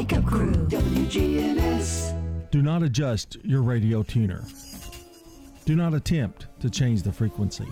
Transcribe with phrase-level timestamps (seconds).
[0.00, 2.50] Wake Up Crew, WGNS.
[2.50, 4.42] Do not adjust your radio tuner.
[5.66, 7.68] Do not attempt to change the frequency.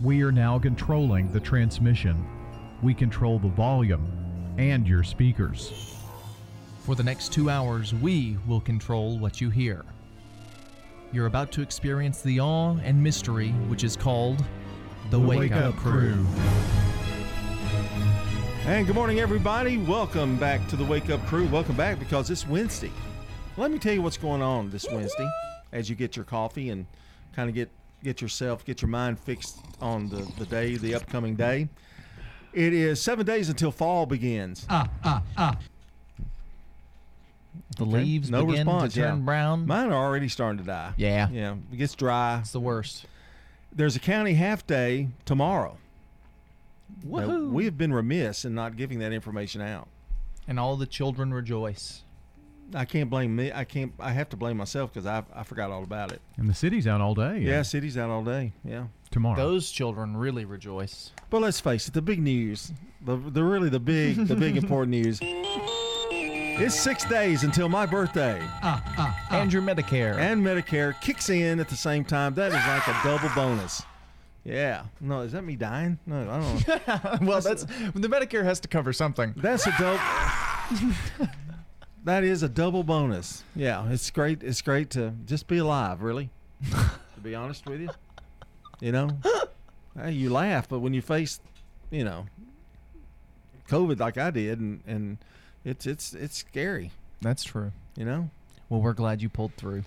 [0.00, 2.26] We are now controlling the transmission.
[2.82, 4.08] We control the volume
[4.58, 5.94] and your speakers.
[6.80, 9.84] For the next two hours, we will control what you hear.
[11.12, 14.44] You're about to experience the awe and mystery which is called
[15.10, 16.26] the, Wake, Up, Crew.
[18.66, 19.78] And good morning, everybody.
[19.78, 21.46] Welcome back to the Wake Up Crew.
[21.48, 22.90] Welcome back because it's Wednesday.
[23.56, 25.28] Let me tell you what's going on this Wednesday
[25.72, 26.86] as you get your coffee and
[27.34, 27.70] kind of get
[28.04, 31.68] get yourself, get your mind fixed on the, the day, the upcoming day.
[32.52, 34.66] It is seven days until fall begins.
[34.68, 35.56] Ah, ah, ah.
[37.76, 37.90] The Okay.
[37.92, 39.24] leaves No begin response, to turn yeah.
[39.24, 39.66] brown.
[39.66, 40.92] Mine are already starting to die.
[40.96, 42.38] yeah, Yeah, it gets dry.
[42.40, 43.06] it's the worst.
[43.72, 45.76] There's a county half day tomorrow.
[47.04, 49.88] Now, we have been remiss in not giving that information out.
[50.46, 52.02] and all the children rejoice.
[52.74, 53.50] I can't blame me.
[53.50, 53.92] I can't.
[53.98, 56.20] I have to blame myself because I I forgot all about it.
[56.36, 57.38] And the city's out all day.
[57.38, 58.52] Yeah, city's out all day.
[58.62, 59.36] Yeah, Tomorrow.
[59.36, 61.12] Those children really rejoice.
[61.30, 62.72] but let's face it, the big news,
[63.04, 65.18] the the really the big the big important news.
[66.60, 69.36] It's six days until my birthday, ah, ah, ah.
[69.40, 70.16] and your Medicare.
[70.18, 72.34] and Medicare kicks in at the same time.
[72.34, 73.82] That is like a double bonus.
[74.48, 74.84] Yeah.
[75.00, 75.98] No, is that me dying?
[76.06, 77.20] No, I don't.
[77.22, 77.26] know.
[77.28, 79.34] well, that's the Medicare has to cover something.
[79.36, 79.98] That's a double.
[82.04, 83.44] that is a double bonus.
[83.54, 84.42] Yeah, it's great.
[84.42, 86.02] It's great to just be alive.
[86.02, 86.30] Really,
[86.70, 87.90] to be honest with you,
[88.80, 89.10] you know,
[90.00, 91.40] Hey, you laugh, but when you face,
[91.90, 92.26] you know,
[93.68, 95.18] COVID like I did, and and
[95.64, 96.92] it's it's it's scary.
[97.20, 97.72] That's true.
[97.96, 98.30] You know.
[98.68, 99.84] Well, we're glad you pulled through.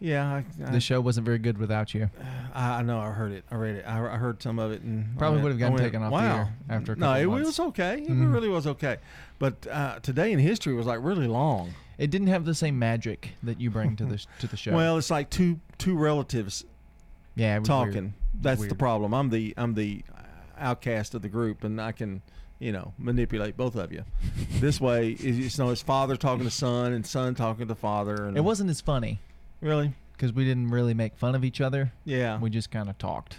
[0.00, 2.08] Yeah, I, I, The show wasn't very good without you.
[2.54, 3.00] I, I know.
[3.00, 3.44] I heard it.
[3.50, 3.84] I read it.
[3.86, 6.36] I, I heard some of it, and Probably went- would've gotten taken off the wow.
[6.36, 7.46] air after a no, couple it, months.
[7.46, 7.94] was okay.
[8.02, 8.32] It Mhm.
[8.32, 8.98] really was okay.
[9.40, 11.74] But uh, today in history was like really long.
[11.98, 14.72] It didn't have the same magic that you bring to the to the show.
[14.72, 16.64] Well, it's like two two relatives
[17.34, 17.92] yeah, it talking.
[17.94, 18.12] weird.
[18.40, 19.12] That's the problem.
[19.14, 20.04] I'm the I'm the
[20.56, 22.22] outcast of the group, and I can
[22.60, 24.04] you know manipulate both of you.
[24.60, 28.26] this way, it's, you know, it's father talking to son, and son talking to father.
[28.26, 29.18] And It wasn't as funny
[29.60, 31.92] really, because we didn't really make fun of each other.
[32.04, 32.38] yeah.
[32.38, 33.38] We just kind of talked.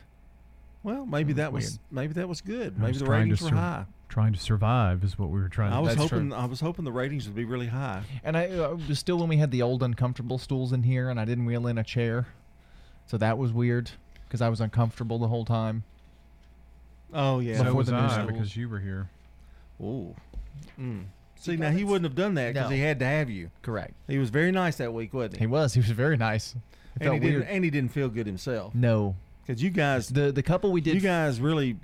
[0.84, 1.80] well, maybe was that was weird.
[1.91, 2.75] maybe that was good.
[2.78, 3.85] I Maybe was the trying to ratings were sur- high.
[4.09, 6.38] Trying to survive is what we were trying I to was That's hoping true.
[6.40, 8.02] I was hoping the ratings would be really high.
[8.24, 11.09] And I uh, it was still when we had the old uncomfortable stools in here,
[11.09, 12.28] and I didn't wheel in a chair,
[13.06, 13.91] so that was weird
[14.28, 15.84] because I was uncomfortable the whole time.
[17.13, 17.58] Oh yeah.
[17.58, 18.31] So Before was the new I schools.
[18.31, 19.09] because you were here.
[19.81, 20.16] Ooh.
[20.79, 21.03] Mm.
[21.40, 22.76] See, now he wouldn't have done that because No.
[22.76, 23.50] he had to have you.
[23.62, 23.94] Correct.
[24.08, 25.40] He was very nice that week, wasn't he?
[25.40, 25.74] He was.
[25.74, 26.52] He was very nice.
[26.52, 26.58] It
[26.96, 27.48] and felt he didn't, weird.
[27.50, 29.16] and he didn't feel good himself No,
[29.48, 30.96] because you guys, the the couple we did.
[30.96, 31.78] you guys really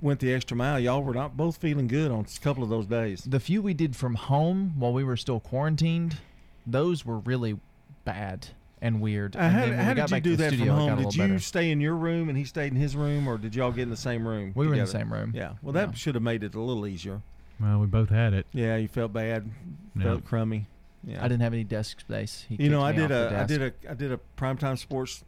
[0.00, 0.78] went the extra mile.
[0.78, 3.22] Y'all were not both feeling good on a couple of those days.
[3.24, 6.18] the few we did from home while we were still quarantined,
[6.66, 7.58] those were really
[8.04, 8.46] bad
[8.80, 9.34] and weird.
[9.36, 10.48] Uh, and how then when how we got did you back to do the that
[10.50, 10.88] from studio, it got home?
[10.98, 11.38] Did little you better.
[11.40, 13.90] stay in your room and he stayed in his room, or did y'all get in
[13.90, 14.52] the same room?
[14.54, 15.00] We were in the together?
[15.04, 15.32] same room.
[15.34, 15.54] Yeah.
[15.62, 15.94] Well, that Yeah.
[15.94, 17.20] should have made it a little easier.
[17.60, 18.46] Well, we both had it.
[18.52, 19.50] Yeah, you felt bad,
[19.96, 20.02] Yeah.
[20.04, 20.66] felt crummy.
[21.04, 21.18] Yeah.
[21.24, 22.44] I didn't have any desk space.
[22.48, 25.24] He You know, I did a I did a I did a primetime sports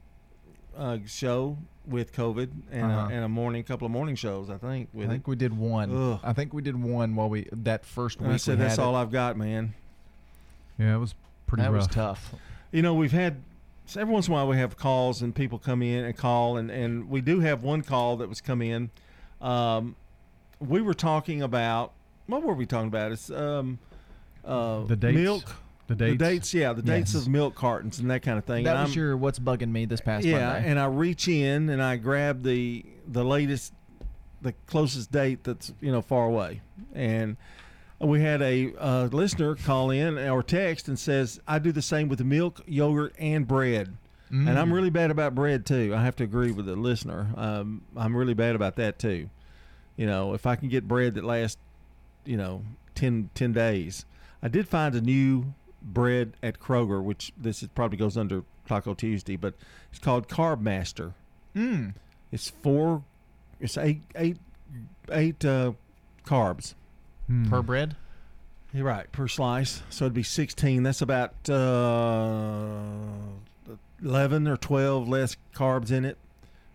[0.77, 3.09] uh, show with COVID and Uh-huh.
[3.11, 4.51] a, and a morning couple of morning shows.
[4.51, 5.95] I think with I think we did one.
[5.95, 6.21] Ugh.
[6.23, 8.27] I think we did one while we that first week.
[8.27, 9.01] And I said we that's had all it.
[9.01, 9.75] I've got, man.
[10.79, 11.15] Yeah, it was
[11.47, 11.89] pretty That rough.
[11.89, 12.35] was tough.
[12.71, 13.43] You know, we've had
[13.87, 16.57] so every once in a while we have calls and people come in and call
[16.59, 18.91] and and we do have one call that was come in.
[19.41, 19.97] Um,
[20.61, 21.93] we were talking about
[22.33, 23.13] what were we talking about?
[23.13, 23.79] It's um,
[24.45, 25.17] uh, The dates?
[25.19, 25.57] milk.
[25.89, 26.19] The dates.
[26.19, 27.23] The dates, yeah, the dates Yes.
[27.23, 28.65] of milk cartons and that kind of thing.
[28.65, 30.69] That and was I'm- your what's bugging me this past yeah, Monday.
[30.71, 33.73] and I reach in and I grab the the latest,
[34.41, 36.61] the closest date that's you know far away,
[36.95, 37.37] and
[38.01, 42.09] we had a uh, listener call in or text and says I do the same
[42.09, 43.95] with milk, yogurt, and bread,
[44.31, 44.75] and I'm Mm.
[44.75, 45.93] really bad about bread too.
[45.95, 47.29] I have to agree with the listener.
[47.37, 49.29] Um, I'm really bad about that too.
[49.97, 51.59] You know, if I can get bread that lasts,
[52.25, 52.63] you know,
[52.95, 54.05] 10, 10 days.
[54.43, 58.95] I did find a new bread at Kroger, which this is, probably goes under Taco
[58.95, 59.55] Tuesday, but
[59.91, 61.15] it's called Carb Master.
[61.55, 61.95] Mm.
[62.31, 63.03] It's four,
[63.61, 64.39] it's eight, eight,
[65.11, 65.73] eight uh,
[66.27, 66.75] carbs.
[67.27, 67.49] Hmm.
[67.49, 67.97] per bread.
[68.73, 70.83] You're right per slice, so it'd be sixteen.
[70.83, 72.81] That's about uh,
[74.03, 76.17] eleven or twelve less carbs in it,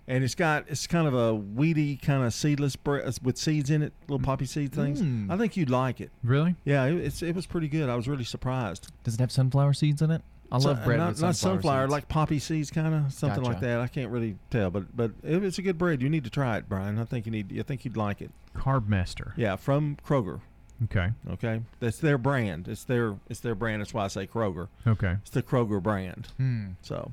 [0.08, 3.82] and it's got it's kind of a weedy kind of seedless bread with seeds in
[3.84, 5.02] it, little poppy seed things.
[5.02, 5.32] Mm.
[5.32, 6.12] I think you'd like it.
[6.24, 6.56] Really?
[6.64, 7.90] Yeah, it, it's it was pretty good.
[7.90, 8.88] I was really surprised.
[9.04, 10.22] Does it have sunflower seeds in it?
[10.52, 11.92] I So- love bread not, with not sunflower, sunflower, seeds.
[11.92, 13.82] like poppy seeds, kind of something like that.
[13.82, 16.02] I can't really tell, but but it, it's a good bread.
[16.02, 16.98] You need to try it, Brian.
[17.00, 17.58] I think you need.
[17.60, 18.32] I think you'd like it.
[18.56, 19.34] Carb Master.
[19.36, 20.40] Yeah, from Kroger.
[20.86, 21.10] Okay.
[21.32, 22.68] Okay, that's their brand.
[22.68, 23.82] It's their it's their brand.
[23.82, 24.68] That's why I say Kroger.
[24.86, 25.18] Okay.
[25.22, 26.28] It's the Kroger brand.
[26.38, 26.66] Hmm.
[26.82, 27.12] So,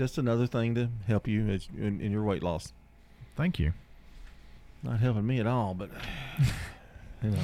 [0.00, 2.72] just another thing to help you in, in your weight loss.
[3.36, 3.74] Thank you.
[4.82, 5.90] Not helping me at all, but
[7.22, 7.38] you know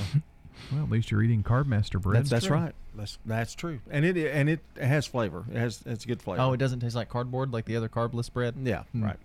[0.73, 2.23] Well, at least you're eating Carb Master bread.
[2.23, 2.75] that's, that's right.
[2.94, 5.44] That's that's true, and it and it has flavor.
[5.53, 6.41] It has it's good flavor.
[6.41, 8.55] Oh, it doesn't taste like cardboard like the other carbless bread.
[8.62, 9.05] Yeah, Hmm.
[9.05, 9.17] right.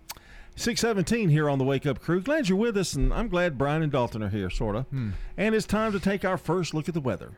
[0.56, 2.20] 617 here on the Wake Up Crew.
[2.20, 4.84] Glad you're with us, and I'm glad Brian and Dalton are here, sort of.
[4.88, 5.12] Hmm.
[5.38, 7.30] And it's time to take our first look at the weather.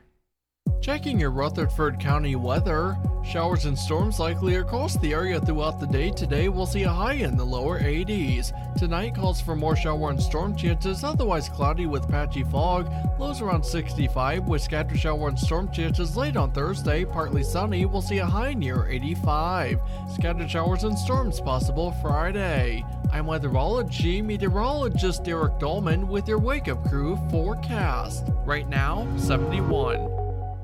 [0.84, 2.98] Checking your Rutherford County weather.
[3.24, 6.10] Showers and storms likely across the area throughout the day.
[6.10, 8.52] Today we'll see a high in the lower 80s.
[8.76, 12.92] Tonight calls for more shower and storm chances, otherwise cloudy with patchy fog.
[13.18, 17.06] Lows around 65 with scattered shower and storm chances late on Thursday.
[17.06, 19.80] Partly sunny, we'll see a high near 85.
[20.12, 22.84] Scattered showers and storms possible Friday.
[23.10, 28.26] I'm weatherology meteorologist Derek Dolman with your Wake Up Crew forecast.
[28.44, 30.23] Right now, 71.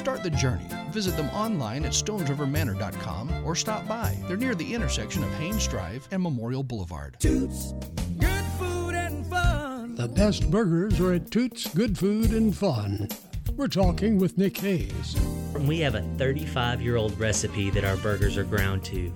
[0.00, 0.64] Start the journey.
[0.92, 4.16] Visit them online at stonesrivermanor.com or stop by.
[4.26, 7.18] They're near the intersection of Haynes Drive and Memorial Boulevard.
[7.20, 7.74] Toots.
[8.18, 9.96] Good food and fun.
[9.96, 13.08] The best burgers are at Toots Good Food and Fun.
[13.56, 15.20] We're talking with Nick Hayes.
[15.52, 19.12] We have a 35 year old recipe that our burgers are ground to.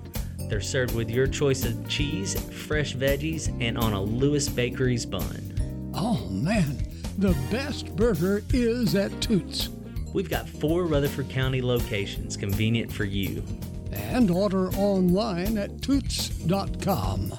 [0.51, 5.93] They're served with your choice of cheese, fresh veggies, and on a Lewis Bakery's bun.
[5.95, 6.77] Oh man,
[7.17, 9.71] the best burger is at Toots.
[10.15, 13.43] We've got four Rutherford County locations convenient for you.
[13.93, 17.39] And order online at toots.com.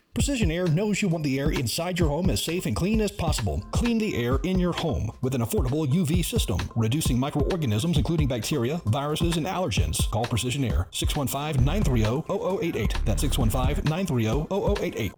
[0.13, 3.11] Precision Air knows you want the air inside your home as safe and clean as
[3.11, 3.63] possible.
[3.71, 8.81] Clean the air in your home with an affordable UV system, reducing microorganisms including bacteria,
[8.87, 10.11] viruses, and allergens.
[10.11, 12.95] Call Precision Air 615 930 0088.
[13.05, 14.47] That's 615 930
[14.81, 15.13] 0088.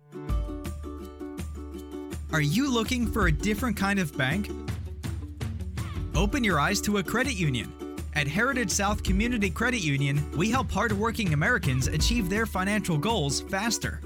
[2.32, 4.52] Are you looking for a different kind of bank?
[6.14, 7.74] Open your eyes to a credit union.
[8.14, 14.00] At Heritage South Community Credit Union, we help hardworking Americans achieve their financial goals faster.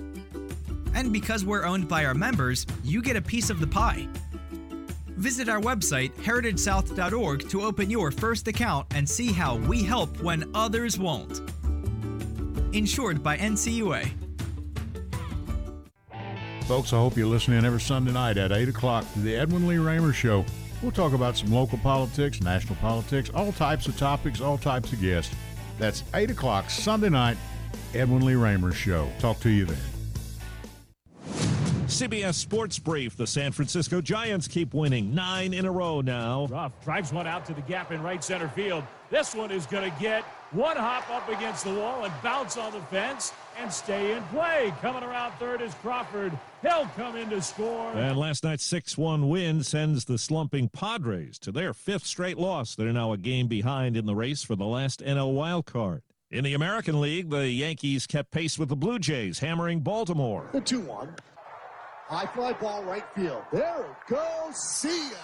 [0.94, 4.08] And because we're owned by our members, you get a piece of the pie.
[5.18, 10.50] Visit our website, heritagesouth.org, to open your first account and see how we help when
[10.54, 11.42] others won't.
[12.74, 14.12] Insured by NCUA.
[16.68, 19.78] Folks, I hope you're listening every Sunday night at 8 o'clock to the Edwin Lee
[19.78, 20.46] Raymer Show.
[20.82, 25.02] We'll talk about some local politics, national politics, all types of topics, all types of
[25.02, 25.34] guests.
[25.80, 27.38] That's 8 o'clock Sunday night,
[27.96, 29.10] Edwin Lee Raymer Show.
[29.18, 29.97] Talk to you then.
[31.88, 33.16] CBS Sports Brief.
[33.16, 36.48] The San Francisco Giants keep winning nine in a row now.
[36.48, 38.84] Ruf drives one out to the gap in right center field.
[39.10, 42.74] This one is going to get one hop up against the wall and bounce on
[42.74, 44.74] the fence and stay in play.
[44.82, 46.38] Coming around third is Crawford.
[46.62, 47.94] He'll come in to score.
[47.94, 52.76] And last night's 6 1 win sends the slumping Padres to their fifth straight loss.
[52.76, 56.02] They're now a game behind in the race for the last NL wild card.
[56.30, 60.50] In the American League, the Yankees kept pace with the Blue Jays, hammering Baltimore.
[60.52, 61.16] The 2 1.
[62.08, 63.44] High fly ball right field.
[63.52, 64.56] There it goes.
[64.56, 65.18] See ya.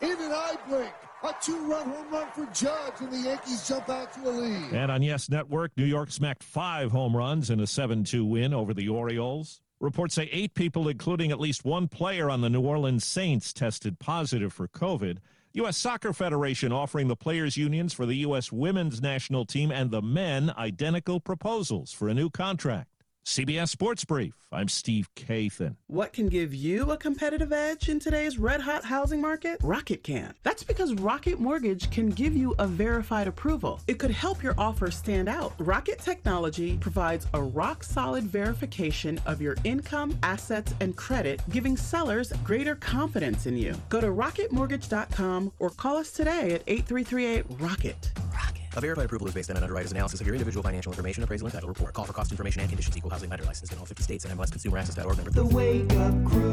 [0.00, 0.92] In an eye blink.
[1.22, 4.72] A two-run home run for Judge, and the Yankees jump out to a lead.
[4.72, 8.72] And on Yes Network, New York smacked five home runs in a 7-2 win over
[8.72, 9.60] the Orioles.
[9.80, 13.98] Reports say eight people, including at least one player on the New Orleans Saints, tested
[13.98, 15.18] positive for COVID.
[15.54, 15.76] U.S.
[15.76, 18.52] Soccer Federation offering the players' unions for the U.S.
[18.52, 22.97] women's national team and the men identical proposals for a new contract.
[23.28, 24.32] CBS Sports Brief.
[24.50, 25.76] I'm Steve Kathan.
[25.86, 29.58] What can give you a competitive edge in today's red hot housing market?
[29.62, 30.32] Rocket can.
[30.44, 33.80] That's because Rocket Mortgage can give you a verified approval.
[33.86, 35.52] It could help your offer stand out.
[35.58, 42.32] Rocket Technology provides a rock solid verification of your income, assets, and credit, giving sellers
[42.44, 43.74] greater confidence in you.
[43.90, 48.10] Go to rocketmortgage.com or call us today at 8338 Rocket.
[48.32, 48.67] Rocket.
[48.78, 51.48] A verified approval is based on an underwriter's analysis of your individual financial information, appraisal,
[51.48, 51.94] and title report.
[51.94, 52.96] Call for cost information and conditions.
[52.96, 55.32] Equal housing lender licensed in all 50 states and MLSConsumerAccess.org number.
[55.32, 56.52] The Wake Up Crew,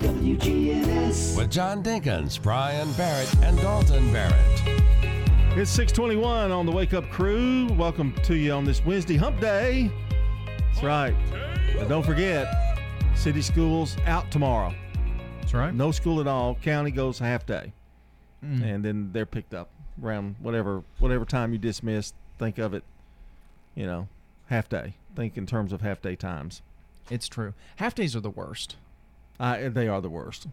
[0.00, 1.36] WGNS.
[1.36, 4.34] With John Dinkins, Brian Barrett, and Dalton Barrett.
[5.56, 7.68] It's 621 on the Wake Up Crew.
[7.74, 9.92] Welcome to you on this Wednesday hump day.
[10.72, 11.14] That's right.
[11.78, 12.52] But don't forget,
[13.14, 14.74] city schools out tomorrow.
[15.40, 15.72] That's right.
[15.72, 16.56] No school at all.
[16.56, 17.72] County goes half day.
[18.44, 18.62] Mm.
[18.64, 19.70] And then they're picked up
[20.02, 22.12] around whatever whatever time you dismiss.
[22.38, 22.84] Think of it,
[23.74, 24.08] you know,
[24.46, 24.94] half day.
[25.14, 26.62] Think in terms of half day times.
[27.10, 27.54] It's true.
[27.76, 28.76] Half days are the worst.
[29.38, 30.46] I, they are the worst.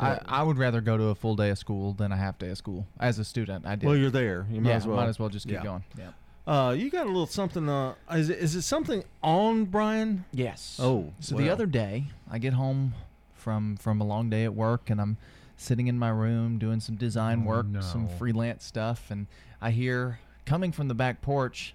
[0.00, 2.50] I, I would rather go to a full day of school than a half day
[2.50, 2.86] of school.
[3.00, 3.86] As a student, I did.
[3.86, 4.46] Well, you're there.
[4.50, 4.96] You might yeah, as well.
[4.96, 5.62] Might as well just keep Yeah.
[5.64, 5.84] going.
[5.98, 6.10] Yeah.
[6.46, 7.68] Uh, you got a little something.
[7.68, 10.24] Uh, is it, is it something on Brian?
[10.32, 10.78] Yes.
[10.80, 12.94] Oh, So the other day, I get home
[13.34, 15.16] from from a long day at work, and I'm
[15.58, 19.26] sitting in my room doing some design Oh, work, some freelance stuff, and
[19.60, 21.74] I hear coming from the back porch,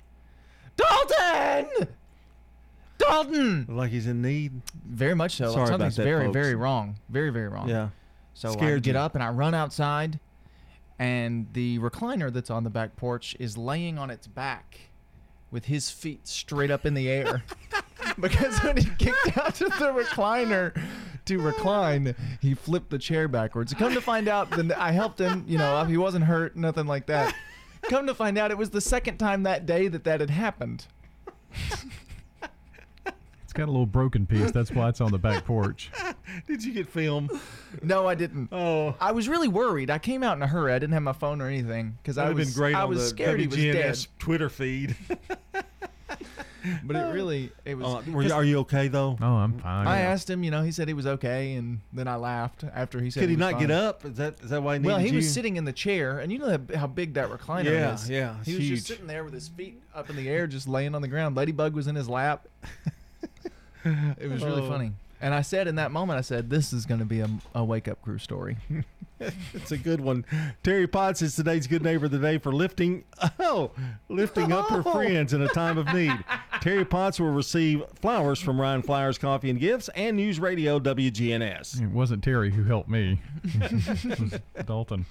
[0.76, 1.88] Dalton,
[2.98, 3.66] Dalton.
[3.70, 4.62] Like he's in need.
[4.86, 5.52] Very much so.
[5.52, 6.34] Sorry about Something's that, very, folks.
[6.34, 6.96] very wrong.
[7.10, 7.70] Very, very wrong.
[7.70, 7.90] Yeah.
[8.34, 8.98] So I get you.
[8.98, 10.20] up and I run outside,
[10.98, 14.80] and the recliner that's on the back porch is laying on its back
[15.52, 17.44] with his feet straight up in the air.
[18.20, 20.76] because when he kicked out of the recliner
[21.26, 23.74] to recline, he flipped the chair backwards.
[23.74, 25.46] Come to find out, then I helped him.
[25.48, 27.36] You know, he wasn't hurt, nothing like that.
[27.84, 30.86] Come to find out, it was the second time that day that that had happened.
[33.44, 34.50] It's got a little broken piece.
[34.52, 35.92] That's why it's on the back porch.
[36.48, 37.30] Did you get film?
[37.84, 38.50] No, I didn't.
[38.52, 39.92] Oh, I was really worried.
[39.92, 40.74] I came out in a hurry.
[40.74, 42.82] I didn't have my phone or anything because I That'd was have been great I
[42.82, 43.76] on was the scared he was dead.
[43.94, 44.96] WGNS Twitter feed.
[46.84, 47.88] But it really it was.
[48.08, 49.18] Uh, were you- are you okay though?
[49.22, 49.86] Oh, I'm fine.
[49.88, 50.44] I asked him.
[50.44, 53.20] You know, he said he was okay, and then I laughed after he said.
[53.22, 54.06] Could he was not get up?
[54.06, 56.32] Is that is that why he Well, needed he was sitting in the chair, and
[56.32, 58.10] you know how- how big that recliner Yeah, is.
[58.10, 58.44] yeah, yeah.
[58.46, 58.76] He was huge.
[58.78, 61.36] just sitting there with his feet up in the air, just laying on the ground.
[61.36, 62.48] Ladybug was in his lap.
[63.86, 64.70] it was really Oh.
[64.70, 64.92] funny.
[65.22, 67.64] And I said in that moment, I said, "This is going to be a, a
[67.64, 68.58] wake up crew story."
[69.54, 70.26] it's a good one.
[70.64, 73.06] Terry Potts is today's good neighbor of the day for lifting
[73.40, 73.72] oh
[74.10, 74.92] lifting up her Oh.
[74.92, 76.12] friends in a time of need.
[76.64, 81.82] Terry Potts will receive flowers from Ryan Flowers Coffee and Gifts and News Radio WGNS.
[81.82, 83.20] It wasn't Terry who helped me.
[83.44, 85.06] It was Dalton.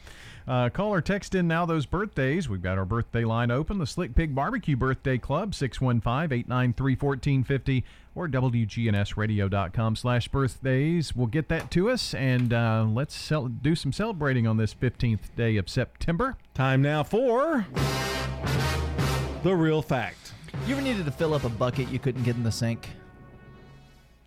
[0.48, 2.48] Uh, call or text in now those birthdays.
[2.48, 3.76] We've got our birthday line open.
[3.76, 7.82] The Slick Pig Barbecue Birthday Club, 615-893-1450
[8.14, 11.14] or WGNSradio.com slash birthdays.
[11.14, 15.36] We'll get that to us and uh, let's cel- do some celebrating on this 15th
[15.36, 16.38] day of September.
[16.54, 17.66] Time now for
[19.42, 20.32] the real fact.
[20.66, 22.88] You ever needed to fill up a bucket you couldn't get in the sink?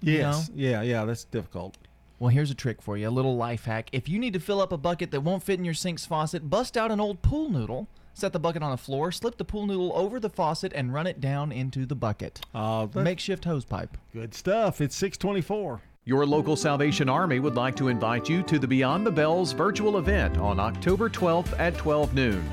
[0.02, 0.50] You Yes.
[0.50, 0.56] know?
[0.56, 1.78] Yeah, yeah, that's difficult.
[2.20, 3.90] Well, here's a trick for you, a little life hack.
[3.92, 6.50] If you need to fill up a bucket that won't fit in your sink's faucet,
[6.50, 9.66] bust out an old pool noodle, set the bucket on the floor, slip the pool
[9.66, 12.42] noodle over the faucet, and run it down into the bucket.
[12.54, 13.98] Uh, that- Makeshift hose pipe.
[14.14, 14.82] Good stuff.
[14.82, 15.82] It's 624.
[16.04, 19.98] Your local Salvation Army would like to invite you to the Beyond the Bells virtual
[19.98, 22.44] event on October 12th at 12 noon.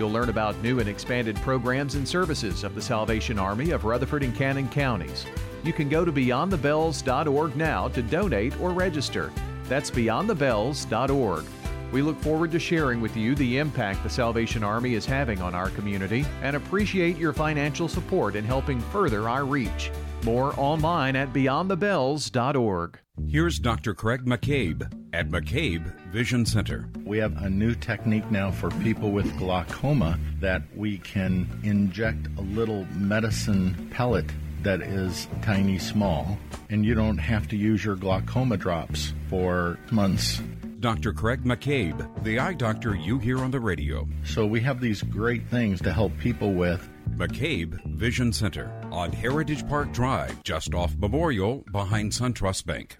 [0.00, 4.22] You'll learn about new and expanded programs and services of the Salvation Army of Rutherford
[4.22, 5.26] and Cannon counties.
[5.62, 9.30] You can go to beyondthebells.org now to donate or register.
[9.64, 11.44] That's beyondthebells.org.
[11.92, 15.54] We look forward to sharing with you the impact the Salvation Army is having on
[15.54, 19.90] our community and appreciate your financial support in helping further our reach.
[20.24, 22.98] More online at beyondthebells.org.
[23.28, 23.94] Here's Dr.
[23.94, 26.88] Craig McCabe at McCabe Vision Center.
[27.04, 32.40] We have a new technique now for people with glaucoma that we can inject a
[32.40, 34.26] little medicine pellet
[34.62, 40.40] that is tiny small, and you don't have to use your glaucoma drops for months.
[40.80, 41.12] Dr.
[41.12, 44.08] Craig McCabe, the eye doctor you hear on the radio.
[44.24, 46.88] So we have these great things to help people with.
[47.16, 52.96] McCabe Vision Center on Heritage Park Drive, just off Memorial behind SunTrust Bank.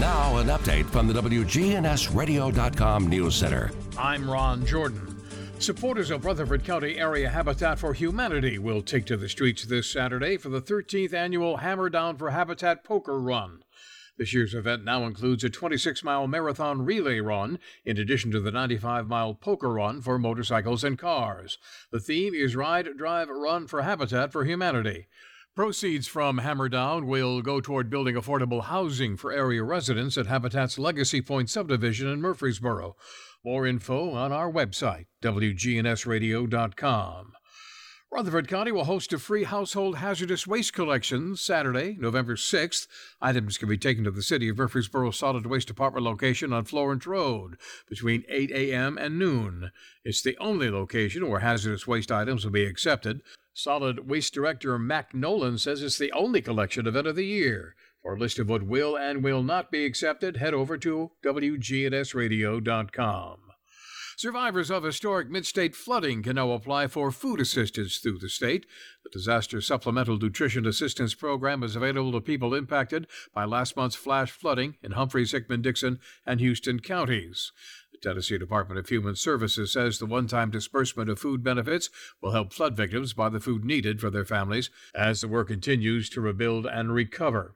[0.00, 3.70] Now, an update from the WGNSradio.com News Center.
[3.98, 5.16] I'm Ron Jordan.
[5.58, 10.36] Supporters of Rutherford County Area Habitat for Humanity will take to the streets this Saturday
[10.36, 13.64] for the 13th annual Hammer Down for Habitat Poker Run.
[14.18, 18.50] This year's event now includes a 26 mile marathon relay run, in addition to the
[18.50, 21.56] 95 mile poker run for motorcycles and cars.
[21.92, 25.06] The theme is Ride, Drive, Run for Habitat for Humanity.
[25.54, 30.80] Proceeds from Hammer Down will go toward building affordable housing for area residents at Habitat's
[30.80, 32.96] Legacy Point subdivision in Murfreesboro.
[33.44, 37.34] More info on our website, WGNSradio.com.
[38.10, 42.86] Rutherford County will host a free household hazardous waste collection Saturday, November 6th.
[43.20, 47.06] Items can be taken to the City of Murfreesboro Solid Waste Department location on Florence
[47.06, 48.96] Road between 8 a.m.
[48.96, 49.72] and noon.
[50.04, 53.20] It's the only location where hazardous waste items will be accepted.
[53.52, 57.74] Solid Waste Director Mac Nolan says it's the only collection event of the year.
[58.00, 63.47] For a list of what will and will not be accepted, head over to WGNSradio.com.
[64.18, 68.66] Survivors of historic midstate flooding can now apply for food assistance through the state.
[69.04, 74.32] The Disaster Supplemental Nutrition Assistance Program is available to people impacted by last month's flash
[74.32, 77.52] flooding in Humphreys, Hickman, Dickson, and Houston counties.
[77.92, 81.88] The Tennessee Department of Human Services says the one time disbursement of food benefits
[82.20, 86.10] will help flood victims buy the food needed for their families as the work continues
[86.10, 87.54] to rebuild and recover.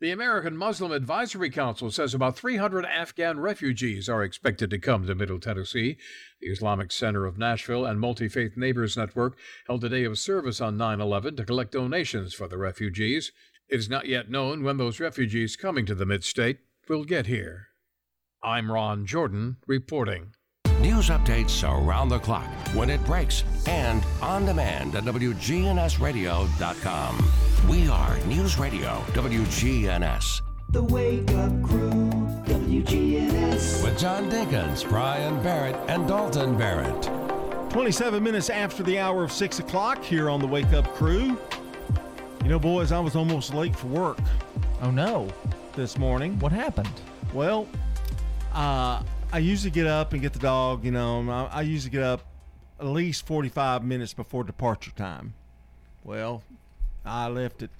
[0.00, 5.14] The American Muslim Advisory Council says about 300 Afghan refugees are expected to come to
[5.14, 5.98] Middle Tennessee.
[6.40, 10.58] The Islamic Center of Nashville and Multi Faith Neighbors Network held a day of service
[10.58, 13.30] on 9 11 to collect donations for the refugees.
[13.68, 17.26] It is not yet known when those refugees coming to the Mid State will get
[17.26, 17.66] here.
[18.42, 20.32] I'm Ron Jordan reporting.
[20.80, 27.39] News updates around the clock, when it breaks, and on demand at WGNSradio.com.
[27.68, 30.40] We are News Radio WGNS.
[30.70, 31.90] The Wake Up Crew,
[32.46, 33.84] WGNS.
[33.84, 37.02] With John Dinkins, Brian Barrett, and Dalton Barrett.
[37.70, 41.38] 27 minutes after the hour of 6 o'clock here on the Wake Up Crew.
[42.42, 44.18] You know, boys, I was almost late for work.
[44.82, 45.28] Oh, no.
[45.74, 46.38] This morning.
[46.40, 46.90] What happened?
[47.32, 47.68] Well,
[48.52, 49.02] uh,
[49.32, 52.22] I usually get up and get the dog, you know, I, I usually get up
[52.80, 55.34] at least 45 minutes before departure time.
[56.02, 56.42] Well,
[57.10, 57.70] I left it,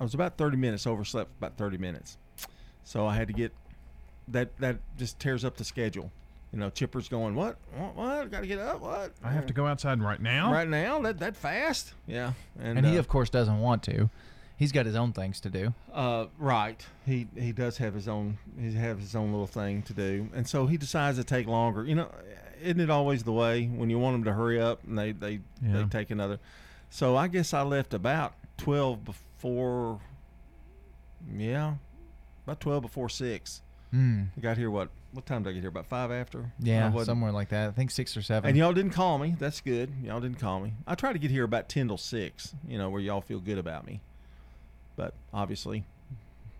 [0.00, 2.16] I was about 30 minutes, overslept about 30 minutes.
[2.84, 3.52] So I had to get,
[4.28, 6.10] that, that just tears up the schedule.
[6.52, 7.56] You know, Chipper's going, what?
[7.76, 7.94] What?
[7.94, 8.30] what?
[8.30, 8.80] Got to get up?
[8.80, 9.12] What?
[9.22, 10.50] I have to go outside right now.
[10.50, 10.98] Right now?
[11.02, 11.92] That that fast?
[12.06, 12.32] Yeah.
[12.58, 14.08] And, he, uh, of course, doesn't want to.
[14.56, 15.74] He's got his own things to do.
[15.92, 16.84] Uh, right.
[17.04, 20.48] He he does have his own he has his own little thing to do, and
[20.48, 21.84] so he decides to take longer.
[21.84, 22.10] You know,
[22.60, 25.40] isn't it always the way when you want them to hurry up and they they
[25.62, 26.40] they take another?
[26.90, 30.00] So I guess I left about twelve before.
[31.36, 31.74] Yeah,
[32.46, 33.62] about twelve before six.
[33.90, 34.24] Hmm.
[34.36, 34.90] I got here what?
[35.12, 35.70] What time did I get here?
[35.70, 36.52] About five after.
[36.60, 37.68] Yeah, somewhere like that.
[37.68, 38.48] I think six or seven.
[38.48, 39.36] And y'all didn't call me.
[39.38, 39.90] That's good.
[40.02, 40.74] Y'all didn't call me.
[40.86, 42.54] I try to get here about ten till six.
[42.66, 44.00] You know, where y'all feel good about me.
[44.96, 45.84] But obviously,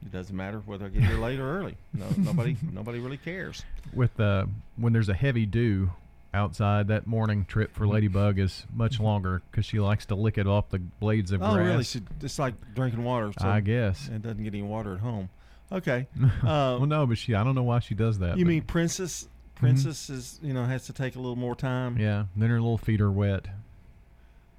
[0.02, 1.76] it doesn't matter whether I get here late or early.
[1.92, 3.64] No, nobody, nobody really cares.
[3.92, 5.90] With uh, when there's a heavy dew
[6.34, 10.46] outside, that morning trip for Ladybug is much longer because she likes to lick it
[10.46, 11.66] off the blades of Oh, grass.
[11.66, 11.84] really?
[11.84, 13.32] She, it's like drinking water.
[13.40, 14.08] So I guess.
[14.08, 15.30] it doesn't get any water at home.
[15.72, 16.06] Okay.
[16.22, 18.38] Uh, well, no, but she I don't know why she does that.
[18.38, 19.28] you but- mean Princess?
[19.54, 21.98] Princess is you know has to take a little more time.
[21.98, 22.26] Yeah.
[22.36, 23.46] Then her little feet are wet.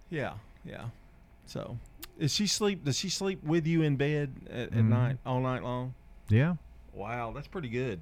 [0.10, 0.34] Yeah,
[0.66, 0.86] yeah.
[1.46, 1.78] So,
[2.20, 2.84] is she sleep?
[2.84, 4.90] Does she sleep with you in bed at, at Mhm.
[4.90, 5.94] night all night long?
[6.28, 6.56] Yeah.
[6.94, 8.02] Wow, that's pretty good.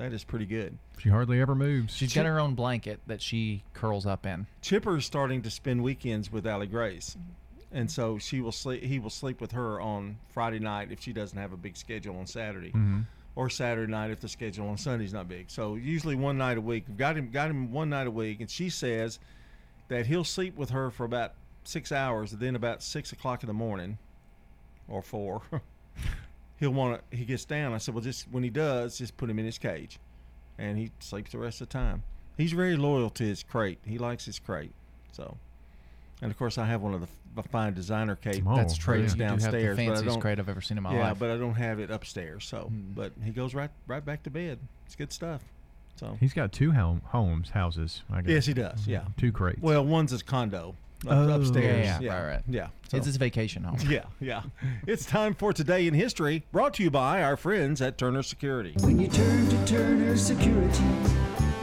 [0.00, 0.78] That is pretty good.
[0.98, 1.94] She hardly ever moves.
[1.94, 4.46] She's got her own blanket that she curls up in.
[4.62, 7.18] Chipper's starting to spend weekends with Allie Grace,
[7.70, 8.82] and so she will sleep.
[8.82, 12.16] He will sleep with her on Friday night if she doesn't have a big schedule
[12.18, 13.04] on Saturday, Mhm.
[13.36, 15.50] or Saturday night if the schedule on Sunday's not big.
[15.50, 16.84] So usually one night a week.
[16.88, 19.18] We've got him got him one night a week, and she says
[19.88, 21.34] that he'll sleep with her for about
[21.64, 23.98] six hours, and then about six o'clock in the morning,
[24.88, 25.42] or four.
[26.60, 27.16] He'll want to.
[27.16, 27.72] He gets down.
[27.72, 29.98] I said, "Well, just when he does, just put him in his cage,
[30.58, 32.02] and he sleeps the rest of the time."
[32.36, 33.78] He's very loyal to his crate.
[33.84, 34.72] He likes his crate.
[35.12, 35.36] So,
[36.22, 39.12] and of course, I have one of the, f- fine designer cake Oh, that's trays
[39.12, 39.76] You do have the downstairs.
[39.76, 41.08] fanciest crate I've ever seen in my yeah, life.
[41.08, 42.44] Yeah, but I don't have it upstairs.
[42.46, 42.92] So, hmm.
[42.94, 44.58] but he goes right right back to bed.
[44.86, 45.42] It's good stuff.
[45.96, 48.02] So He's got two home, homes, houses.
[48.10, 48.30] I guess.
[48.30, 48.80] yes, he does.
[48.82, 48.90] Mm-hmm.
[48.90, 49.60] Yeah, Two crates.
[49.60, 50.74] Well, one's a condo
[51.06, 51.34] up, Oh.
[51.34, 51.86] upstairs.
[51.86, 52.42] Yeah, yeah, right, right.
[52.48, 53.78] Yeah, It's his vacation home.
[53.88, 54.42] yeah, yeah.
[54.86, 58.74] It's time for today in history, brought to you by our friends at Turner Security.
[58.80, 60.84] When you turn to Turner Security,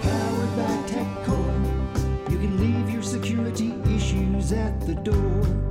[0.02, 5.67] powered by TechCore, you can leave your security issues at the door.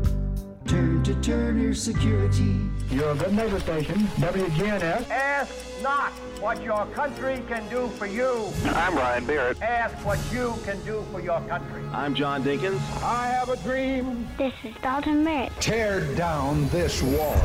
[0.67, 2.61] Turn to Turner Security.
[2.91, 5.09] You're a good neighbor station, WGNS.
[5.11, 8.49] Ask not what your country can do for you.
[8.65, 9.63] I'm Brian Barrett.
[9.63, 11.83] Ask what you can do for your country.
[11.93, 12.81] I'm John Dinkins.
[13.01, 14.27] I have a dream.
[14.37, 15.53] This is Dalton Barrett.
[15.61, 17.41] Tear down this wall.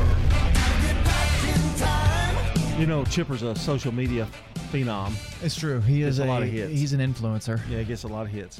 [2.80, 4.28] You know, Chipper's a social media
[4.72, 5.14] phenom.
[5.44, 5.80] It's true.
[5.82, 6.72] He Gets is a a, lot of hits.
[6.72, 7.60] He's an influencer.
[7.70, 8.60] Yeah, he gets a lot of hits.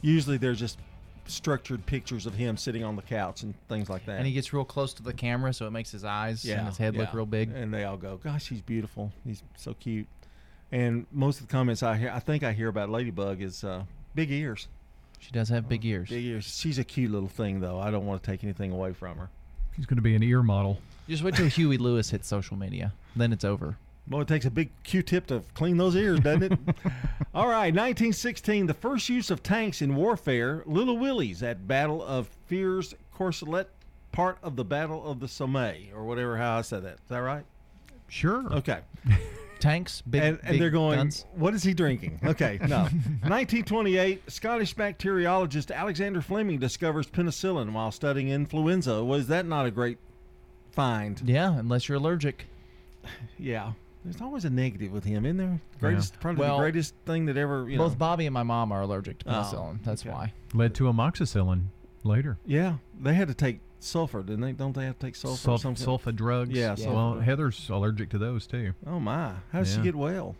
[0.00, 0.78] Usually, they're just
[1.26, 4.18] structured pictures of him sitting on the couch and things like that.
[4.18, 6.76] And he gets real close to the camera, so it makes his eyes and his
[6.78, 7.50] head look real big.
[7.52, 9.12] And they all go, "Gosh, he's beautiful.
[9.24, 10.06] He's so cute."
[10.70, 13.84] And most of the comments I hear, I think I hear about Ladybug is uh,
[14.14, 14.68] big ears.
[15.18, 16.08] She does have big ears.
[16.08, 16.44] Big ears.
[16.44, 17.78] She's a cute little thing, though.
[17.78, 19.28] I don't want to take anything away from her.
[19.76, 20.78] She's going to be an ear model.
[21.08, 22.92] Just wait till Huey Lewis hits social media.
[23.14, 23.76] Then it's over.
[24.08, 26.58] Well, it takes a big Q-tip to clean those ears, doesn't it?
[27.34, 30.62] All right, 1916, the first use of tanks in warfare.
[30.66, 33.68] Little Willie's at Battle of Flers Courcelette,
[34.10, 35.56] part of the Battle of the Somme,
[35.94, 36.94] or whatever how I said that.
[36.94, 37.44] Is that right?
[38.08, 38.44] Sure.
[38.52, 38.80] Okay.
[39.60, 41.24] Tanks, big, and, and big they're going, guns.
[41.34, 42.18] what is he drinking?
[42.24, 42.78] Okay, no.
[43.22, 49.04] 1928, Scottish bacteriologist Alexander Fleming discovers penicillin while studying influenza.
[49.04, 49.98] Was that not a great
[50.72, 51.22] find?
[51.24, 52.46] Yeah, unless you're allergic.
[53.38, 53.72] Yeah.
[54.04, 55.60] There's always a negative with him, isn't there?
[55.78, 57.98] Greatest, probably Well, the greatest thing that ever, you Both know.
[57.98, 59.84] Bobby and my mom are allergic to Oh, penicillin.
[59.84, 60.32] That's why.
[60.54, 61.66] Led to amoxicillin
[62.02, 62.36] later.
[62.44, 64.52] Yeah, they had to take sulfur, didn't they?
[64.52, 65.50] Don't they have to take sulfur?
[65.50, 65.86] or Sulf- something?
[65.86, 66.50] sulfa drugs.
[66.50, 66.74] Yeah.
[66.80, 67.20] Well, sulfur.
[67.22, 68.74] Heather's allergic to those too.
[68.86, 69.34] Oh my!
[69.52, 69.82] How does she Yeah.
[69.84, 70.34] get well?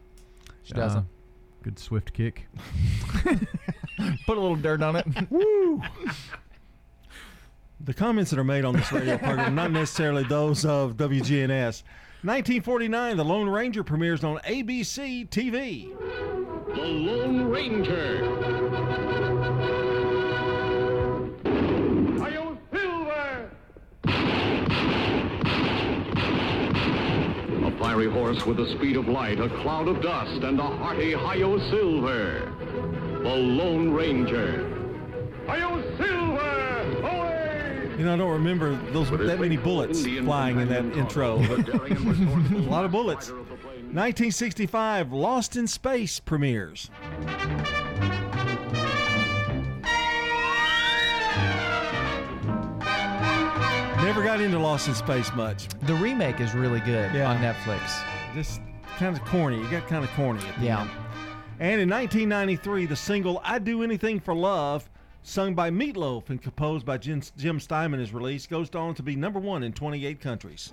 [0.64, 0.98] She doesn't.
[0.98, 1.04] Uh,
[1.62, 2.48] good swift kick.
[3.24, 5.06] Put a little dirt on it.
[5.30, 5.80] Woo!
[7.80, 11.82] The comments that are made on this radio program, are not necessarily those of WGNS.
[12.24, 15.88] 1949, The Lone Ranger premieres on ABC TV.
[16.72, 18.20] The Lone Ranger.
[22.72, 23.50] Silver!
[27.66, 31.14] A fiery horse with the speed of light, a cloud of dust, and a hearty
[31.14, 32.52] Hi-Yo Silver.
[33.24, 34.71] The Lone Ranger.
[38.02, 42.58] You know, I don't remember those that many bullets flying in that intro, but a
[42.68, 43.30] lot of bullets.
[43.30, 46.90] 1965, Lost in Space premieres.
[54.02, 55.68] Never got into Lost in Space much.
[55.82, 57.30] The remake is really good Yeah.
[57.30, 58.02] on Netflix.
[58.34, 58.60] Just
[58.98, 59.58] kind of corny.
[59.58, 60.80] You got kind of corny at the Yeah.
[60.82, 60.90] end.
[61.60, 64.90] And in 1993, the single "I'd Do Anything for Love,"
[65.22, 68.50] sung by Meatloaf and composed by Jim, Jim Steinman, is released.
[68.50, 70.72] Goes on to be number one in 28 countries.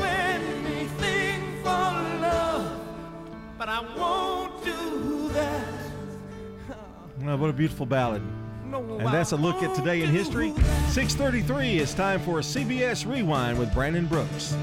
[0.00, 2.80] anything for love,
[3.58, 5.66] but I won't do that.
[7.20, 8.22] Well, what a beautiful ballad.
[8.72, 10.52] And that's a look at today in history.
[10.88, 11.78] 6:33.
[11.78, 14.56] It's time for a CBS Rewind with Brandon Brooks.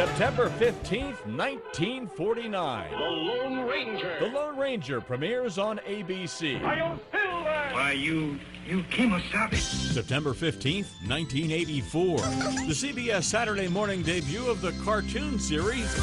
[0.00, 2.90] September 15th, 1949.
[2.90, 4.16] The Lone Ranger.
[4.18, 6.58] The Lone Ranger premieres on ABC.
[6.62, 9.56] Why, you, you Kemosabe.
[9.56, 12.16] September 15th, 1984.
[12.16, 15.94] The CBS Saturday morning debut of the cartoon series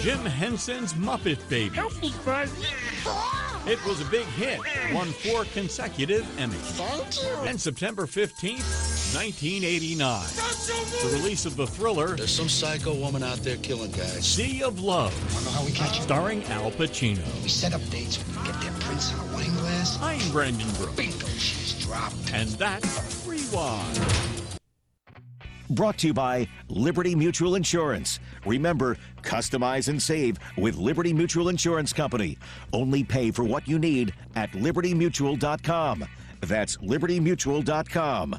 [0.00, 1.74] Jim Henson's Muppet Babies.
[1.74, 2.50] Help me, Buzz.
[3.66, 4.58] It was a big hit,
[4.94, 6.54] won four consecutive Emmys.
[6.54, 7.48] Thank you.
[7.48, 10.26] And September 15th, 1989.
[11.10, 14.26] The release of the thriller There's some psycho woman out there killing guys.
[14.26, 16.02] Sea of Love, Wonder how we catch her.
[16.02, 17.24] starring Al Pacino.
[17.42, 18.16] We set up dates.
[18.44, 19.98] Get their prints on a wine glass.
[20.00, 20.96] I'm Brandon Brooks.
[20.96, 22.32] Bingo, she's dropped.
[22.32, 24.39] And that's Rewind.
[25.70, 28.18] Brought to you by Liberty Mutual Insurance.
[28.44, 32.36] Remember, customize and save with Liberty Mutual Insurance Company.
[32.72, 36.04] Only pay for what you need at libertymutual.com.
[36.40, 38.34] That's libertymutual.com.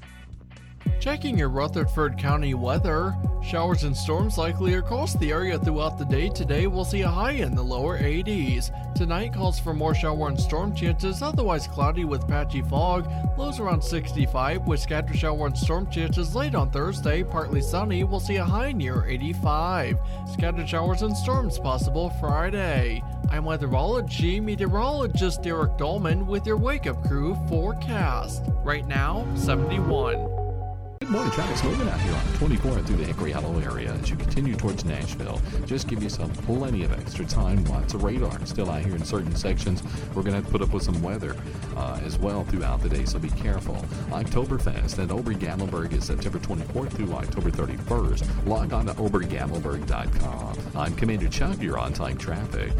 [1.02, 3.15] Checking your Rutherford County weather.
[3.41, 6.30] Showers and storms likely across the area throughout the day.
[6.30, 8.70] Today we'll see a high in the lower 80s.
[8.94, 13.12] Tonight calls for more shower and storm chances, otherwise cloudy with patchy fog.
[13.36, 17.24] Lows around 65 with scattered shower and storm chances late on Thursday.
[17.24, 19.98] Partly sunny, we'll see a high near 85.
[20.32, 23.04] Scattered showers and storms possible Friday.
[23.32, 28.44] I'm weatherology meteorologist Derek Dolman with your Wake Up Crew forecast.
[28.63, 30.50] Right now, 71.
[31.01, 31.31] Good morning.
[31.31, 34.55] Traffic's moving out here on 24 and through the Hickory Hollow area as you continue
[34.55, 35.41] towards Nashville.
[35.65, 37.65] Just give yourself plenty of extra time.
[37.65, 39.81] Lots of radar still out here in certain sections.
[40.13, 41.35] We're going to to put up with some weather
[41.75, 43.77] uh, as well throughout the day, so be careful.
[44.11, 48.45] Oktoberfest at Ober Gatlinburg is September 24th through October 31st.
[48.45, 50.57] Log on to obergatlinburg.com.
[50.75, 51.59] I'm Commander Chuck.
[51.59, 52.73] You're on time traffic.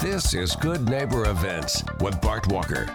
[0.00, 2.86] This is Good Neighbor Events with Bart Walker.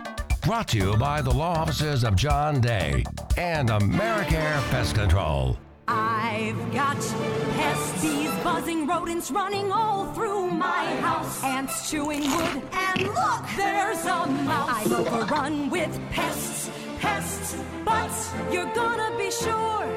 [0.42, 3.04] Brought to you by the law offices of John Day
[3.38, 5.58] and Americare Pest Control.
[5.88, 11.44] I've got pests, bees, buzzing rodents running all through my house.
[11.44, 14.86] Ants chewing wood, and look, there's a mouse.
[14.86, 16.70] I'm overrun with pests,
[17.00, 18.12] pests, but
[18.52, 19.88] you're gonna be sure,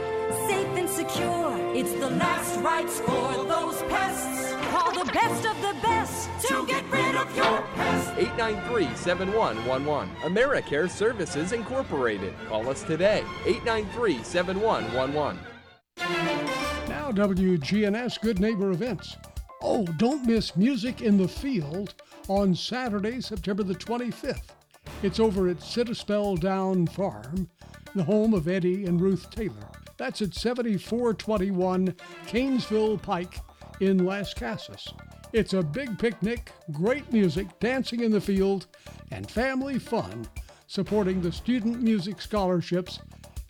[0.49, 1.57] safe and secure.
[1.75, 4.56] It's the last rites for those pests.
[4.77, 8.11] Call the best of the best to get rid of your pests.
[8.11, 10.15] 893-7111.
[10.17, 12.35] AmeriCare Services Incorporated.
[12.47, 13.25] Call us today.
[13.45, 15.39] 893-7111.
[16.91, 19.17] Now, WGNS Good Neighbor Events.
[19.62, 21.95] Oh, don't miss Music in the Field
[22.29, 24.51] on Saturday, September the 25th.
[25.03, 27.49] It's over at Citispell Down Farm,
[27.95, 29.71] the home of Eddie and Ruth Taylor.
[29.97, 33.41] That's at 7421 Cainsville Pike
[33.81, 34.93] in Lascassas.
[35.33, 38.67] It's a big picnic, great music, dancing in the field,
[39.11, 40.27] and family fun,
[40.67, 43.01] supporting the Student Music Scholarships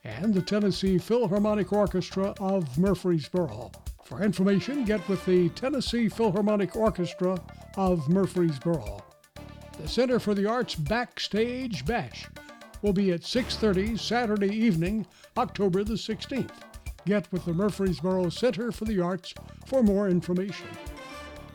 [0.05, 3.71] and the Tennessee Philharmonic Orchestra of Murfreesboro.
[4.05, 7.41] For information, get with the Tennessee Philharmonic Orchestra
[7.77, 9.03] of Murfreesboro.
[9.81, 12.27] The Center for the Arts Backstage Bash
[12.83, 16.53] will be at 6:30 Saturday evening, October the 16th.
[17.07, 19.33] Get with the Murfreesboro Center for the Arts
[19.65, 20.67] for more information.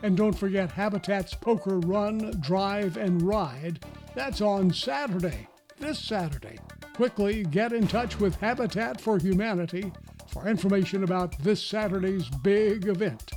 [0.02, 3.84] And don't forget Habitat's Poker Run, Drive, and Ride.
[4.14, 5.46] That's on Saturday,
[5.78, 6.58] this Saturday.
[6.94, 9.92] Quickly get in touch with Habitat for Humanity
[10.26, 13.32] for information about this Saturday's big event.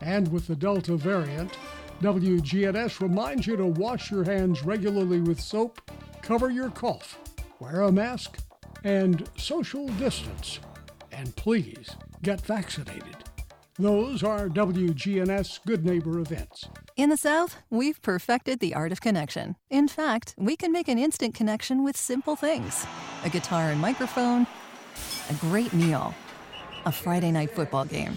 [0.00, 1.58] And with the Delta variant,
[2.02, 5.90] WGNS reminds you to wash your hands regularly with soap,
[6.22, 7.18] cover your cough,
[7.58, 8.38] wear a mask,
[8.84, 10.60] and social distance.
[11.18, 13.16] And please get vaccinated.
[13.76, 16.68] Those are WGNS Good Neighbor events.
[16.96, 19.56] In the South, we've perfected the art of connection.
[19.68, 22.86] In fact, we can make an instant connection with simple things
[23.24, 24.46] a guitar and microphone,
[25.28, 26.14] a great meal,
[26.86, 28.16] a Friday night football game.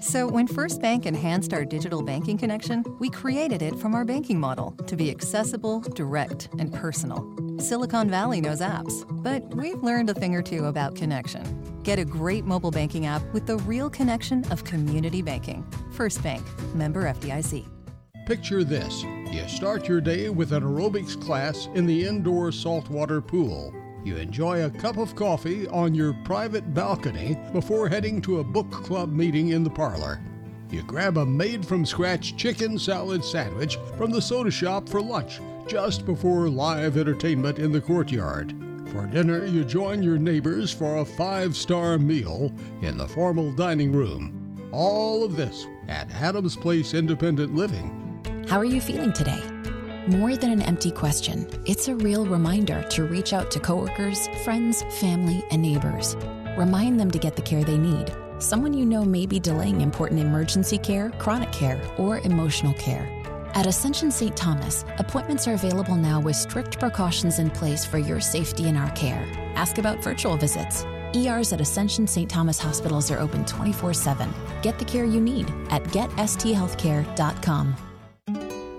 [0.00, 4.38] So, when First Bank enhanced our digital banking connection, we created it from our banking
[4.38, 7.26] model to be accessible, direct, and personal.
[7.58, 11.42] Silicon Valley knows apps, but we've learned a thing or two about connection.
[11.82, 15.64] Get a great mobile banking app with the real connection of community banking.
[15.92, 17.66] First Bank, member FDIC.
[18.26, 23.74] Picture this you start your day with an aerobics class in the indoor saltwater pool.
[24.06, 28.70] You enjoy a cup of coffee on your private balcony before heading to a book
[28.70, 30.20] club meeting in the parlor.
[30.70, 35.40] You grab a made from scratch chicken salad sandwich from the soda shop for lunch
[35.66, 38.54] just before live entertainment in the courtyard.
[38.92, 43.90] For dinner, you join your neighbors for a five star meal in the formal dining
[43.90, 44.70] room.
[44.70, 48.22] All of this at Adams Place Independent Living.
[48.48, 49.55] How are you feeling today?
[50.08, 54.84] More than an empty question, it's a real reminder to reach out to coworkers, friends,
[55.00, 56.14] family, and neighbors.
[56.56, 58.14] Remind them to get the care they need.
[58.38, 63.10] Someone you know may be delaying important emergency care, chronic care, or emotional care.
[63.54, 64.36] At Ascension St.
[64.36, 68.92] Thomas, appointments are available now with strict precautions in place for your safety and our
[68.92, 69.26] care.
[69.56, 70.84] Ask about virtual visits.
[71.16, 72.30] ERs at Ascension St.
[72.30, 74.32] Thomas hospitals are open 24 7.
[74.62, 77.85] Get the care you need at getsthealthcare.com.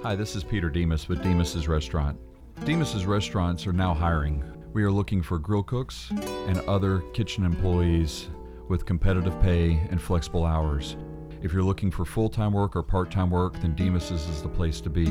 [0.03, 2.19] Hi, this is Peter Demos with Demos's Restaurant.
[2.63, 4.43] Demos's Restaurants are now hiring.
[4.71, 8.29] We are looking for grill cooks and other kitchen employees
[8.69, 10.95] with competitive pay and flexible hours.
[11.41, 14.49] If you're looking for full time work or part time work, then Demos's is the
[14.49, 15.09] place to be.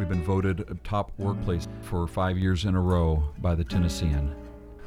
[0.00, 4.34] We've been voted a top workplace for five years in a row by the Tennessean.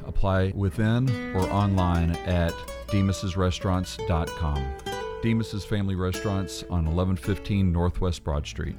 [0.06, 2.52] Apply within or online at
[2.88, 4.74] demos'srestaurants.com.
[5.22, 8.76] Demos's Family Restaurants on 1115 Northwest Broad Street.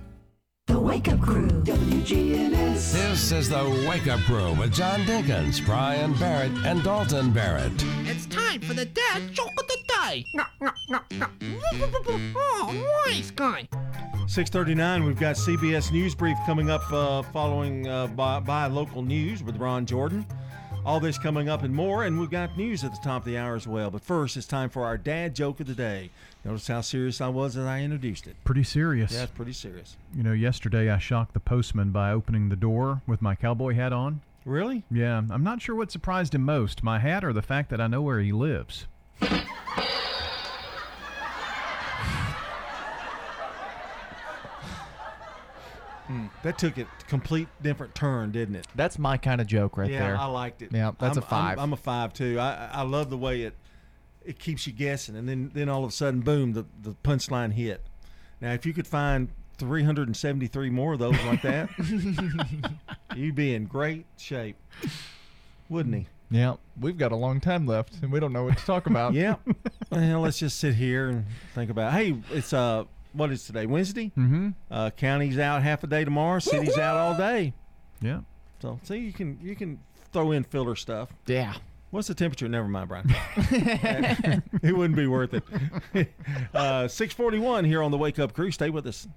[0.69, 2.93] The Wake Up Crew, WGNS.
[2.93, 7.71] This is the Wake Up Crew with John Dinkins, Brian Barrett, and Dalton Barrett.
[8.05, 10.23] It's time for the dad joke of the day.
[10.35, 11.25] No, no, no, no.
[12.35, 13.67] Oh, nice guy.
[14.27, 19.41] 639, we've got CBS News Brief coming up uh, following uh, by, by local news
[19.41, 20.23] with Ron Jordan.
[20.89, 23.37] All this coming up and more, and we've got news at the top of the
[23.37, 23.91] hour as well.
[23.91, 26.09] But first, it's time for our dad joke of the day.
[26.43, 28.35] Notice how serious I was as I introduced it.
[28.43, 29.11] Pretty serious.
[29.11, 29.97] Yeah, it's pretty serious.
[30.15, 33.93] You know, yesterday I shocked the postman by opening the door with my cowboy hat
[33.93, 34.21] on.
[34.45, 34.83] Really?
[34.89, 37.85] Yeah, I'm not sure what surprised him most, my hat or the fact that I
[37.85, 38.87] know where he lives.
[46.43, 48.67] That took a complete different turn, didn't it?
[48.75, 50.13] That's my kind of joke right yeah, there.
[50.13, 50.71] Yeah, I liked it.
[50.71, 52.39] Yeah, that's I'm, a 5 I'm, I'm a five too.
[52.39, 53.53] I I love the way it
[54.25, 57.53] it keeps you guessing, and then then all of a sudden, boom, the the punchline
[57.53, 57.83] hit.
[58.41, 61.69] Now, if you could find 373 more of those like that,
[63.15, 64.55] you'd be in great shape,
[65.67, 66.07] wouldn't he?
[66.31, 69.13] yeah, we've got a long time left, and we don't know what to talk about.
[69.15, 69.35] yeah.
[69.91, 71.93] Well, let's just sit here and think about.
[71.93, 73.65] Hey, it's uh, what is today?
[73.65, 74.11] Wednesday.
[74.17, 74.49] Mm-hmm.
[74.69, 76.39] Uh, county's out half a day tomorrow.
[76.39, 77.53] City's out all day.
[78.01, 78.21] Yeah.
[78.61, 79.79] So see, you can you can
[80.11, 81.09] throw in filler stuff.
[81.25, 81.53] Yeah.
[81.91, 82.47] What's the temperature?
[82.47, 83.05] Never mind, Brian.
[84.61, 85.43] it wouldn't be worth it.
[86.53, 88.51] Uh, 641 here on the Wake Up Crew.
[88.51, 89.07] Stay with us.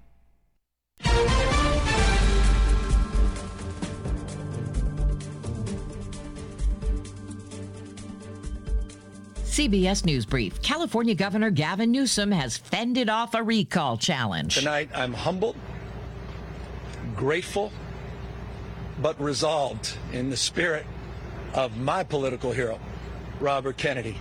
[9.53, 10.59] CBS News Brief.
[10.63, 14.55] California Governor Gavin Newsom has fended off a recall challenge.
[14.55, 15.55] Tonight, I'm humbled,
[17.15, 17.71] grateful,
[18.99, 20.87] but resolved in the spirit
[21.53, 22.79] of my political hero,
[23.39, 24.17] Robert Kennedy,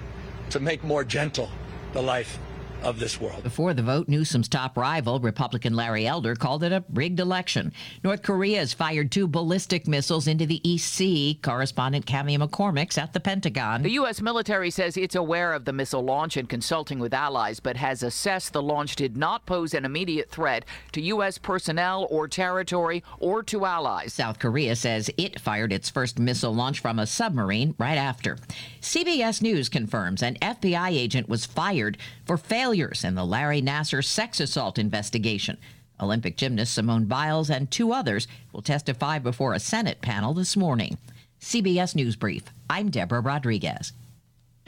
[0.51, 1.49] to make more gentle
[1.95, 2.39] the life
[2.83, 3.43] of this world.
[3.43, 7.73] Before the vote, Newsom's top rival, Republican Larry Elder, called it a rigged election.
[8.03, 11.39] North Korea has fired two ballistic missiles into the East Sea.
[11.43, 13.83] Correspondent Cami McCormick's at the Pentagon.
[13.83, 14.21] The U.S.
[14.21, 18.53] military says it's aware of the missile launch and consulting with allies, but has assessed
[18.53, 21.39] the launch did not pose an immediate threat to U.S.
[21.39, 24.13] personnel or territory or to allies.
[24.13, 28.39] South Korea says it fired its first missile launch from a submarine right after.
[28.81, 32.37] CBS News confirms an FBI agent was fired for
[32.73, 35.59] failures in the Larry Nassar sex assault investigation.
[36.01, 40.97] Olympic gymnast Simone Biles and two others will testify before a Senate panel this morning.
[41.39, 42.45] CBS News Brief.
[42.71, 43.93] I'm Deborah Rodriguez.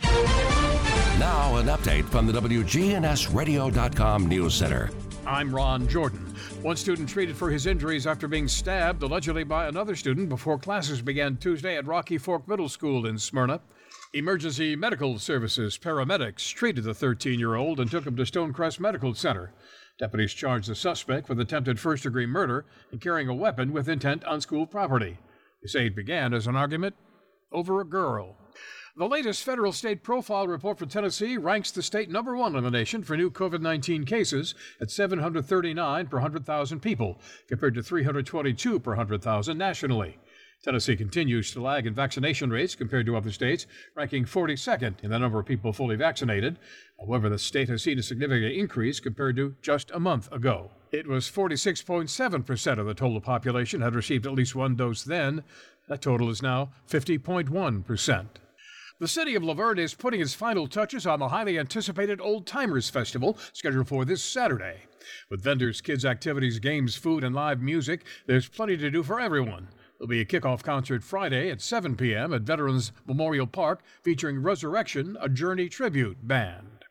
[0.03, 4.91] Now, an update from the WGNSradio.com News Center.
[5.27, 6.21] I'm Ron Jordan.
[6.61, 11.01] One student treated for his injuries after being stabbed allegedly by another student before classes
[11.01, 13.63] began Tuesday at Rocky Fork Middle School in Smyrna.
[14.15, 19.13] Emergency Medical Services paramedics treated the 13 year old and took him to Stonecrest Medical
[19.13, 19.53] Center.
[19.99, 24.25] Deputies charged the suspect with attempted first degree murder and carrying a weapon with intent
[24.25, 25.19] on school property.
[25.61, 26.95] They say it began as an argument
[27.51, 28.37] over a girl.
[28.97, 32.71] The latest federal state profile report for Tennessee ranks the state number one in the
[32.71, 38.93] nation for new COVID 19 cases at 739 per 100,000 people, compared to 322 per
[38.93, 40.19] 100,000 nationally.
[40.65, 45.19] Tennessee continues to lag in vaccination rates compared to other states, ranking 42nd in the
[45.19, 46.59] number of people fully vaccinated.
[46.99, 50.71] However, the state has seen a significant increase compared to just a month ago.
[50.91, 55.45] It was 46.7% of the total population had received at least one dose then.
[55.87, 58.27] That total is now 50.1%.
[59.01, 62.47] The city of La Vergne is putting its final touches on the highly anticipated Old
[62.47, 64.85] Timers Festival, scheduled for this Saturday.
[65.29, 69.69] With vendors, kids' activities, games, food, and live music, there's plenty to do for everyone.
[70.05, 72.35] There'll be a kickoff concert Friday at 7 p.m.
[72.35, 76.85] at Veterans Memorial Park featuring Resurrection, a Journey tribute band.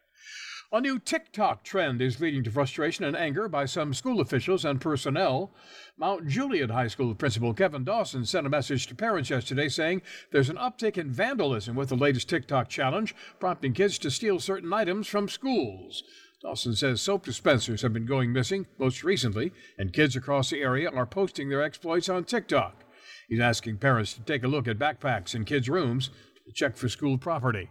[0.71, 4.81] A new TikTok trend is leading to frustration and anger by some school officials and
[4.81, 5.51] personnel.
[5.95, 10.49] Mount Juliet High School principal Kevin Dawson sent a message to parents yesterday saying there's
[10.49, 15.05] an uptick in vandalism with the latest TikTok challenge, prompting kids to steal certain items
[15.05, 16.01] from schools.
[16.41, 20.89] Dawson says soap dispensers have been going missing most recently, and kids across the area
[20.89, 22.82] are posting their exploits on TikTok.
[23.27, 26.09] He's asking parents to take a look at backpacks in kids' rooms
[26.45, 27.69] to check for school property.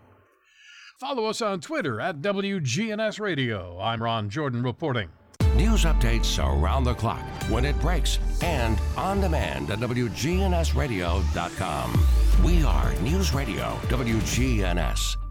[0.99, 3.79] Follow us on Twitter at WGNS Radio.
[3.81, 5.11] I'm Ron Jordan reporting.
[5.57, 12.07] News updates around the clock, when it breaks, and on demand at WGNSradio.com.
[12.45, 15.22] We are News Radio WGNS.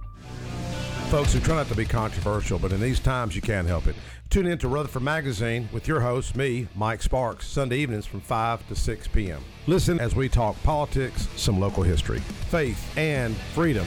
[1.12, 3.97] Folks, we try not to be controversial, but in these times you can't help it.
[4.30, 8.65] Tune in to Rutherford Magazine with your host, me, Mike Sparks, Sunday evenings from 5
[8.69, 9.43] to 6 p.m.
[9.67, 12.19] Listen as we talk politics, some local history,
[12.50, 13.86] faith, and freedom.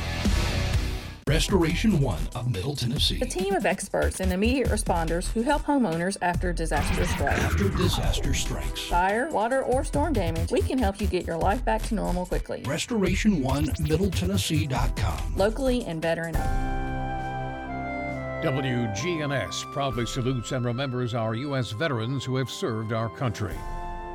[1.27, 3.21] Restoration One of Middle Tennessee.
[3.23, 7.41] A team of experts and immediate responders who help homeowners after disaster strikes.
[7.41, 8.83] After disaster strikes.
[8.83, 12.27] Fire, water, or storm damage, we can help you get your life back to normal
[12.27, 12.63] quickly.
[12.67, 15.37] Restoration One MiddleTennessee.com.
[15.37, 16.74] Locally and veteran owned.
[18.45, 21.71] WGNS proudly salutes and remembers our U.S.
[21.71, 23.55] veterans who have served our country.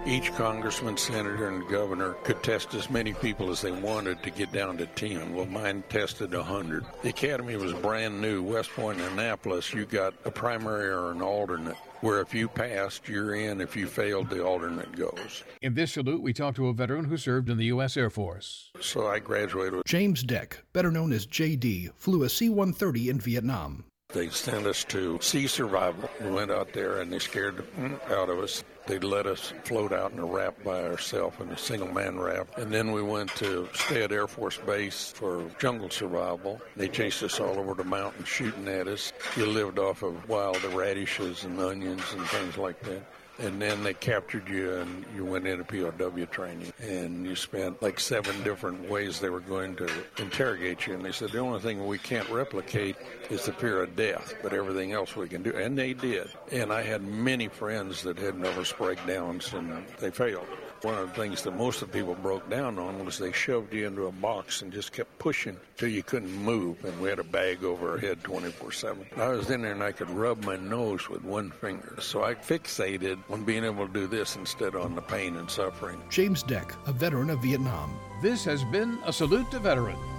[0.05, 4.51] Each congressman, senator, and governor could test as many people as they wanted to get
[4.51, 5.33] down to 10.
[5.33, 6.85] Well, mine tested 100.
[7.01, 8.43] The academy was brand new.
[8.43, 13.09] West Point and Annapolis, you got a primary or an alternate, where if you passed,
[13.09, 13.59] you're in.
[13.59, 15.43] If you failed, the alternate goes.
[15.63, 17.97] In this salute, we talked to a veteran who served in the U.S.
[17.97, 18.69] Air Force.
[18.79, 19.81] So I graduated.
[19.87, 23.85] James Deck, better known as JD, flew a C 130 in Vietnam.
[24.11, 26.09] They sent us to sea survival.
[26.19, 28.63] We went out there and they scared the out of us.
[28.87, 32.57] They let us float out in a raft by ourselves in a single man raft.
[32.57, 36.59] And then we went to Stead Air Force Base for jungle survival.
[36.75, 39.13] They chased us all over the mountain shooting at us.
[39.37, 43.03] You lived off of wild radishes and onions and things like that
[43.39, 46.73] and then they captured you and you went into POW training.
[46.81, 50.93] And you spent like seven different ways they were going to interrogate you.
[50.93, 52.95] And they said the only thing we can't replicate
[53.29, 55.51] is the fear of death but everything else we can do.
[55.55, 56.29] And they did.
[56.51, 60.47] And I had many friends that had nervous breakdowns and they failed
[60.83, 63.73] one of the things that most of the people broke down on was they shoved
[63.73, 66.83] you into a box and just kept pushing till you couldn't move.
[66.85, 69.05] And we had a bag over our head 24 7.
[69.17, 71.95] I was in there and I could rub my nose with one finger.
[71.99, 76.01] So I fixated on being able to do this instead on the pain and suffering.
[76.09, 77.97] James Deck, a veteran of Vietnam.
[78.21, 80.18] This has been a salute to veterans.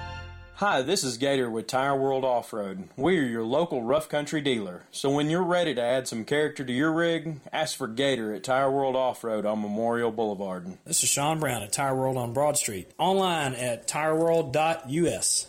[0.61, 2.87] Hi, this is Gator with Tire World Off Road.
[2.95, 4.83] We are your local rough country dealer.
[4.91, 8.43] So when you're ready to add some character to your rig, ask for Gator at
[8.43, 10.77] Tire World Off Road on Memorial Boulevard.
[10.85, 12.91] This is Sean Brown at Tire World on Broad Street.
[12.99, 15.47] Online at tireworld.us.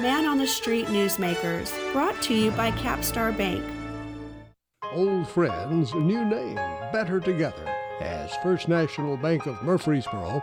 [0.00, 3.62] Man on the Street Newsmakers, brought to you by Capstar Bank.
[4.94, 6.56] Old friends, new name,
[6.90, 7.68] better together.
[8.00, 10.42] As First National Bank of Murfreesboro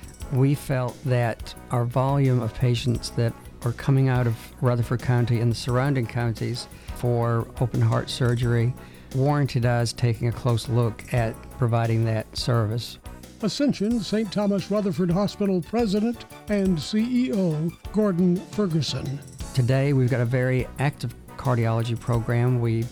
[0.31, 5.51] we felt that our volume of patients that are coming out of Rutherford County and
[5.51, 8.73] the surrounding counties for open heart surgery
[9.15, 12.97] warranted us taking a close look at providing that service.
[13.41, 14.31] Ascension St.
[14.31, 19.19] Thomas Rutherford Hospital President and CEO Gordon Ferguson.
[19.53, 22.61] Today, we've got a very active cardiology program.
[22.61, 22.85] We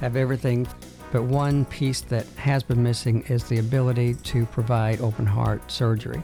[0.00, 0.68] have everything,
[1.10, 6.22] but one piece that has been missing is the ability to provide open heart surgery.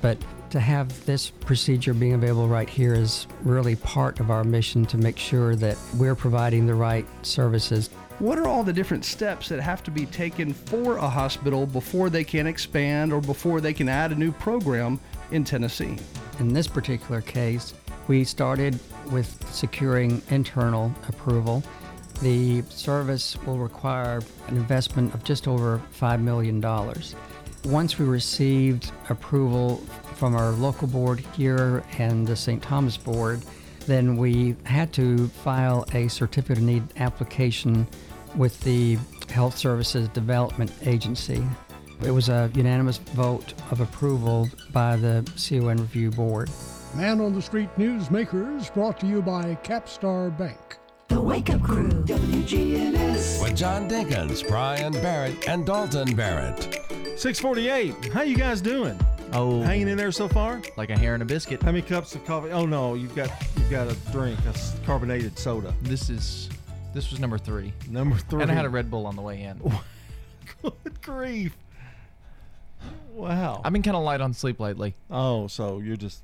[0.00, 0.18] But
[0.50, 4.98] to have this procedure being available right here is really part of our mission to
[4.98, 7.90] make sure that we're providing the right services.
[8.18, 12.08] What are all the different steps that have to be taken for a hospital before
[12.08, 14.98] they can expand or before they can add a new program
[15.32, 15.98] in Tennessee?
[16.38, 17.74] In this particular case,
[18.08, 18.78] we started
[19.10, 21.62] with securing internal approval.
[22.22, 26.64] The service will require an investment of just over $5 million.
[27.66, 29.78] Once we received approval
[30.14, 32.62] from our local board here and the St.
[32.62, 33.42] Thomas board,
[33.86, 37.84] then we had to file a certificate of need application
[38.36, 38.96] with the
[39.30, 41.44] Health Services Development Agency.
[42.04, 46.48] It was a unanimous vote of approval by the CON Review Board.
[46.94, 50.76] Man on the Street Newsmakers brought to you by Capstar Bank.
[51.08, 53.42] The Wake Up Crew, WGNS.
[53.42, 56.85] With John Dinkins, Brian Barrett, and Dalton Barrett.
[57.16, 58.12] 648.
[58.12, 58.98] How you guys doing?
[59.32, 60.60] Oh, Hanging in there so far?
[60.76, 61.62] like a hair and a biscuit.
[61.62, 62.50] How many cups of coffee?
[62.52, 65.74] Oh no, you've got you've got a drink, a s- carbonated soda.
[65.82, 66.48] This is
[66.94, 67.72] this was number three.
[67.88, 68.42] Number three.
[68.42, 69.60] And I had a Red Bull on the way in.
[70.62, 71.56] Good grief.
[73.14, 73.62] Wow.
[73.64, 74.94] I've been kind of light on sleep lately.
[75.10, 76.22] Oh, so you're just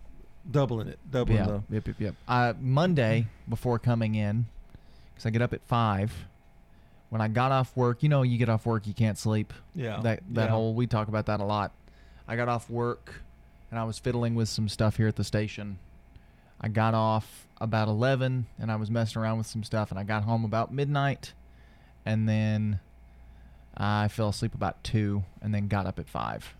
[0.50, 1.46] doubling it, doubling Yeah.
[1.46, 1.62] the.
[1.70, 2.14] Yep, yep, yep.
[2.28, 4.46] Uh, Monday before coming in,
[5.14, 6.12] because I get up at five.
[7.12, 9.52] When I got off work, you know, you get off work, you can't sleep.
[9.74, 10.48] Yeah, That that yeah.
[10.48, 11.72] whole we talk about that a lot.
[12.26, 13.20] I got off work,
[13.70, 15.78] and I was fiddling with some stuff here at the station.
[16.58, 20.04] I got off about eleven, and I was messing around with some stuff, and I
[20.04, 21.34] got home about midnight,
[22.06, 22.80] and then
[23.76, 26.54] I fell asleep about two, and then got up at five.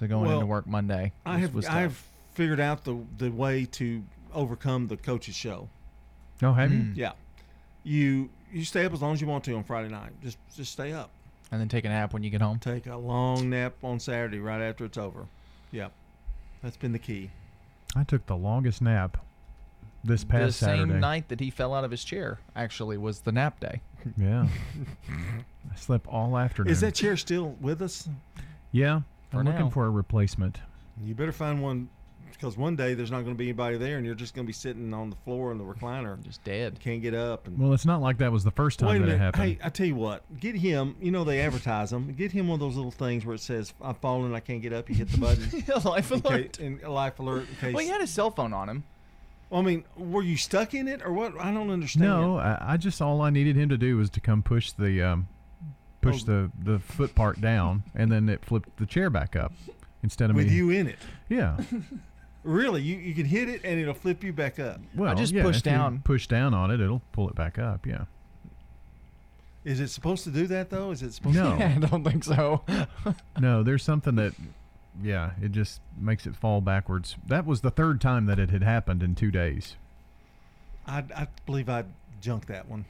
[0.00, 1.74] So going Well, into work Monday, I have was tough.
[1.76, 2.02] I've
[2.34, 4.02] figured out the the way to
[4.34, 5.68] overcome the coach's show.
[6.42, 6.78] Oh, have you?
[6.80, 6.96] Mm.
[6.96, 7.12] Yeah,
[7.84, 10.10] you you stay up as long as you want to on Friday night.
[10.22, 11.10] Just just stay up.
[11.52, 12.58] and then take a nap when you get home.
[12.58, 15.26] Take a long nap on Saturday right after it's over.
[15.72, 15.92] Yep,
[16.62, 17.30] that's been the key.
[17.94, 19.16] I took the longest nap
[20.04, 21.00] this past the past same Saturday.
[21.00, 23.80] night that he fell out of his chair actually was the nap day.
[24.16, 24.46] Yeah.
[25.10, 26.70] I slept all afternoon.
[26.70, 28.08] Is that chair still with us?
[28.70, 29.00] Yeah.
[29.30, 29.50] For I'm now.
[29.52, 30.58] looking for a replacement.
[31.04, 31.88] You better find one
[32.36, 34.46] because one day there's not going to be anybody there, and you're just going to
[34.46, 36.78] be sitting on the floor in the recliner, just dead.
[36.80, 37.46] Can't get up.
[37.46, 39.42] And Well, it's not like that was the first time that it happened.
[39.42, 40.22] Hey, I tell you what.
[40.38, 40.96] Get him.
[41.00, 42.12] You know they advertise them.
[42.12, 44.72] Get him one of those little things where it says "I've fallen, I can't get
[44.72, 45.48] up." You hit the button.
[45.66, 46.56] Yeah, life in alert.
[46.58, 47.48] Case, in, a life alert.
[47.48, 47.74] In case.
[47.74, 48.84] Well, he had his cell phone on him.
[49.50, 51.38] Well, I mean, were you stuck in it or what?
[51.40, 52.08] I don't understand.
[52.08, 55.02] No, I, I just all I needed him to do was to come push the
[55.02, 55.28] um,
[56.00, 56.26] push Oh.
[56.26, 59.52] the the foot part down, and then it flipped the chair back up
[60.02, 60.42] instead of me.
[60.42, 60.56] with me.
[60.56, 60.98] you in it.
[61.28, 61.56] Yeah.
[62.46, 64.80] Really, you you can hit it and it'll flip you back up.
[64.94, 66.00] Well, I just yeah, push if you down.
[66.04, 67.86] push down on it, it'll pull it back up.
[67.86, 68.04] Yeah.
[69.64, 70.92] Is it supposed to do that though?
[70.92, 71.58] Is it supposed No.
[71.58, 71.64] to?
[71.66, 72.62] I don't think so.
[73.40, 74.32] No, there's something that,
[75.02, 77.16] yeah, it just makes it fall backwards.
[77.26, 79.76] That was the third time that it had happened in two days.
[80.86, 81.84] I I believe I
[82.20, 82.84] junked that one.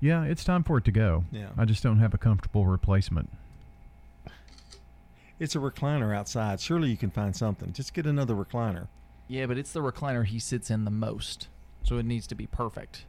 [0.00, 1.24] Yeah, it's time for it to go.
[1.32, 1.48] Yeah.
[1.56, 3.30] I just don't have a comfortable replacement.
[5.38, 6.60] It's a recliner outside.
[6.60, 7.72] Surely you can find something.
[7.72, 8.88] Just get another recliner.
[9.28, 11.48] Yeah, but it's the recliner he sits in the most,
[11.82, 13.04] so it needs to be perfect.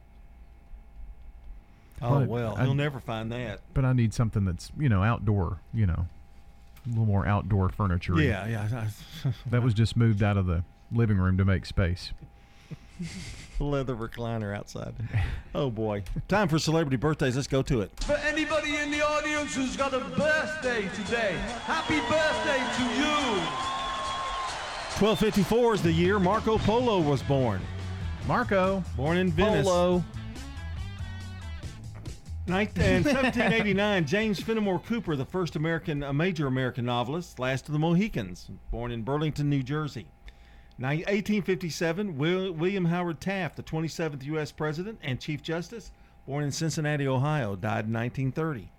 [2.02, 3.60] Oh, oh But well, I- he'll never find that.
[3.74, 5.60] But I need something that's you know outdoor.
[5.72, 6.06] You know,
[6.86, 8.20] a little more outdoor furniture.
[8.20, 8.88] Yeah, yeah.
[9.46, 12.12] that was just moved out of the living room to make space.
[13.60, 14.94] Leather recliner outside.
[15.54, 16.04] Oh boy.
[16.28, 17.34] Time for celebrity birthdays.
[17.36, 17.90] Let's go to it.
[18.04, 21.34] For anybody in the audience who's got a birthday today,
[21.64, 23.42] happy birthday to you.
[25.00, 27.60] 1254 is the year Marco Polo was born.
[28.26, 28.82] Marco.
[28.96, 29.64] Born in Venice.
[29.66, 30.04] Polo.
[32.46, 37.72] Nin- In 1789, James Fenimore Cooper, the first American, a major American novelist, last of
[37.74, 40.06] the Mohicans, born in Burlington, New Jersey.
[40.78, 44.52] Ni- 1857, William Howard Taft, the 27th U.S.
[44.52, 45.90] President and Chief Justice,
[46.26, 48.70] born in Cincinnati, Ohio, died in 1930.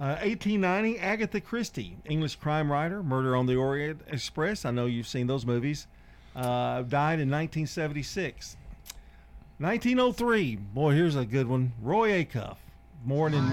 [0.00, 4.64] Uh, 1890, Agatha Christie, English crime writer, Murder on the Orient Express.
[4.64, 5.86] I know you've seen those movies.
[6.34, 8.56] Uh, died in 1976.
[9.58, 11.72] 1903, boy, here's a good one.
[11.82, 12.56] Roy Acuff,
[13.04, 13.44] born in.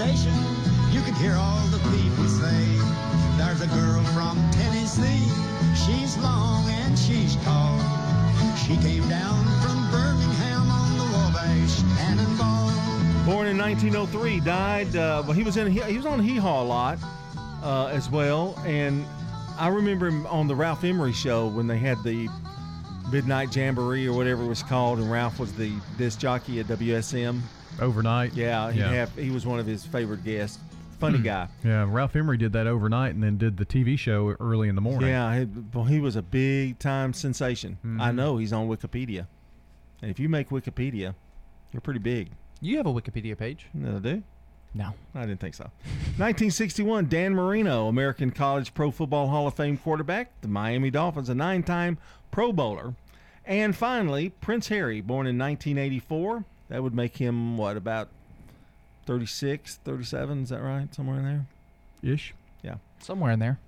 [0.00, 0.32] Station,
[0.92, 2.64] you could hear all the people say,
[3.36, 5.28] There's a girl from Tennessee.
[5.76, 7.78] She's long and she's tall.
[8.56, 12.70] She came down from Birmingham on the Wabash Cannonball.
[13.26, 14.96] Born in 1903, died.
[14.96, 15.70] Uh, well, he was in.
[15.70, 16.98] He, he was on Hee Haw a lot
[17.62, 19.04] uh, as well, and
[19.58, 22.26] I remember him on the Ralph Emery show when they had the
[23.12, 27.42] Midnight Jamboree or whatever it was called, and Ralph was the disc jockey at WSM.
[27.80, 28.34] Overnight.
[28.34, 28.92] Yeah, he'd Yeah.
[28.92, 29.14] have.
[29.16, 30.58] He was one of his favorite guests.
[30.98, 31.48] Funny guy.
[31.64, 34.82] Yeah, Ralph Emery did that overnight and then did the TV show early in the
[34.82, 35.08] morning.
[35.08, 37.78] Yeah, he, well, he was a big time sensation.
[37.84, 38.00] Mm-hmm.
[38.02, 39.26] I know he's on Wikipedia,
[40.02, 41.14] and if you make Wikipedia,
[41.72, 42.28] you're pretty big.
[42.60, 43.66] You have a Wikipedia page.
[43.72, 44.22] No, I do.
[44.74, 44.92] No.
[45.14, 45.64] I didn't think so.
[46.18, 51.34] 1961, Dan Marino, American College Pro Football Hall of Fame quarterback, the Miami Dolphins, a
[51.34, 51.96] nine time
[52.30, 52.94] Pro Bowler.
[53.46, 56.44] And finally, Prince Harry, born in 1984.
[56.70, 58.08] That would make him, what, about
[59.06, 60.44] 36, 37?
[60.44, 60.92] Is that right?
[60.94, 61.46] Somewhere in there?
[62.02, 62.32] Ish.
[62.62, 62.76] Yeah.
[63.00, 63.58] Somewhere in there.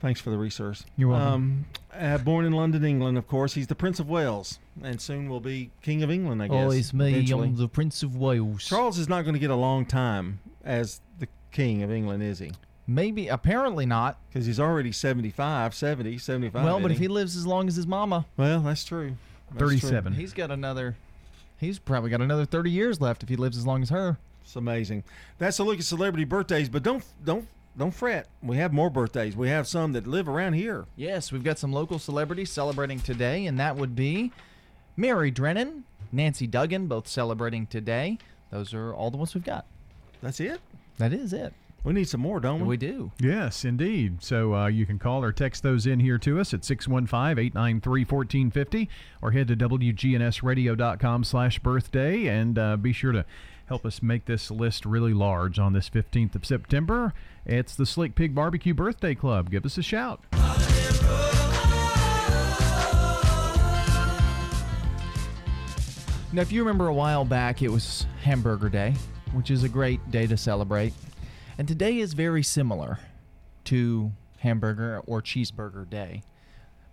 [0.00, 0.84] Thanks for the resource.
[0.96, 1.32] You're welcome.
[1.32, 3.54] Um, uh, born in London, England, of course.
[3.54, 6.56] He's the Prince of Wales and soon will be King of England, I guess.
[6.56, 7.10] Oh, it's me.
[7.10, 7.48] eventually.
[7.48, 8.64] I'm the Prince of Wales.
[8.64, 12.38] Charles is not going to get a long time as the King of England, is
[12.38, 12.52] he?
[12.86, 14.18] Maybe, apparently not.
[14.28, 16.64] Because he's already 75, 70, 75.
[16.64, 19.16] Well, but isn't if he lives as long as his mama, Well, that's true.
[19.52, 20.10] That's true.
[20.12, 20.96] He's got another.
[21.58, 24.18] He's probably got another 30 years left if he lives as long as her.
[24.42, 25.04] It's amazing.
[25.38, 28.28] That's a look at celebrity birthdays, but don't don't don't fret.
[28.42, 29.36] We have more birthdays.
[29.36, 30.86] We have some that live around here.
[30.96, 34.32] Yes, we've got some local celebrities celebrating today, and that would be
[34.96, 38.18] Mary Drennan, Nancy Duggan, both celebrating today.
[38.50, 39.66] Those are all the ones we've got.
[40.22, 40.60] That's it?
[40.98, 41.52] That is it.
[41.86, 42.66] We need some more, don't we?
[42.66, 43.12] We do.
[43.20, 44.20] Yes, indeed.
[44.20, 48.88] So uh, you can call or text those in here to us at 615-893-1450
[49.22, 53.24] or head to wgnsradio.com slash birthday and uh, be sure to
[53.66, 57.14] help us make this list really large on this 15th of September.
[57.44, 59.48] It's the Slick Pig Barbecue Birthday Club.
[59.48, 60.24] Give us a shout.
[66.32, 68.92] Now, if you remember a while back, it was Hamburger Day,
[69.34, 70.92] which is a great day to celebrate.
[71.58, 72.98] And today is very similar
[73.64, 76.22] to Hamburger or Cheeseburger Day.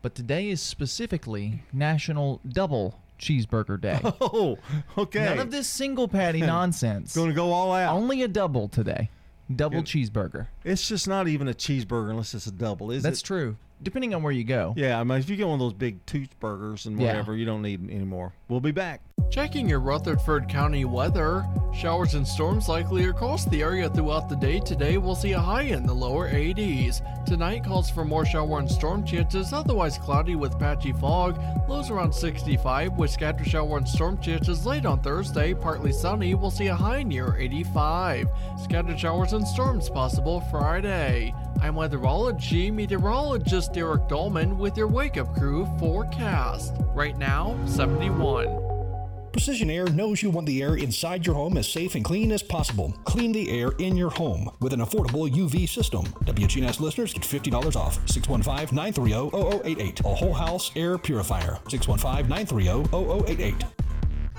[0.01, 3.99] But today is specifically National Double Cheeseburger Day.
[4.21, 4.57] Oh,
[4.97, 5.25] okay.
[5.25, 7.15] None of this single patty nonsense.
[7.15, 7.95] Going to go all out.
[7.95, 9.09] Only a double today.
[9.53, 9.85] Double Good.
[9.85, 10.47] cheeseburger.
[10.63, 13.25] It's just not even a cheeseburger unless it's a double, is That's it?
[13.25, 13.57] true.
[13.83, 14.73] Depending on where you go.
[14.77, 17.07] Yeah, I mean, if you get one of those big tooth burgers and Yeah.
[17.07, 18.33] whatever, you don't need any more.
[18.47, 19.01] We'll be back.
[19.29, 21.45] Checking your Rutherford County weather.
[21.73, 24.59] Showers and storms likely across the area throughout the day.
[24.59, 27.01] Today we'll see a high in the lower 80s.
[27.25, 31.39] Tonight calls for more shower and storm chances, otherwise cloudy with patchy fog.
[31.67, 35.53] Lows around 65 with scattered shower and storm chances late on Thursday.
[35.53, 38.27] Partly sunny, we'll see a high near 85.
[38.61, 41.33] Scattered showers and storms possible Friday.
[41.63, 46.73] I'm weatherology meteorologist Derek Dolman with your wake up crew forecast.
[46.93, 49.29] Right now, 71.
[49.31, 52.43] Precision Air knows you want the air inside your home as safe and clean as
[52.43, 52.93] possible.
[53.05, 56.03] Clean the air in your home with an affordable UV system.
[56.25, 57.97] WGNS listeners get $50 off.
[58.07, 60.03] 615-930-0088.
[60.03, 61.59] A whole house air purifier.
[61.69, 63.63] 615-930-0088.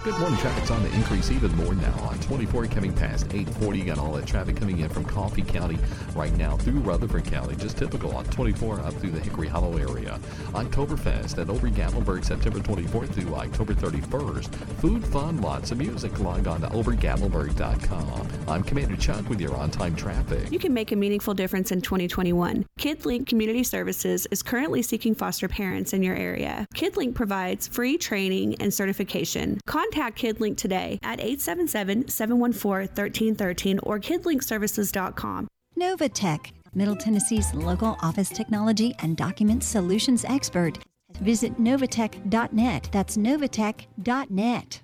[0.05, 0.39] Good morning.
[0.39, 3.79] Traffic's on the increase even more now on 24 coming past 840.
[3.79, 5.79] You got all that traffic coming in from Coffee County
[6.15, 7.57] right now through Rutherford County.
[7.57, 10.21] Just typical on 24 up through the Hickory Hollow area.
[10.49, 14.55] Oktoberfest at Ober Gatlinburg September 24th through October 31st.
[14.83, 16.19] Food, fun, lots of music.
[16.19, 18.29] Log on to obergatlinburg.com.
[18.47, 20.53] I'm Commander Chuck with your on-time traffic.
[20.53, 22.67] You can make a meaningful difference in 2021.
[22.79, 26.67] KidLink Community Services is currently seeking foster parents in your area.
[26.75, 29.59] KidLink provides free training and certification.
[29.65, 35.49] Contact KidLink today at 877 714 1313 or kidlinkservices.com.
[35.79, 40.79] Novatech, Middle Tennessee's local office technology and document solutions expert.
[41.21, 42.89] Visit novatech.net.
[42.93, 44.84] That's novatech.net.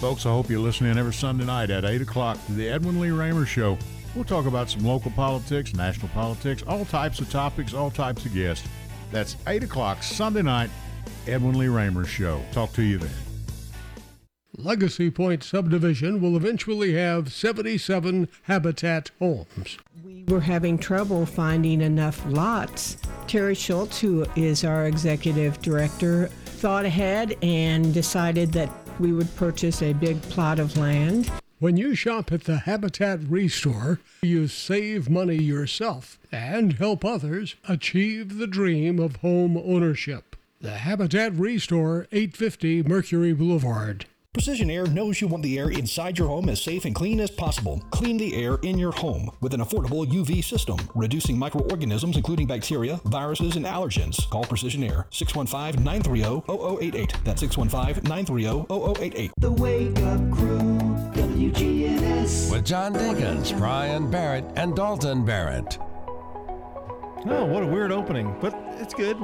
[0.00, 3.10] Folks, I hope you're listening every Sunday night at 8 o'clock to the Edwin Lee
[3.10, 3.78] Raymer Show.
[4.14, 8.34] We'll talk about some local politics, national politics, all types of topics, all types of
[8.34, 8.68] guests.
[9.10, 10.70] That's 8 o'clock Sunday night,
[11.26, 12.42] Edwin Lee Raymer Show.
[12.52, 13.10] Talk to you then.
[14.58, 19.78] Legacy Point subdivision will eventually have 77 habitat homes.
[20.02, 22.96] We were having trouble finding enough lots.
[23.26, 29.82] Terry Schultz, who is our executive director, thought ahead and decided that we would purchase
[29.82, 31.30] a big plot of land.
[31.58, 38.38] When you shop at the Habitat Restore, you save money yourself and help others achieve
[38.38, 40.36] the dream of home ownership.
[40.60, 44.06] The Habitat Restore, 850 Mercury Boulevard.
[44.36, 47.30] Precision Air knows you want the air inside your home as safe and clean as
[47.30, 47.82] possible.
[47.90, 53.00] Clean the air in your home with an affordable UV system, reducing microorganisms including bacteria,
[53.06, 54.28] viruses, and allergens.
[54.28, 56.42] Call Precision Air 615 930
[56.84, 57.14] 0088.
[57.24, 58.66] That's 615 930
[59.00, 59.30] 0088.
[59.38, 60.68] The Wake Up Crew,
[61.14, 62.52] WGNS.
[62.52, 65.78] With John Dinkins, Brian Barrett, and Dalton Barrett.
[67.24, 69.16] Oh, what a weird opening, but it's good.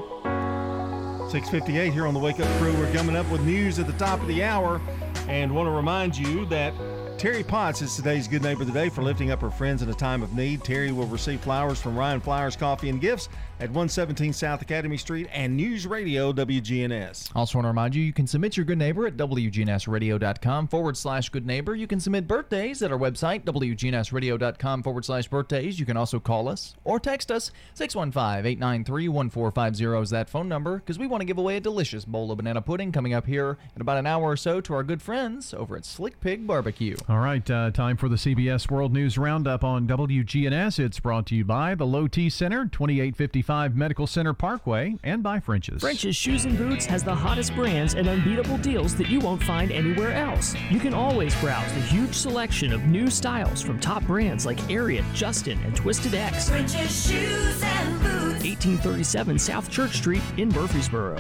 [1.33, 2.75] 658 here on the Wake Up Crew.
[2.75, 4.83] We're coming up with news at the top of the hour
[5.29, 6.75] and want to remind you that
[7.18, 9.89] Terry Potts is today's Good Neighbor of the Day for lifting up her friends in
[9.89, 10.64] a time of need.
[10.64, 13.29] Terry will receive flowers from Ryan Flowers Coffee and Gifts
[13.61, 17.30] at 117 South Academy Street and News Radio WGNS.
[17.36, 21.28] Also want to remind you, you can submit your good neighbor at WGNSradio.com forward slash
[21.28, 21.76] good neighbor.
[21.76, 25.78] You can submit birthdays at our website, WGNSradio.com forward slash birthdays.
[25.78, 31.07] You can also call us or text us, 615-893-1450 is that phone number, because we
[31.07, 33.98] want to give away a delicious bowl of banana pudding coming up here in about
[33.98, 36.96] an hour or so to our good friends over at Slick Pig Barbecue.
[37.09, 40.78] All right, uh, time for the CBS World News Roundup on WGNS.
[40.78, 45.38] It's brought to you by the Low T Center, 2855 Medical Center Parkway, and by
[45.38, 45.82] French's.
[45.82, 49.70] French's Shoes and Boots has the hottest brands and unbeatable deals that you won't find
[49.70, 50.55] anywhere else.
[50.70, 55.05] You can always browse the huge selection of new styles from top brands like Ariat,
[55.12, 56.48] Justin, and Twisted X.
[56.48, 58.42] French's Shoes and Boots.
[58.42, 61.16] 1837 South Church Street in Murfreesboro.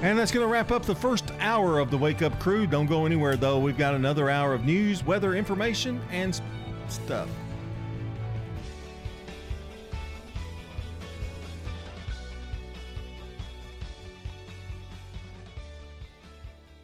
[0.00, 2.66] And that's going to wrap up the first hour of the Wake Up Crew.
[2.66, 3.58] Don't go anywhere, though.
[3.58, 6.40] We've got another hour of news, weather information, and
[6.88, 7.28] stuff.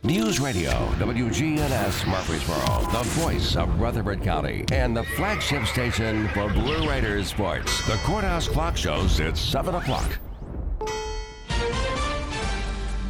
[0.07, 6.89] News Radio, WGNS Murfreesboro, the voice of Rutherford County, and the flagship station for Blue
[6.89, 7.85] Raiders sports.
[7.89, 10.17] The Courthouse Clock shows it's 7 o'clock.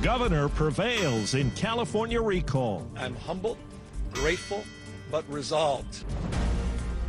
[0.01, 2.91] Governor prevails in California recall.
[2.97, 3.59] I'm humbled,
[4.15, 4.65] grateful,
[5.11, 6.03] but resolved.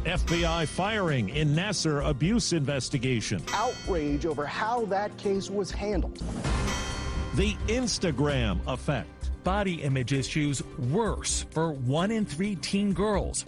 [0.03, 3.41] FBI firing in Nassar abuse investigation.
[3.53, 6.21] outrage over how that case was handled.
[7.35, 9.07] The Instagram effect.
[9.47, 13.45] Body image issues worse for one in three teen girls.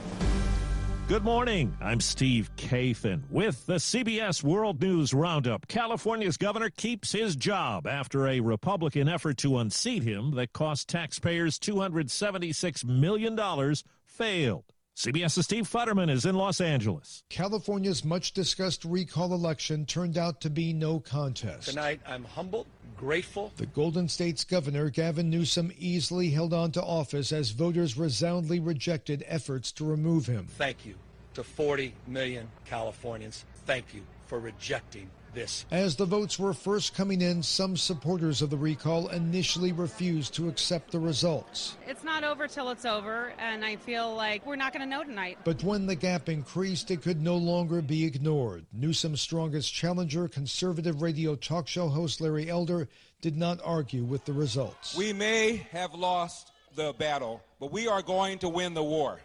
[1.09, 1.75] Good morning.
[1.81, 5.67] I'm Steve Kathan with the CBS World News Roundup.
[5.67, 11.59] California's governor keeps his job after a Republican effort to unseat him that cost taxpayers
[11.59, 13.75] $276 million
[14.05, 14.63] failed.
[14.99, 17.23] CBS's Steve Futterman is in Los Angeles.
[17.29, 21.69] California's much discussed recall election turned out to be no contest.
[21.69, 22.67] Tonight, I'm humbled,
[22.99, 23.53] grateful.
[23.55, 29.23] The Golden State's governor, Gavin Newsom, easily held on to office as voters resoundingly rejected
[29.25, 30.47] efforts to remove him.
[30.49, 30.95] Thank you
[31.33, 33.45] to 40 million Californians.
[33.65, 35.65] Thank you for rejecting this.
[35.71, 40.49] As the votes were first coming in, some supporters of the recall initially refused to
[40.49, 41.77] accept the results.
[41.87, 45.03] It's not over till it's over, and I feel like we're not going to know
[45.03, 45.37] tonight.
[45.43, 48.65] But when the gap increased, it could no longer be ignored.
[48.73, 52.87] Newsom's strongest challenger, conservative radio talk show host Larry Elder,
[53.21, 54.95] did not argue with the results.
[54.95, 59.19] We may have lost the battle, but we are going to win the war.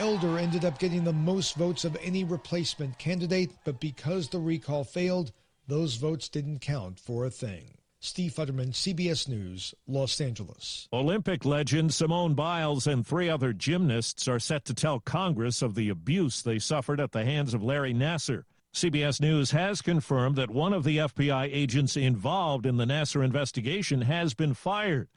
[0.00, 4.84] Elder ended up getting the most votes of any replacement candidate, but because the recall
[4.84, 5.32] failed,
[5.66, 7.74] those votes didn't count for a thing.
[7.98, 10.88] Steve Futterman, CBS News, Los Angeles.
[10.92, 15.88] Olympic legend Simone Biles and three other gymnasts are set to tell Congress of the
[15.88, 18.44] abuse they suffered at the hands of Larry Nassar.
[18.72, 24.02] CBS News has confirmed that one of the FBI agents involved in the Nassar investigation
[24.02, 25.08] has been fired.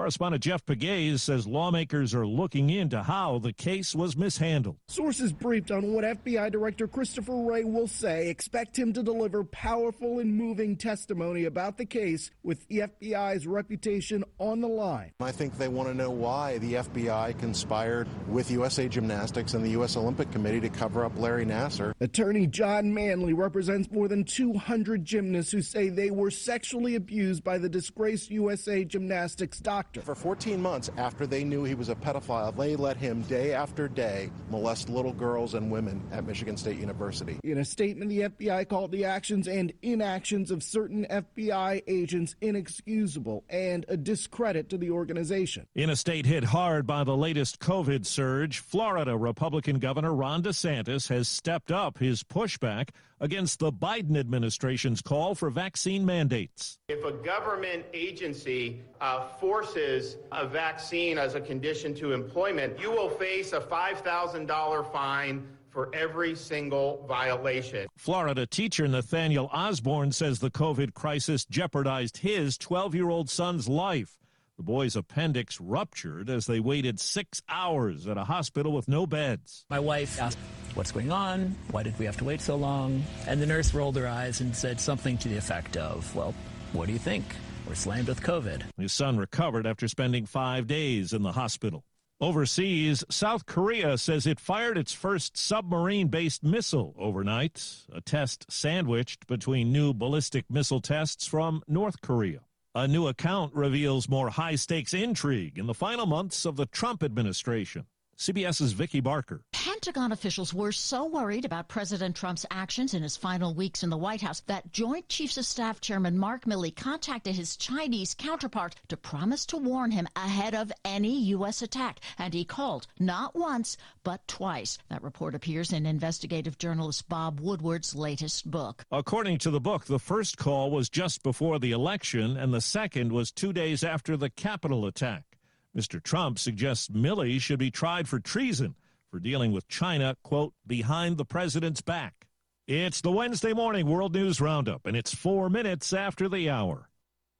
[0.00, 4.76] Correspondent Jeff Pegues says lawmakers are looking into how the case was mishandled.
[4.86, 10.20] Sources briefed on what FBI Director Christopher Wray will say expect him to deliver powerful
[10.20, 15.10] and moving testimony about the case with the FBI's reputation on the line.
[15.18, 19.70] I think they want to know why the FBI conspired with USA Gymnastics and the
[19.70, 19.96] U.S.
[19.96, 21.94] Olympic Committee to cover up Larry Nassar.
[21.98, 27.58] Attorney John Manly represents more than 200 gymnasts who say they were sexually abused by
[27.58, 30.02] the disgraced USA Gymnastics doctor doctor.
[30.02, 33.88] For 14 months after they knew he was a pedophile, they let him day after
[33.88, 37.38] day molest little girls and women at Michigan State University.
[37.44, 43.42] In a statement, the FBI called the actions and inactions of certain FBI agents inexcusable
[43.48, 45.66] and a discredit to the organization.
[45.74, 51.08] In a state hit hard by the latest COVID surge, Florida Republican Governor Ron DeSantis
[51.08, 52.90] has stepped up his pushback
[53.20, 56.78] against the Biden administration's call for vaccine mandates.
[56.88, 63.10] If a government agency uh, forces a vaccine as a condition to employment, you will
[63.10, 67.86] face a $5,000 fine for every single violation.
[67.96, 74.19] Florida teacher Nathaniel Osborne says the COVID crisis jeopardized his 12 year old son's life.
[74.60, 79.64] The boy's appendix ruptured as they waited six hours at a hospital with no beds.
[79.70, 80.36] My wife asked,
[80.74, 81.56] What's going on?
[81.70, 83.02] Why did we have to wait so long?
[83.26, 86.34] And the nurse rolled her eyes and said something to the effect of, Well,
[86.74, 87.24] what do you think?
[87.66, 88.64] We're slammed with COVID.
[88.76, 91.82] His son recovered after spending five days in the hospital.
[92.20, 99.26] Overseas, South Korea says it fired its first submarine based missile overnight, a test sandwiched
[99.26, 102.40] between new ballistic missile tests from North Korea.
[102.72, 107.02] A new account reveals more high stakes intrigue in the final months of the Trump
[107.02, 107.86] administration.
[108.20, 109.40] CBS's Vicki Barker.
[109.50, 113.96] Pentagon officials were so worried about President Trump's actions in his final weeks in the
[113.96, 118.96] White House that Joint Chiefs of Staff Chairman Mark Milley contacted his Chinese counterpart to
[118.98, 121.62] promise to warn him ahead of any U.S.
[121.62, 122.00] attack.
[122.18, 124.76] And he called not once, but twice.
[124.90, 128.84] That report appears in investigative journalist Bob Woodward's latest book.
[128.92, 133.12] According to the book, the first call was just before the election, and the second
[133.12, 135.29] was two days after the Capitol attack.
[135.76, 136.02] Mr.
[136.02, 138.74] Trump suggests Milley should be tried for treason
[139.10, 142.26] for dealing with China, quote, behind the president's back.
[142.66, 146.88] It's the Wednesday morning World News Roundup, and it's four minutes after the hour.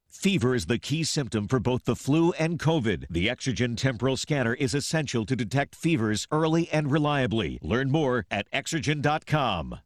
[0.09, 3.05] Fever is the key symptom for both the flu and COVID.
[3.09, 7.59] The Exergen temporal scanner is essential to detect fevers early and reliably.
[7.61, 9.79] Learn more at exergen.com.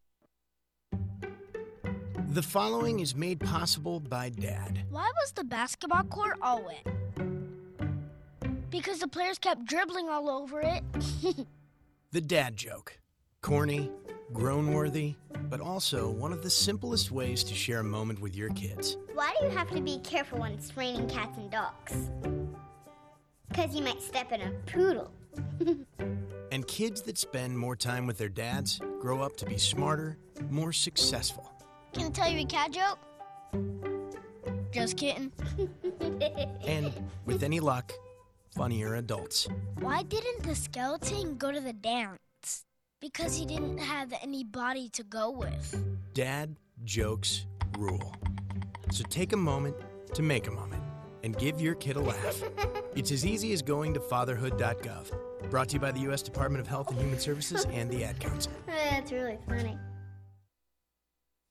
[2.30, 4.84] The following is made possible by Dad.
[4.90, 7.35] Why was the basketball court all wet?
[8.76, 10.84] Because the players kept dribbling all over it.
[12.12, 13.00] the dad joke.
[13.42, 13.90] Corny,
[14.34, 15.16] grown worthy,
[15.50, 18.98] but also one of the simplest ways to share a moment with your kids.
[19.14, 22.12] Why do you have to be careful when it's raining cats and dogs?
[23.48, 25.10] Because you might step in a poodle.
[26.52, 30.18] and kids that spend more time with their dads grow up to be smarter,
[30.50, 31.50] more successful.
[31.94, 33.00] Can I tell you a cat joke?
[34.74, 35.32] Just kidding.
[36.68, 36.92] and
[37.26, 37.94] with any luck,
[38.56, 39.48] funnier adults.
[39.80, 42.20] Why didn't the skeleton go to the dance?
[43.02, 45.84] Because he didn't have any body to go with.
[46.14, 47.46] Dad jokes
[47.78, 48.16] rule.
[48.92, 49.76] So take a moment
[50.14, 50.82] to make a moment
[51.24, 52.42] and give your kid a laugh.
[52.96, 55.50] it's as easy as going to fatherhood.gov.
[55.50, 56.22] Brought to you by the U.S.
[56.22, 58.52] Department of Health and Human Services and the Ad Council.
[58.66, 59.78] That's really funny.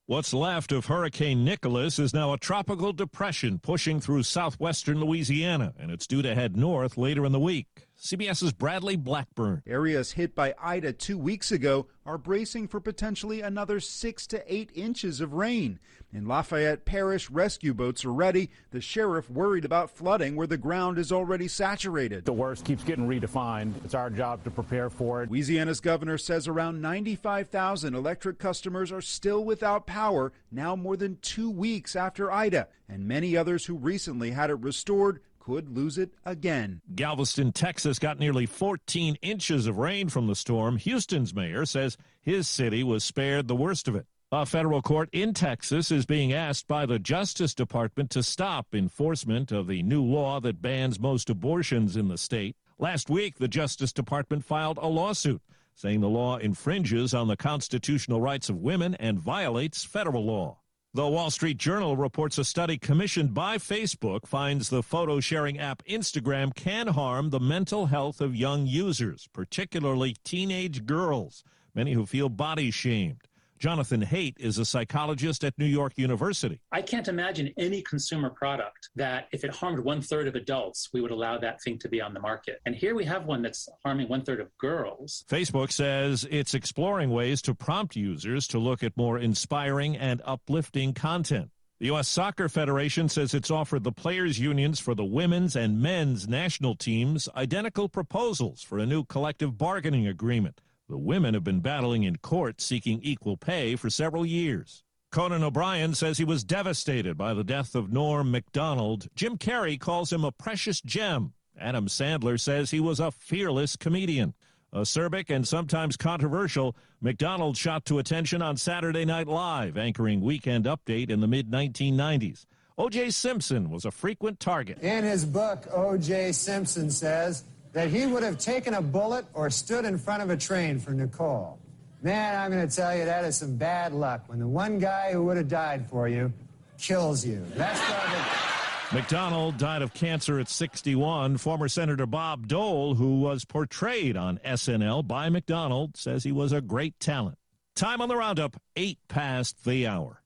[0.07, 5.91] What's left of Hurricane Nicholas is now a tropical depression pushing through southwestern Louisiana, and
[5.91, 7.87] it's due to head north later in the week.
[7.99, 9.63] CBS's Bradley Blackburn.
[9.67, 14.71] Areas hit by Ida two weeks ago are bracing for potentially another six to eight
[14.75, 15.79] inches of rain.
[16.13, 18.51] In Lafayette Parish, rescue boats are ready.
[18.73, 22.25] The sheriff worried about flooding where the ground is already saturated.
[22.25, 23.83] The worst keeps getting redefined.
[23.85, 25.31] It's our job to prepare for it.
[25.31, 31.49] Louisiana's governor says around 95,000 electric customers are still without power now more than two
[31.49, 36.81] weeks after Ida, and many others who recently had it restored could lose it again.
[36.95, 40.79] Galveston, Texas got nearly 14 inches of rain from the storm.
[40.79, 44.07] Houston's mayor says his city was spared the worst of it.
[44.33, 49.53] A federal court in Texas is being asked by the Justice Department to stop enforcement
[49.53, 52.57] of the new law that bans most abortions in the state.
[52.79, 55.43] Last week, the Justice Department filed a lawsuit
[55.75, 60.59] saying the law infringes on the constitutional rights of women and violates federal law.
[60.97, 65.83] The Wall Street Journal reports a study commissioned by Facebook finds the photo sharing app
[65.87, 71.43] Instagram can harm the mental health of young users, particularly teenage girls,
[71.75, 73.23] many who feel body shamed.
[73.65, 76.61] Jonathan Haidt is a psychologist at New York University.
[76.71, 81.01] I can't imagine any consumer product that, if it harmed one third of adults, we
[81.01, 82.61] would allow that thing to be on the market.
[82.67, 85.25] And here we have one that's harming one third of girls.
[85.31, 90.93] Facebook says it's exploring ways to prompt users to look at more inspiring and uplifting
[90.93, 91.49] content.
[91.81, 92.07] The U.S.
[92.07, 97.31] Soccer Federation says it's offered the players' unions for the women's and men's national teams
[97.35, 100.61] identical proposals for a new collective bargaining agreement.
[100.89, 104.83] The women have been battling in court seeking equal pay for several years.
[105.11, 109.09] Conan O'Brien says he was devastated by the death of Norm Macdonald.
[109.15, 111.33] Jim Carrey calls him a precious gem.
[111.59, 114.35] Adam Sandler says he was a fearless comedian.
[114.75, 121.11] Acerbic and sometimes controversial, Macdonald shot to attention on Saturday Night Live, anchoring Weekend Update
[121.11, 122.45] in the mid 1990s.
[122.77, 123.11] O.J.
[123.11, 124.81] Simpson was a frequent target.
[124.81, 126.33] In his book, O.J.
[126.33, 127.45] Simpson says,
[127.75, 130.93] that he would have taken a bullet or stood in front of a train for
[130.93, 131.59] Nicole.
[132.03, 135.13] Man, I'm going to tell you, that is some bad luck when the one guy
[135.13, 136.33] who would have died for you
[136.79, 137.45] kills you.
[137.55, 139.01] That's probably.
[139.01, 141.37] Macdonald died of cancer at 61.
[141.39, 146.61] Former Senator Bob Dole, who was portrayed on SNL by Macdonald, says he was a
[146.61, 147.37] great talent.
[147.75, 150.23] Time on the roundup, eight past the hour.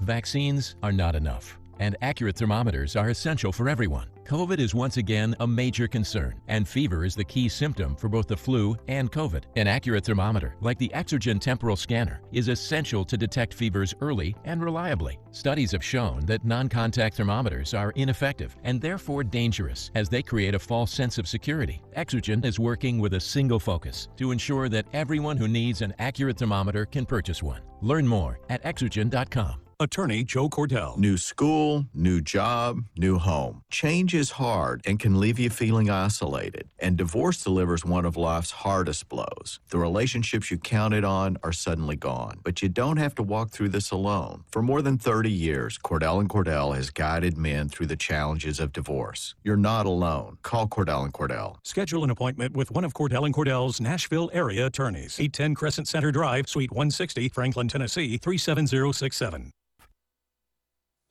[0.00, 4.08] Vaccines are not enough and accurate thermometers are essential for everyone.
[4.24, 8.26] COVID is once again a major concern, and fever is the key symptom for both
[8.26, 9.44] the flu and COVID.
[9.56, 14.64] An accurate thermometer, like the Exergen temporal scanner, is essential to detect fevers early and
[14.64, 15.18] reliably.
[15.30, 20.54] Studies have shown that non contact thermometers are ineffective and therefore dangerous as they create
[20.54, 21.82] a false sense of security.
[21.94, 26.38] Exergen is working with a single focus to ensure that everyone who needs an accurate
[26.38, 27.60] thermometer can purchase one.
[27.82, 29.63] Learn more at exergen.com.
[29.80, 30.96] Attorney Joe Cordell.
[30.96, 33.62] New school, new job, new home.
[33.70, 36.68] Change is hard and can leave you feeling isolated.
[36.78, 39.60] And divorce delivers one of life's hardest blows.
[39.70, 42.40] The relationships you counted on are suddenly gone.
[42.44, 44.44] But you don't have to walk through this alone.
[44.50, 48.72] For more than 30 years, Cordell and Cordell has guided men through the challenges of
[48.72, 49.34] divorce.
[49.42, 50.38] You're not alone.
[50.42, 51.56] Call Cordell and Cordell.
[51.64, 55.18] Schedule an appointment with one of Cordell and Cordell's Nashville area attorneys.
[55.18, 59.50] 810 Crescent Center Drive, Suite 160, Franklin, Tennessee 37067.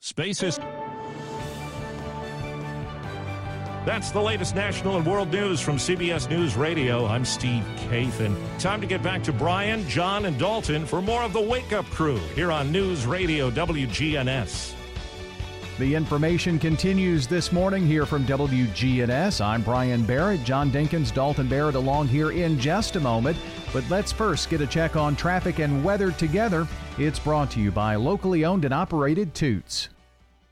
[0.04, 0.58] Space is.
[3.86, 7.06] That's the latest national and world news from CBS News Radio.
[7.06, 8.36] I'm Steve Kathan.
[8.58, 11.86] Time to get back to Brian, John, and Dalton for more of the Wake Up
[11.86, 14.74] Crew here on News Radio WGNS.
[15.78, 19.40] The information continues this morning here from WGNS.
[19.40, 23.38] I'm Brian Barrett, John Dinkins, Dalton Barrett along here in just a moment.
[23.72, 26.68] But let's first get a check on traffic and weather together.
[26.98, 29.88] It's brought to you by locally owned and operated Toots.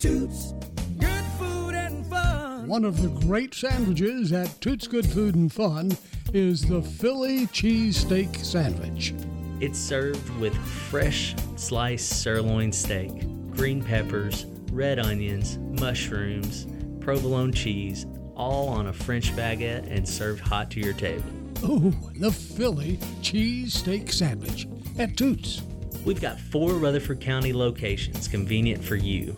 [0.03, 0.53] Toots.
[0.99, 2.67] Good food and fun.
[2.67, 5.97] One of the great sandwiches at Toots Good Food and Fun
[6.35, 9.15] is the Philly cheesesteak sandwich.
[9.61, 13.13] It's served with fresh sliced sirloin steak,
[13.53, 16.67] green peppers, red onions, mushrooms,
[16.99, 21.31] provolone cheese, all on a French baguette and served hot to your table.
[21.63, 24.67] Oh, the Philly cheesesteak sandwich
[24.99, 25.63] at Toots.
[26.05, 29.37] We've got four Rutherford County locations convenient for you.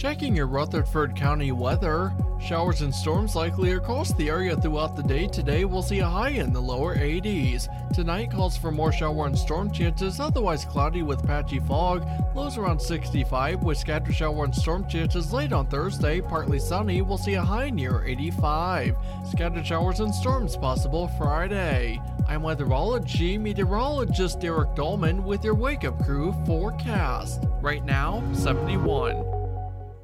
[0.00, 2.14] Checking your Rutherford County weather.
[2.40, 5.26] Showers and storms likely across the area throughout the day.
[5.26, 7.68] Today we'll see a high in the lower 80s.
[7.92, 12.08] Tonight calls for more shower and storm chances, otherwise cloudy with patchy fog.
[12.34, 16.22] Lows around 65 with scattered shower and storm chances late on Thursday.
[16.22, 18.96] Partly sunny, we'll see a high near 85.
[19.30, 22.00] Scattered showers and storms possible Friday.
[22.26, 27.44] I'm weatherology meteorologist Derek Dolman with your Wake Up Crew forecast.
[27.60, 29.39] Right now, 71.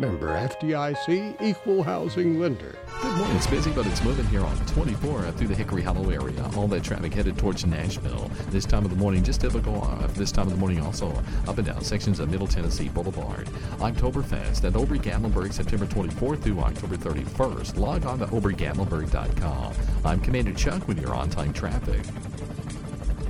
[0.00, 2.76] Member FDIC, equal housing lender.
[3.02, 3.36] Good morning.
[3.36, 6.48] It's busy, but it's moving here on 24 through the Hickory Hollow area.
[6.56, 8.30] All that traffic headed towards Nashville.
[8.50, 9.82] This time of the morning, just typical.
[9.82, 11.10] Uh, this time of the morning, also
[11.48, 13.46] up and down sections of Middle Tennessee Boulevard.
[13.78, 17.76] Oktoberfest at Ober Gatlinburg, September 24th through October 31st.
[17.76, 19.74] Log on to obergatlinburg.com.
[20.04, 22.04] I'm Commander Chuck with your on time traffic.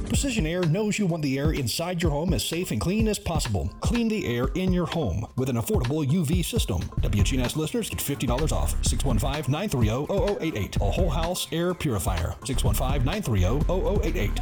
[0.09, 3.19] Precision Air knows you want the air inside your home as safe and clean as
[3.19, 3.69] possible.
[3.81, 6.81] Clean the air in your home with an affordable UV system.
[7.03, 8.75] WGNS listeners get $50 off.
[8.83, 10.81] 615-930-0088.
[10.81, 12.35] A whole house air purifier.
[12.41, 14.41] 615-930-0088.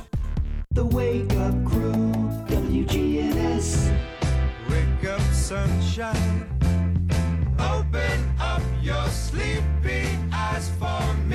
[0.70, 2.12] The Wake Up Crew,
[2.46, 3.92] WGNS.
[4.70, 6.46] Wake up, sunshine.
[7.58, 11.25] Open up your sleepy eyes for me.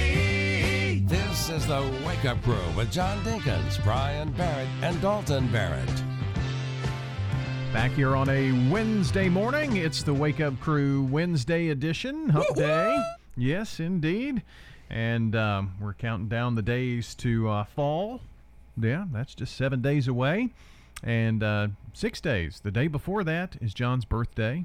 [1.52, 5.86] This is the Wake Up Crew with John Dinkins, Brian Barrett, and Dalton Barrett.
[7.74, 9.76] Back here on a Wednesday morning.
[9.76, 13.04] It's the Wake Up Crew Wednesday edition, Hump Day.
[13.36, 14.43] Yes, indeed.
[14.89, 18.22] And um, we're counting down the days to uh, fall.
[18.82, 20.52] Yeah, that's just seven days away.
[21.04, 22.62] And uh, six days.
[22.64, 24.64] The day before that is John's birthday.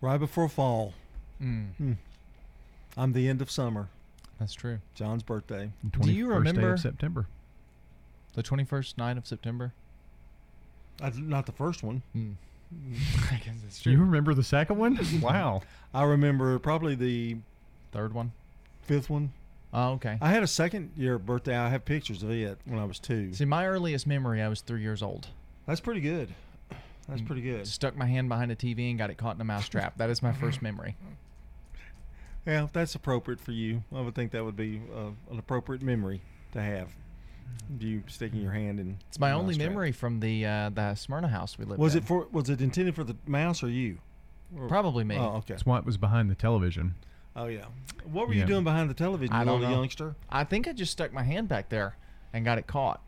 [0.00, 0.94] Right before fall.
[1.42, 1.98] Mm.
[2.96, 3.90] I'm the end of summer.
[4.42, 4.80] That's true.
[4.96, 5.70] John's birthday.
[5.88, 7.26] Do you 21st day remember of September?
[8.34, 9.72] the 21st night of September?
[11.00, 12.02] Uh, not the first one.
[13.30, 13.92] I guess it's true.
[13.92, 14.98] You remember the second one?
[15.22, 15.62] wow.
[15.94, 17.36] I remember probably the
[17.92, 18.32] third one,
[18.82, 19.32] fifth one.
[19.72, 20.18] Oh, okay.
[20.20, 21.56] I had a second year birthday.
[21.56, 23.32] I have pictures of it when I was two.
[23.34, 25.28] See, my earliest memory, I was three years old.
[25.68, 26.34] That's pretty good.
[27.08, 27.68] That's pretty good.
[27.68, 29.98] Stuck my hand behind a TV and got it caught in a mousetrap.
[29.98, 30.96] that is my first memory.
[32.46, 33.82] Yeah, if that's appropriate for you.
[33.94, 36.20] I would think that would be uh, an appropriate memory
[36.52, 36.88] to have.
[37.78, 38.98] You sticking your hand in.
[39.08, 39.68] It's my only mousetrap.
[39.68, 42.02] memory from the uh, the Smyrna house we lived Was in.
[42.02, 42.26] it for?
[42.32, 43.98] Was it intended for the mouse or you?
[44.58, 45.16] Or- Probably me.
[45.16, 45.44] Oh, okay.
[45.54, 46.94] That's why it was behind the television.
[47.36, 47.66] Oh yeah.
[48.10, 48.40] What were Yeah.
[48.40, 49.80] you doing behind the television, I don't little know.
[49.80, 50.14] youngster?
[50.30, 51.96] I think I just stuck my hand back there
[52.32, 53.00] and got it caught.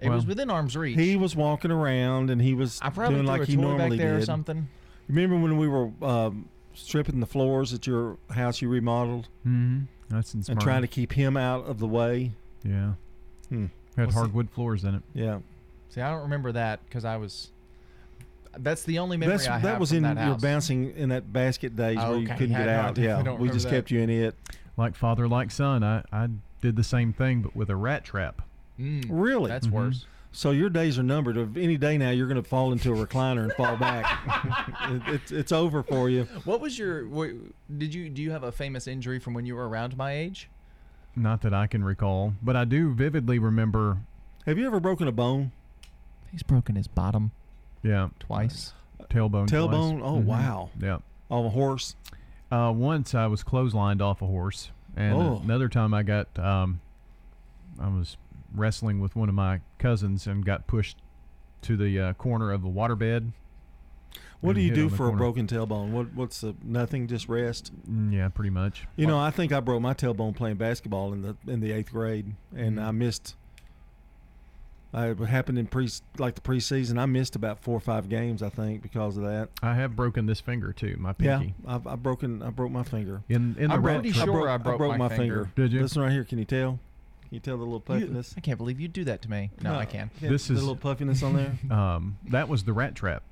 [0.00, 0.96] It was within arm's reach.
[0.98, 3.62] He was walking around and he was I probably doing threw like a he toy
[3.62, 4.26] back normally there or did.
[4.26, 4.68] something.
[5.08, 9.84] Remember when we were um, stripping the floors at your house you remodeled Mm-hmm.
[10.08, 12.30] That's in and trying to keep him out of the way?
[12.62, 12.92] Yeah.
[13.48, 13.66] Hmm.
[13.96, 15.02] Had Well, see- hardwood floors in it.
[15.14, 15.38] Yeah.
[15.88, 17.50] See, I don't remember that because I was.
[18.58, 21.08] That's the only memory That's, I have that was from in that your bouncing in
[21.10, 22.36] that basket days Oh, where you okay.
[22.36, 22.94] couldn't Yeah, get out.
[22.94, 24.34] definitely Yeah, we just remember kept you in it.
[24.76, 25.82] Like father, like son.
[25.82, 26.28] I, I
[26.62, 28.42] did the same thing, but with a rat trap.
[28.80, 29.48] Mm, Really?
[29.48, 29.72] That's Mhm.
[29.72, 30.06] worse.
[30.32, 31.36] So your days are numbered.
[31.38, 34.20] Of any day now, you're going to fall into a recliner and fall back.
[34.90, 36.24] it, it's it's over for you.
[36.44, 37.04] What was your?
[37.06, 37.34] wh-
[37.78, 40.50] Did you do you have a famous injury from when you were around my age?
[41.14, 43.98] Not that I can recall, but I do vividly remember.
[44.44, 45.52] Have you ever broken a bone?
[46.30, 47.30] He's broken his bottom
[47.82, 48.74] Yeah, twice.
[49.08, 49.48] tailbone.
[49.48, 49.50] twice.
[49.50, 50.00] Tailbone?
[50.02, 50.24] Oh, Mhm.
[50.24, 50.70] wow.
[50.78, 50.98] Yeah.
[51.30, 51.96] On a horse?
[52.52, 55.40] Uh, once I was clotheslined off a horse, and Oh.
[55.42, 56.80] another time I got um,
[57.80, 58.18] I was
[58.54, 60.96] wrestling with one of my cousins and got pushed
[61.62, 63.32] to the uh, corner of the waterbed.
[64.40, 65.90] What do you do on the for a broken tailbone?
[65.90, 67.06] What what's the nothing?
[67.08, 67.72] Just rest.
[67.90, 68.86] Mm, Yeah, pretty much.
[68.94, 71.90] You know, I think I broke my tailbone playing basketball in the in the eighth
[71.90, 72.86] grade, and Mm-hmm.
[72.86, 73.34] I missed.
[74.94, 75.88] I, it happened in pre
[76.18, 76.98] like the preseason.
[76.98, 79.48] I missed about four or five games, I think, because of that.
[79.62, 81.54] I have broken this finger too, my Yeah, pinky.
[81.66, 82.42] I've, I've broken.
[82.42, 83.22] I broke my finger.
[83.28, 84.26] In in the I'm rat pretty trap.
[84.26, 85.50] sure I broke my finger.
[85.56, 85.80] Did you?
[85.82, 86.24] Listen right here.
[86.24, 86.78] Can you tell?
[87.28, 88.34] Can you tell the little You- puffiness?
[88.36, 89.50] I can't believe you'd do that to me.
[89.60, 90.10] No, I can.
[90.20, 91.52] Yeah, This the is- little puffiness on there.
[91.70, 93.22] Um, that was the rat trap.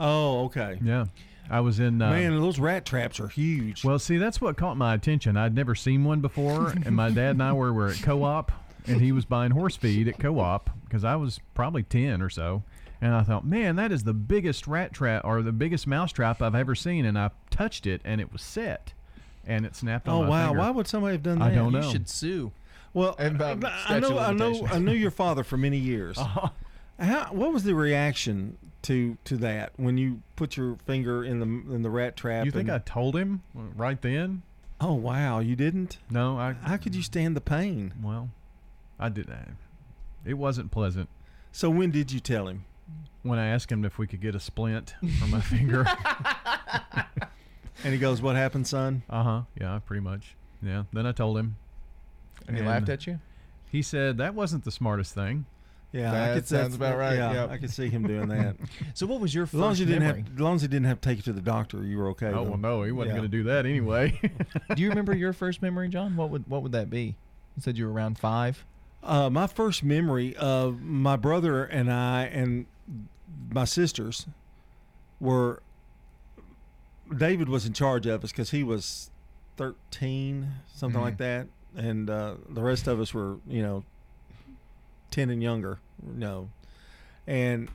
[0.00, 0.78] Oh, okay.
[0.82, 1.06] Yeah,
[1.50, 2.00] I was in.
[2.02, 3.84] Uh, Man, those rat traps are huge.
[3.84, 5.36] Well, see, that's what caught my attention.
[5.36, 8.50] I'd never seen one before, and my dad and I were, were at co-op,
[8.86, 12.64] and he was buying horse feed at co-op because I was probably ten or so,
[13.00, 16.42] and I thought, man, that is the biggest rat trap or the biggest mouse trap
[16.42, 18.92] I've ever seen, and I touched it, and it was set,
[19.46, 20.46] and it snapped on oh my wow!
[20.48, 20.58] finger.
[20.60, 21.52] Why would somebody have done that?
[21.52, 21.82] I don't know.
[21.82, 22.50] You should sue.
[22.94, 24.66] Well, About I know, I know.
[24.66, 26.18] I knew your father for many years.
[26.22, 26.48] Uh-huh.
[26.98, 31.74] How, what was the reaction to to that when you put your finger in the
[31.74, 32.44] in the rat trap?
[32.44, 34.42] You think and- I told him right then?
[34.80, 35.38] Oh wow!
[35.40, 35.98] You didn't?
[36.10, 36.52] No, I.
[36.52, 37.94] How could you stand the pain?
[38.00, 38.28] Well,
[39.00, 39.48] I did that.
[40.24, 41.08] It wasn't pleasant.
[41.50, 42.66] So when did you tell him?
[43.22, 45.84] When I asked him if we could get a splint from my finger.
[47.84, 49.42] And he goes, "What happened, son?" Uh huh.
[49.60, 50.36] Yeah, pretty much.
[50.62, 50.84] Yeah.
[50.92, 51.56] Then I told him.
[52.48, 53.20] And he laughed at you.
[53.70, 55.46] He said that wasn't the smartest thing.
[55.92, 57.50] Yeah, I That could- sounds about right, Yeah, yep.
[57.50, 58.56] I could see him doing that.
[58.94, 60.22] So what was your as long as first you didn't memory?
[60.22, 62.08] have, as long as he didn't have to take you to the doctor, you were
[62.10, 62.28] okay.
[62.28, 62.50] Oh though.
[62.50, 63.18] well, no, he wasn't Yeah.
[63.20, 64.18] going to do that anyway.
[64.74, 66.16] Do you remember your first memory, John?
[66.16, 67.16] What would what would that be?
[67.56, 68.64] You said you were around five.
[69.02, 72.64] Uh, my first memory of my brother and I and
[73.50, 74.26] my sisters
[75.20, 75.60] were.
[77.14, 79.10] David was in charge of us because he was
[79.56, 81.04] thirteen, something Mhm.
[81.04, 83.84] like that, and uh, the rest of us were, you know,
[85.10, 85.78] ten and younger.
[86.06, 86.48] You know,
[87.26, 87.68] and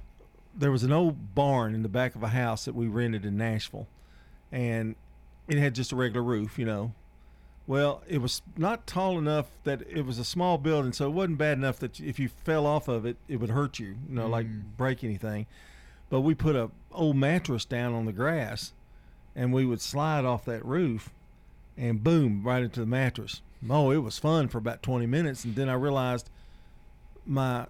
[0.55, 3.37] there was an old barn in the back of a house that we rented in
[3.37, 3.87] Nashville,
[4.51, 4.95] and
[5.47, 6.93] it had just a regular roof, you know.
[7.67, 11.37] Well, it was not tall enough that it was a small building, so it wasn't
[11.37, 14.27] bad enough that if you fell off of it, it would hurt you, you know,
[14.27, 15.47] like break anything.
[16.09, 18.71] But we put a old mattress down on the grass,
[19.35, 21.09] and we would slide off that roof,
[21.75, 23.41] and boom, right into the mattress.
[23.69, 26.29] Oh, it was fun for about twenty minutes, and then I realized
[27.25, 27.67] my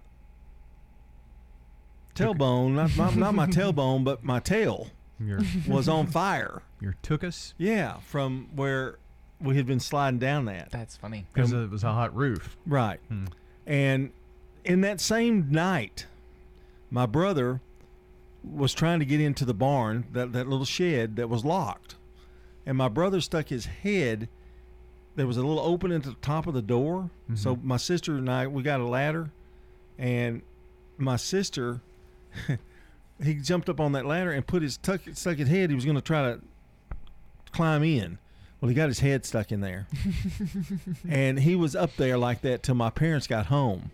[2.14, 4.88] tailbone, not my, not my tailbone, but my tail
[5.20, 6.62] Your- was on fire.
[6.80, 8.98] Your took us Yeah, from where
[9.40, 10.70] we had been sliding down that.
[10.70, 11.26] That's funny.
[11.32, 12.56] because it was a hot roof.
[12.66, 13.00] Right.
[13.08, 13.26] Hmm.
[13.66, 14.10] And
[14.64, 16.06] in that same night,
[16.90, 17.60] my brother
[18.44, 21.96] was trying to get into the barn, that, that little shed that was locked.
[22.66, 24.28] And my brother stuck his head.
[25.18, 27.10] There was a little opening at the top of the door.
[27.34, 29.30] So my sister and I, we got a ladder.
[29.98, 30.42] And
[30.96, 31.80] my sister,
[33.22, 35.70] he jumped up on that ladder and put his tuck, stuck his head.
[35.70, 36.40] He was going to try to
[37.52, 38.18] climb in.
[38.60, 39.86] Well, he got his head stuck in there
[41.08, 43.90] and he was up there like that till my parents got home,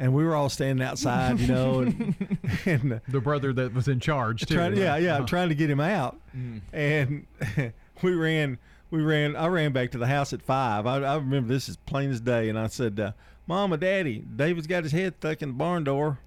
[0.00, 2.14] and we were all standing outside, you know, and,
[2.66, 4.54] and The brother that was in charge too.
[4.56, 5.26] trying, yeah, yeah, Uh-huh.
[5.26, 6.60] trying to get him out, Mm.
[6.72, 8.58] and we ran,
[8.92, 10.86] we ran, I ran back to the house at five.
[10.86, 13.12] I, I remember this as plain as day, and I said, uh,
[13.46, 16.18] "Mama, Daddy, David's got his head stuck in the barn door."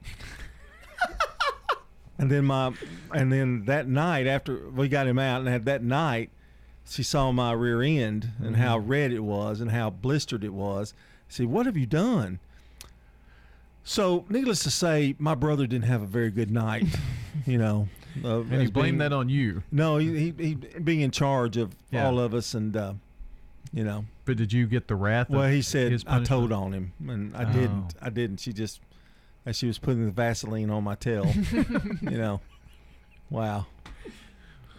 [2.18, 2.74] and then my,
[3.14, 6.32] and then that night after we got him out, and had that night,
[6.90, 10.96] she saw my rear end and how red it was and how blistered it was.
[11.30, 12.40] See, what have you done?
[13.84, 16.88] So, needless to say, my brother didn't have a very good night.
[17.46, 17.88] you know,
[18.24, 19.64] uh, And he blamed being- that on you.
[19.72, 22.06] No, he, he, he being in charge of Yeah.
[22.08, 22.94] all of us, and uh,
[23.74, 24.06] you know.
[24.26, 25.30] But did you get the wrath?
[25.30, 27.54] Well, he said I told on him, and I Oh.
[27.54, 27.94] didn't.
[28.02, 28.40] I didn't.
[28.40, 28.80] She just,
[29.46, 32.42] as she was putting the Vaseline on my tail, you know.
[33.30, 33.66] Wow,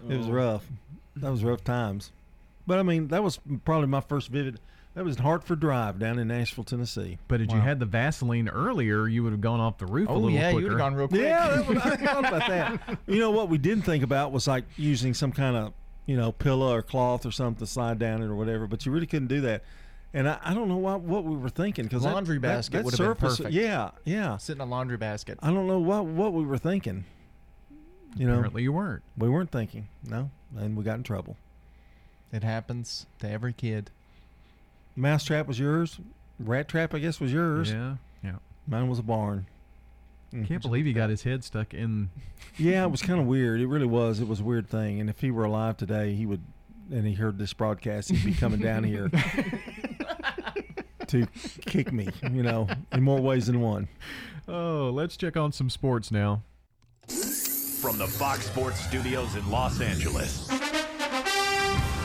[0.08, 0.32] it was Oh.
[0.32, 0.66] rough.
[1.16, 2.12] That was rough times,
[2.66, 4.58] but I mean, that was probably my first vivid.
[4.96, 7.18] That was Hartford Drive down in Nashville, Tennessee.
[7.28, 10.12] But had you had the Vaseline earlier, you would have gone off the roof a
[10.12, 10.58] Oh little yeah, quicker.
[10.58, 11.20] you would have gone real quick.
[11.20, 12.98] Yeah, that was, I thought about that.
[13.06, 15.74] You know what we didn't think about was like using some kind of
[16.06, 18.66] you know pillow or cloth or something to slide down it or whatever.
[18.66, 19.62] But you really couldn't do that.
[20.14, 22.72] And I, I don't know what what we were thinking because Laundry that, that- basket
[22.78, 23.50] that would have been perfect.
[23.50, 24.38] Yeah, yeah.
[24.38, 25.38] Sit in a laundry basket.
[25.42, 27.04] I don't know what what we were thinking.
[28.16, 29.02] You know, Apparently you weren't.
[29.18, 29.88] we weren't thinking.
[30.08, 31.36] No, and we got in trouble.
[32.32, 33.90] It happens to every kid.
[34.96, 35.98] Mousetrap was yours.
[36.38, 37.70] Rat trap, I guess, was yours.
[37.70, 38.36] Yeah, yeah.
[38.66, 39.46] Mine was a barn.
[40.46, 42.10] Can't believe he got his head stuck in.
[42.58, 43.60] Yeah, it was kind of weird.
[43.60, 44.18] It really was.
[44.18, 44.98] It was a weird thing.
[44.98, 46.40] And if he were alive today, he would,
[46.90, 49.10] and he heard this broadcast, he'd be coming down here
[51.08, 51.26] to
[51.66, 53.88] kick me, you know, in more ways than one.
[54.48, 56.42] Oh, let's check on some sports now.
[57.08, 60.48] From the Fox Sports Studios in Los Angeles,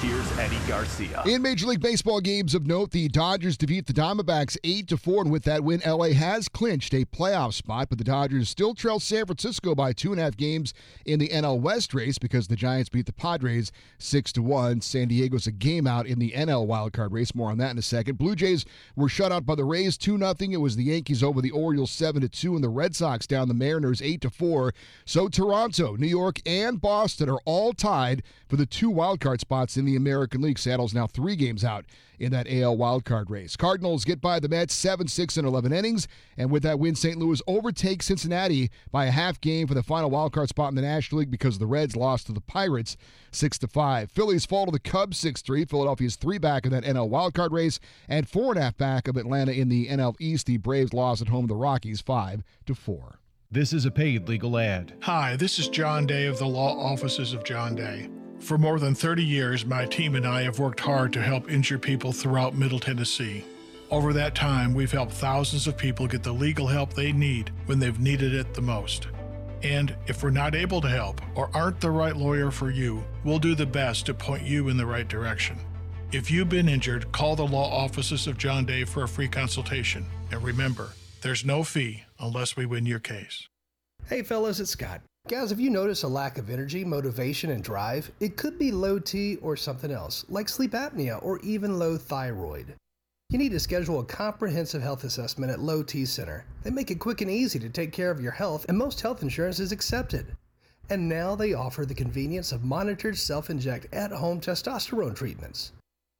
[0.01, 1.21] here's Eddie Garcia.
[1.27, 5.23] In Major League Baseball games of note, the Dodgers defeat the Diamondbacks 8 to 4,
[5.23, 8.99] and with that win, LA has clinched a playoff spot, but the Dodgers still trail
[8.99, 10.73] San Francisco by two and a half games
[11.05, 14.81] in the NL West race because the Giants beat the Padres 6 to 1.
[14.81, 17.35] San Diego's a game out in the NL wildcard race.
[17.35, 18.17] More on that in a second.
[18.17, 20.33] Blue Jays were shut out by the Rays 2 0.
[20.39, 23.47] It was the Yankees over the Orioles 7 to 2, and the Red Sox down
[23.47, 24.73] the Mariners 8 to 4.
[25.05, 29.85] So Toronto, New York, and Boston are all tied for the two wildcard spots in
[29.85, 30.59] the American League.
[30.59, 31.85] Seattle's now three games out
[32.19, 33.55] in that AL wildcard race.
[33.55, 36.07] Cardinals get by the Mets 7 6 and 11 innings.
[36.37, 37.17] And with that win, St.
[37.17, 41.19] Louis overtakes Cincinnati by a half game for the final wildcard spot in the National
[41.19, 42.95] League because the Reds lost to the Pirates
[43.31, 44.11] 6 to 5.
[44.11, 45.65] Phillies fall to the Cubs 6 3.
[45.65, 49.17] Philadelphia's three back in that NL wildcard race and four and a half back of
[49.17, 50.45] Atlanta in the NL East.
[50.45, 53.19] The Braves lost at home to the Rockies 5 to 4.
[53.53, 54.93] This is a paid legal ad.
[55.01, 58.09] Hi, this is John Day of the Law Offices of John Day.
[58.41, 61.81] For more than 30 years, my team and I have worked hard to help injured
[61.83, 63.45] people throughout Middle Tennessee.
[63.91, 67.77] Over that time, we've helped thousands of people get the legal help they need when
[67.77, 69.07] they've needed it the most.
[69.61, 73.37] And if we're not able to help or aren't the right lawyer for you, we'll
[73.37, 75.57] do the best to point you in the right direction.
[76.11, 80.05] If you've been injured, call the law offices of John Day for a free consultation.
[80.31, 80.89] And remember,
[81.21, 83.47] There's no fee unless we win your case.
[84.07, 85.01] Hey fellas, it's Scott.
[85.27, 88.99] Guys, if you notice a lack of energy, motivation, and drive, it could be low
[88.99, 92.75] T or something else, like sleep apnea or even low thyroid.
[93.29, 96.43] You need to schedule a comprehensive health assessment at Low T Center.
[96.63, 99.21] They make it quick and easy to take care of your health, and most health
[99.21, 100.35] insurance is accepted.
[100.89, 105.71] And now they offer the convenience of monitored self inject at home testosterone treatments.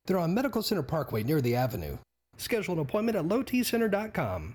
[0.06, 1.98] They're on Medical Center Parkway near the Avenue.
[2.38, 4.54] Schedule an appointment at lowtcenter.com.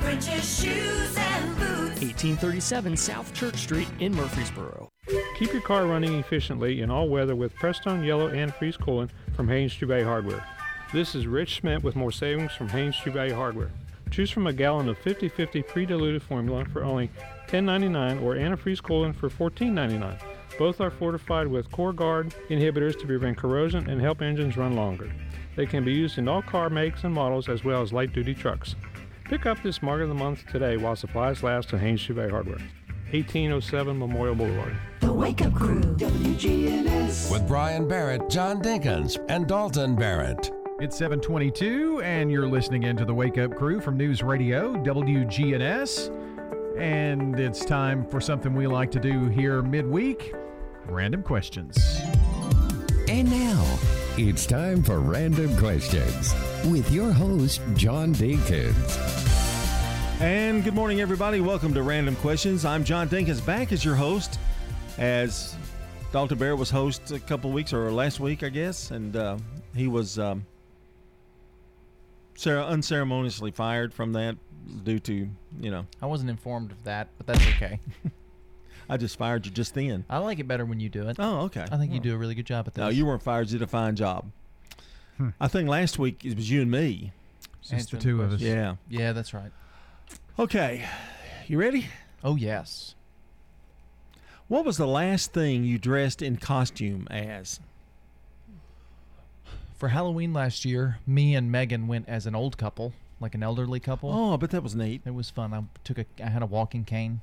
[0.00, 2.00] French's shoes and boots.
[2.00, 4.88] 1837 South Church Street in Murfreesboro.
[5.38, 9.74] Keep your car running efficiently in all weather with Prestone Yellow Antifreeze Coolant from Haynes
[9.74, 10.44] Dubé Hardware.
[10.92, 13.70] This is Rich Schmidt with more savings from Haynes Dubé Hardware.
[14.10, 17.10] Choose from a gallon of 50-50 pre-diluted formula for only
[17.48, 20.18] $10.99 or antifreeze coolant for $14.99.
[20.58, 25.10] Both are fortified with Cor-Guard inhibitors to prevent corrosion and help engines run longer.
[25.56, 28.74] They can be used in all car makes and models as well as light-duty trucks.
[29.30, 32.58] Pick up this Mark of the Month today while supplies last at Haynes Chevy Hardware,
[33.12, 34.76] 1807 Memorial Boulevard.
[34.98, 37.30] The Wake Up Crew, WGNS.
[37.30, 40.50] With Brian Barrett, John Dinkins, and Dalton Barrett.
[40.80, 46.10] It's 722, and you're listening into the Wake Up Crew from News Radio, WGNS.
[46.76, 50.34] And it's time for something we like to do here midweek
[50.86, 52.00] random questions.
[53.08, 53.78] And now,
[54.28, 56.34] it's time for Random Questions
[56.66, 58.98] with your host, John Dinkins.
[60.20, 61.40] And good morning, everybody.
[61.40, 62.66] Welcome to Random Questions.
[62.66, 64.38] I'm John Dinkins, back as your host,
[64.98, 65.56] as
[66.12, 69.38] Dalton Barrett was host a couple weeks or last week, I guess, and uh,
[69.74, 70.44] he was um,
[72.34, 74.36] cere- unceremoniously fired from that
[74.84, 75.28] due to
[75.60, 75.86] you know.
[76.02, 77.80] I wasn't informed of that, but that's okay.
[78.90, 80.04] I just fired you just then.
[80.10, 81.16] I like it better when you do it.
[81.18, 81.64] Oh, okay.
[81.70, 82.02] I think you Oh.
[82.02, 82.80] do a really good job at that.
[82.80, 83.48] No, you weren't fired.
[83.50, 84.30] You did a fine job.
[85.16, 85.28] Hmm.
[85.40, 87.12] I think last week it was you and me.
[87.60, 88.40] Just the Answering two of us.
[88.40, 88.76] Yeah.
[88.88, 89.52] Yeah, that's right.
[90.38, 90.84] Okay.
[91.46, 91.86] You ready?
[92.24, 92.94] Oh, yes.
[94.48, 97.60] What was the last thing you dressed in costume as?
[99.76, 103.80] For Halloween last year, me and Megan went as an old couple, like an elderly
[103.80, 104.10] couple.
[104.12, 105.02] Oh, but that was neat.
[105.06, 105.54] It was fun.
[105.54, 107.20] I took a, I had a walking cane.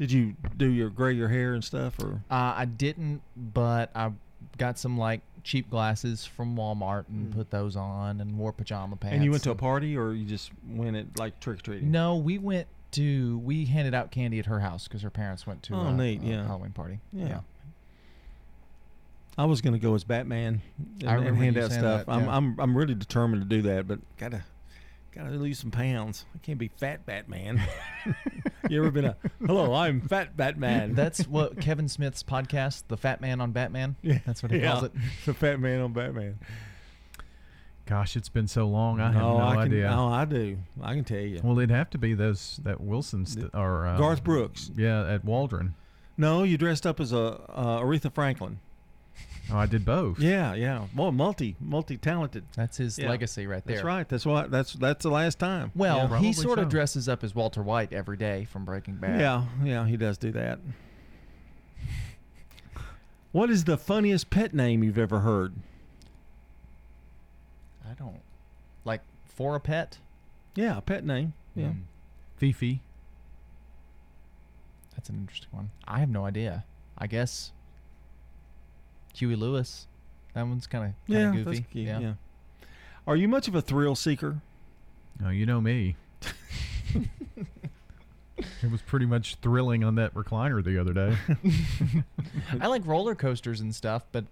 [0.00, 4.10] Did you do your gray your hair and stuff, or Uh, I didn't, but I
[4.58, 9.12] got some like cheap glasses from Walmart and put those on and wore pajama pants.
[9.12, 9.16] Mm.
[9.16, 11.90] and you went to a party, or you just went at like trick or treating?
[11.90, 15.62] No, we went to we handed out candy at her house because her parents went
[15.64, 16.46] to Oh, a, neat, a yeah.
[16.46, 16.98] Halloween party.
[17.12, 17.40] Yeah.
[19.38, 20.60] I was going to go as Batman
[21.00, 22.06] and, I and hand out stuff.
[22.06, 22.28] that, I'm.
[22.28, 24.44] I'm I'm really determined to do that, but gotta
[25.14, 26.24] gotta lose some pounds.
[26.34, 27.60] I can't be fat Batman.
[28.68, 29.16] you ever been a
[29.46, 29.74] hello?
[29.74, 30.94] I'm fat Batman.
[30.94, 33.96] That's what Kevin Smith's podcast, The Fat Man on Batman.
[34.02, 34.72] Yeah, That's what he yeah.
[34.72, 34.92] calls it.
[35.26, 36.38] the fat man on Batman.
[37.86, 39.00] Gosh, it's been so long.
[39.00, 39.92] I have Oh, no I can, idea.
[39.92, 40.58] Oh, I do.
[40.80, 41.40] I can tell you.
[41.42, 44.70] Well, it'd have to be those that Wilson's st- or uh, Garth Brooks.
[44.76, 45.74] Yeah, at Waldron.
[46.16, 47.18] No, you dressed up as a
[47.48, 48.60] uh, Aretha Franklin.
[49.52, 50.18] Oh, I did both.
[50.20, 50.86] Yeah, yeah.
[50.94, 52.44] Well, multi multi talented.
[52.54, 53.08] That's his Yeah.
[53.08, 53.76] legacy right there.
[53.76, 54.08] That's right.
[54.08, 54.50] That's what.
[54.50, 55.72] That's that's the last time.
[55.74, 56.18] Well, Yeah.
[56.20, 59.20] he sort of dresses up as Walter White every day from Breaking Bad.
[59.20, 60.60] Yeah, yeah, he does do that.
[63.32, 65.54] What is the funniest pet name you've ever heard?
[67.88, 68.20] I don't
[68.84, 69.98] like for a pet.
[70.54, 71.32] Yeah, a pet name.
[71.54, 71.68] Yeah.
[71.68, 71.82] Mm.
[72.36, 72.82] Fifi.
[74.96, 75.70] That's an interesting one.
[75.86, 76.64] I have no idea.
[76.98, 77.52] I guess
[79.14, 79.86] Huey Lewis.
[80.34, 81.42] That one's kind of Yeah, goofy.
[81.58, 81.86] that's cute.
[81.88, 82.14] Yeah.
[83.06, 84.40] Are you much of a thrill seeker?
[85.24, 85.96] Oh, you know me.
[88.38, 91.16] it was pretty much thrilling on that recliner the other day.
[92.60, 94.24] I like roller coasters and stuff, but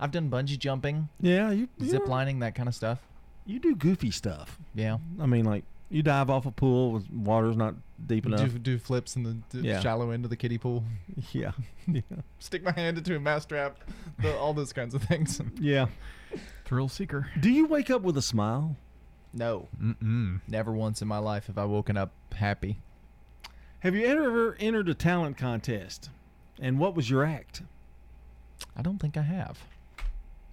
[0.00, 1.08] I've done bungee jumping.
[1.20, 3.00] Yeah, you zip lining, that kind of stuff.
[3.46, 4.58] You do goofy stuff.
[4.74, 4.98] Yeah.
[5.20, 7.74] I mean, like you dive off a pool with water's not
[8.06, 8.40] deep enough.
[8.52, 9.80] Do, do flips in the d- Yeah.
[9.80, 10.84] shallow end of the kiddie pool.
[11.32, 11.52] Yeah.
[11.86, 12.00] yeah.
[12.38, 13.78] Stick my hand into a mousetrap.
[14.20, 15.40] The, all those kinds of things.
[15.60, 15.86] Yeah.
[16.64, 17.28] Thrill seeker.
[17.40, 18.76] Do you wake up with a smile?
[19.32, 19.68] No.
[19.82, 20.40] Mm-mm.
[20.46, 22.78] Never once in my life have I woken up happy.
[23.80, 26.10] Have you ever entered a talent contest?
[26.60, 27.62] And what was your act?
[28.76, 29.64] I don't think I have.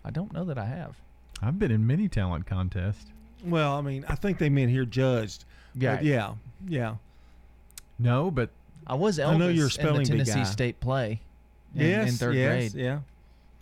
[0.03, 0.97] I don't know that I have.
[1.41, 3.07] I've been in many talent contests.
[3.45, 5.45] Well, I mean, I think they meant here judged.
[5.75, 5.95] Yeah.
[5.97, 6.33] But yeah.
[6.67, 6.95] Yeah.
[7.99, 8.49] No, but
[8.87, 10.43] I was Elvis I know you're a in spelling the Tennessee guy.
[10.43, 11.21] State play.
[11.75, 12.83] In, in Yes, third yes, grade.
[12.85, 12.99] yeah,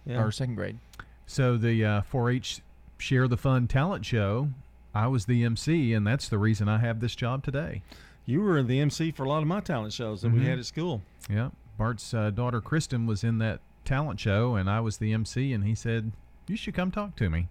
[0.05, 0.21] yeah.
[0.21, 0.77] Or second grade.
[1.25, 2.61] So the uh, 4-H
[2.99, 4.49] Share the Fun talent show,
[4.93, 7.81] I was the MC, and that's the reason I have this job today.
[8.25, 10.45] You were the MC for a lot of my talent shows that we Mhm.
[10.45, 11.01] had at school.
[11.29, 15.51] Yeah, Bart's uh, daughter Kristen was in that talent show, and I was the MC,
[15.53, 16.11] and he said,
[16.47, 17.47] "You should come talk to me."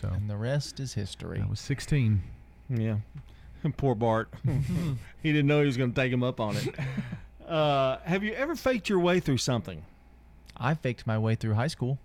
[0.00, 1.42] So And the rest is history.
[1.44, 2.22] I was 16.
[2.70, 2.96] Yeah.
[3.76, 4.30] Poor Bart.
[5.22, 6.74] he didn't know he was going to take him up on it.
[7.46, 9.82] Uh, have you ever faked your way through something?
[10.56, 11.98] I faked my way through high school.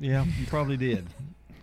[0.00, 1.06] Yeah, you probably did.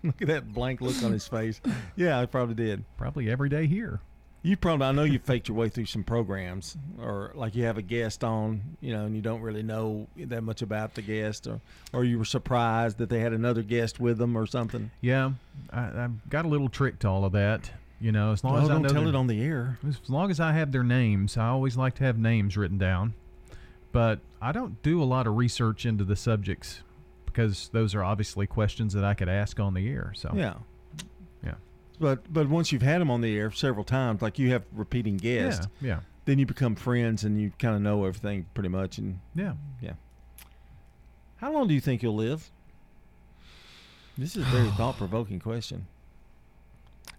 [0.03, 1.59] Look at that blank look on his face.
[1.95, 2.83] Yeah, I probably did.
[2.97, 3.99] Probably every day here.
[4.43, 7.77] You probably, I know you faked your way through some programs, or like you have
[7.77, 11.45] a guest on, you know, and you don't really know that much about the guest,
[11.45, 11.61] or,
[11.93, 14.89] or you were surprised that they had another guest with them or something.
[14.99, 15.33] Yeah,
[15.71, 17.69] I, I've got a little trick to all of that.
[17.99, 19.77] You know, as long Well, as I don't tell it on the air.
[19.87, 23.13] As long as I have their names, I always like to have names written down.
[23.91, 26.81] But I don't do a lot of research into the subjects
[27.27, 30.13] because those are obviously questions that I could ask on the air.
[30.15, 30.55] So Yeah.
[32.01, 35.17] But but once you've had them on the air several times, like you have repeating
[35.17, 35.99] guests, Yeah, yeah.
[36.25, 38.97] then you become friends and you kind of know everything pretty much.
[38.97, 39.53] And Yeah.
[39.79, 39.93] yeah.
[41.37, 42.49] How long do you think you'll live?
[44.17, 45.85] This is a very thought provoking question.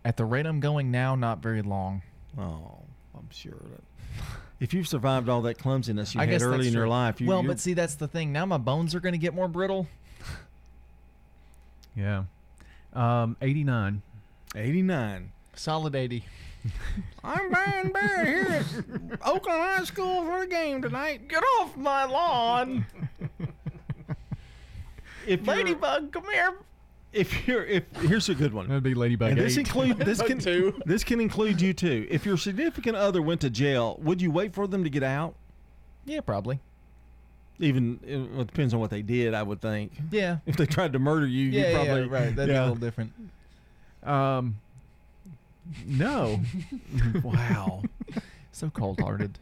[0.05, 2.03] At the rate I'm going now, not very long.
[2.37, 2.81] Oh,
[3.17, 3.85] I'm sure that
[4.59, 6.91] if you've survived all that clumsiness you I had guess early in your true.
[6.91, 8.33] life, you, well, but see, that's the thing.
[8.33, 9.87] Now my bones are going to get more brittle.
[11.97, 12.25] yeah.
[12.93, 14.03] Um, 89.
[14.55, 15.33] 89.
[15.55, 16.25] Solid 80.
[17.25, 18.65] I'm Brian Barrett here
[19.13, 21.29] at Oakland High School for the game tonight.
[21.29, 22.87] Get off my lawn.
[25.27, 26.55] If Ladybug, come here.
[27.13, 28.69] If you're if here's a good one.
[28.69, 29.61] That'd be Ladybug And this 8.
[29.61, 30.81] include this can two.
[30.87, 32.07] this can include you too.
[32.11, 35.35] If your significant other went to jail, would you wait for them to get out?
[36.07, 36.61] Yeah, probably.
[37.59, 39.93] Even uh, it it depends on what they did, I would think.
[40.11, 40.39] Yeah.
[40.47, 42.35] If they tried to murder you, Yeah, you yeah, probably right.
[42.37, 43.13] That'd be a little different.
[44.03, 44.59] Um,
[45.87, 46.41] no.
[47.23, 47.83] wow.
[48.51, 49.39] So cold hearted.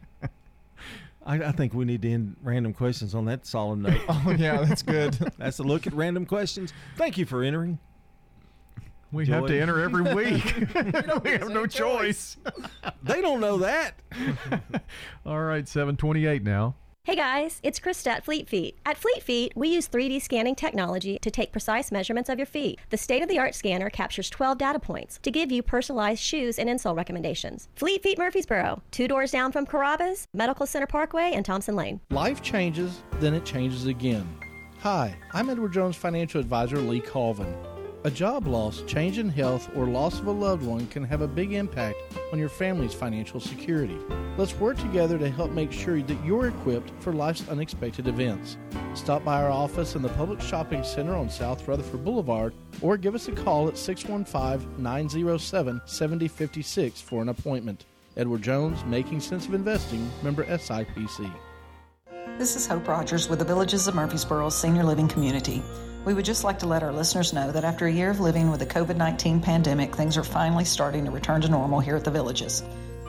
[1.25, 4.01] I, I think we need to end random questions on that solemn note.
[4.09, 5.13] Oh, yeah, that's good.
[5.37, 6.73] that's a look at random questions.
[6.95, 7.79] Thank you for entering.
[9.11, 10.55] We have to enter every week.
[11.23, 12.37] we have no choice.
[13.03, 13.95] They don't know that.
[15.25, 16.75] All right, 728 now.
[17.03, 18.77] Hey guys, it's Krista at Fleet Feet.
[18.85, 22.79] At Fleet Feet, we use 3D scanning technology to take precise measurements of your feet.
[22.91, 26.59] The state of the art scanner captures 12 data points to give you personalized shoes
[26.59, 27.69] and insole recommendations.
[27.75, 32.01] Fleet Feet Murfreesboro, two doors down from Carrabba's, Medical Center Parkway, and Thompson Lane.
[32.11, 34.29] Life changes, then it changes again.
[34.81, 37.51] Hi, I'm Edward Jones financial advisor Lee Colvin.
[38.03, 41.27] A job loss, change in health, or loss of a loved one can have a
[41.27, 41.97] big impact
[42.33, 43.95] on your family's financial security.
[44.37, 48.57] Let's work together to help make sure that you're equipped for life's unexpected events.
[48.95, 53.13] Stop by our office in the Publix Shopping Center on South Rutherford Boulevard or give
[53.13, 57.85] us a call at 615 907 7056 for an appointment.
[58.17, 61.31] Edward Jones, Making Sense of Investing, member SIPC.
[62.39, 65.61] This is Hope Rogers with the Villages of Murfreesboro Senior Living Community.
[66.03, 68.49] We would just like to let our listeners know that after a year of living
[68.49, 72.03] with the COVID 19 pandemic, things are finally starting to return to normal here at
[72.03, 72.63] the Villages.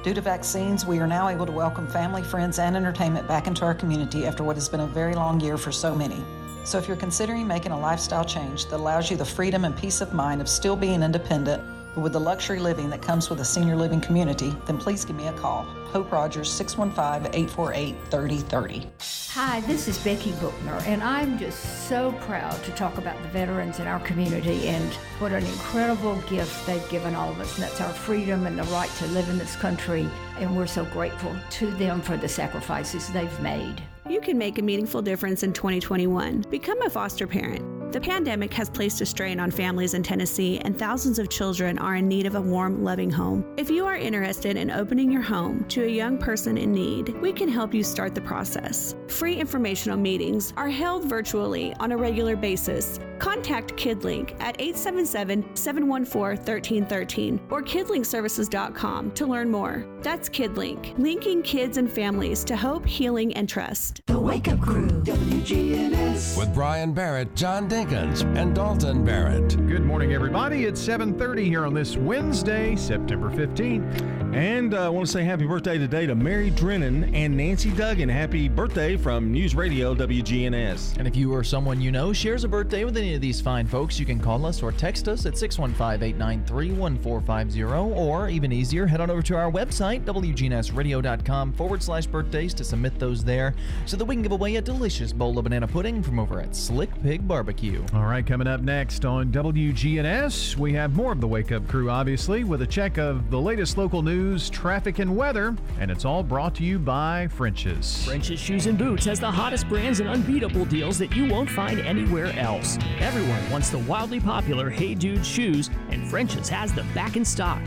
[0.04, 3.64] Due to vaccines, we are now able to welcome family, friends, and entertainment back into
[3.64, 6.22] our community after what has been a very long year for so many.
[6.64, 10.02] So if you're considering making a lifestyle change that allows you the freedom and peace
[10.02, 11.62] of mind of still being independent,
[11.94, 15.16] but with the luxury living that comes with a senior living community, then please give
[15.16, 15.62] me a call.
[15.92, 18.86] Hope Rogers, 615 848 3030.
[19.34, 23.80] Hi, this is Becky Bookner, and I'm just so proud to talk about the veterans
[23.80, 27.80] in our community and what an incredible gift they've given all of us, and that's
[27.80, 30.06] our freedom and the right to live in this country.
[30.38, 33.82] And we're so grateful to them for the sacrifices they've made.
[34.08, 36.44] You can make a meaningful difference in 2021.
[36.50, 37.92] Become a foster parent.
[37.92, 41.96] The pandemic has placed a strain on families in Tennessee, and thousands of children are
[41.96, 43.44] in need of a warm, loving home.
[43.58, 47.34] If you are interested in opening your home to a young person in need, we
[47.34, 48.96] can help you start the process.
[49.08, 52.98] Free informational meetings are held virtually on a regular basis.
[53.22, 59.86] Contact KidLink at 877 714 1313 or kidlinkservices.com to learn more.
[60.00, 64.00] That's KidLink, linking kids and families to hope, healing, and trust.
[64.06, 66.36] The Wake Up Crew, WGNS.
[66.36, 69.56] With Brian Barrett, John Dinkins, and Dalton Barrett.
[69.68, 70.64] Good morning, everybody.
[70.64, 74.34] It's 7:30 here on this Wednesday, September 15th.
[74.34, 78.08] And uh, I want to say happy birthday today to Mary Drennan and Nancy Duggan.
[78.08, 80.96] Happy birthday from News Radio WGNS.
[80.96, 83.42] And if you or someone you know shares a birthday with any any of these
[83.42, 87.62] fine folks, you can call us or text us at 615 893 1450,
[87.94, 92.98] or even easier, head on over to our website, WGNSradio.com forward slash birthdays, to submit
[92.98, 96.18] those there so that we can give away a delicious bowl of banana pudding from
[96.18, 97.84] over at Slick Pig Barbecue.
[97.92, 101.90] All right, coming up next on WGNS, we have more of the Wake Up Crew,
[101.90, 105.54] obviously, with a check of the latest local news, traffic, and weather.
[105.78, 108.06] And it's all brought to you by French's.
[108.06, 111.78] French's Shoes and Boots has the hottest brands and unbeatable deals that you won't find
[111.80, 112.78] anywhere else.
[113.00, 117.64] Everyone wants the wildly popular Hey Dude shoes, and French's has them back in stock.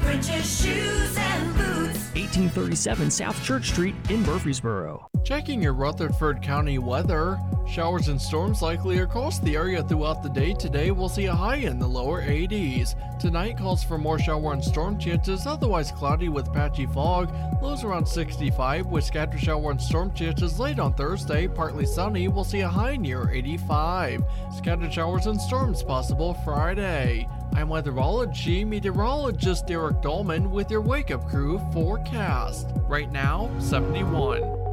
[0.00, 2.06] French's shoes and boots.
[2.14, 5.08] 1837 South Church Street in Murfreesboro.
[5.24, 7.38] Checking your Rutherford County weather.
[7.68, 10.54] Showers and storms likely across the area throughout the day.
[10.54, 12.94] Today we'll see a high in the lower 80s.
[13.18, 17.34] Tonight calls for more shower and storm chances, otherwise cloudy with patchy fog.
[17.60, 21.48] Lows around 65 with scattered shower and storm chances late on Thursday.
[21.48, 24.22] Partly sunny, we'll see a high near 85.
[24.66, 27.28] Scattered showers and storms possible Friday.
[27.54, 32.72] I'm weatherology meteorologist Derek Dolman with your Wake Up Crew forecast.
[32.88, 34.65] Right now, 71.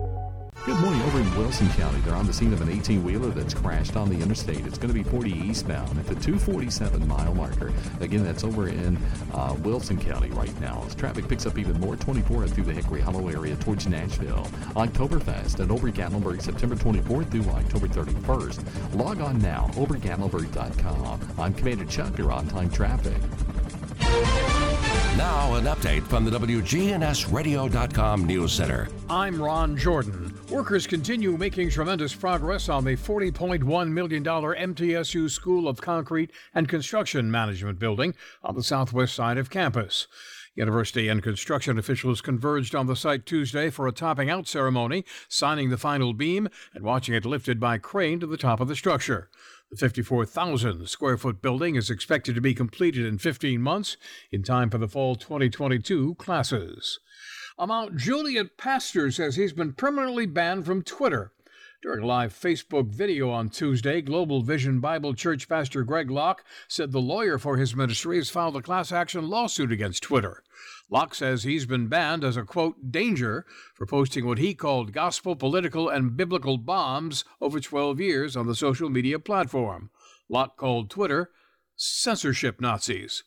[0.65, 1.99] Good morning over in Wilson County.
[2.06, 4.65] They're on the scene of an 18 wheeler that's crashed on the interstate.
[4.65, 7.73] It's going to be 40 eastbound at the 247 mile marker.
[7.99, 8.98] Again, that's over in
[9.34, 10.81] uh, Wilson County right now.
[10.88, 14.45] As traffic picks up even more 24 through the Hickory Hollow area towards Nashville.
[14.77, 18.95] Oktoberfest at Obergatlinburg September 24th through October 31st.
[18.95, 21.19] Log on now, obergatlinburg.com.
[21.38, 23.22] I'm Commander Chuck, your on time traffic.
[25.18, 28.88] Now, an update from the WGNSradio.com News Center.
[29.10, 30.32] I'm Ron Jordan.
[30.53, 37.31] Workers continue making tremendous progress on the $40.1 million MTSU School of Concrete and Construction
[37.31, 38.13] Management building
[38.43, 40.05] on the southwest side of campus.
[40.53, 45.71] University and construction officials converged on the site Tuesday for a topping out ceremony, signing
[45.71, 49.31] the final beam and watching it lifted by crane to the top of the structure.
[49.71, 53.97] The 54,000 square foot building is expected to be completed in 15 months
[54.31, 56.99] in time for the fall 2022 classes.
[57.59, 61.31] Mount Juliet pastor says he's been permanently banned from Twitter.
[61.81, 66.91] During a live Facebook video on Tuesday, Global Vision Bible Church pastor Greg Locke said
[66.91, 70.43] the lawyer for his ministry has filed a class action lawsuit against Twitter.
[70.89, 75.35] Locke says he's been banned as a quote danger for posting what he called gospel,
[75.35, 79.89] political, and biblical bombs over 12 years on the social media platform.
[80.30, 81.31] Locke called Twitter
[81.75, 83.23] censorship Nazis.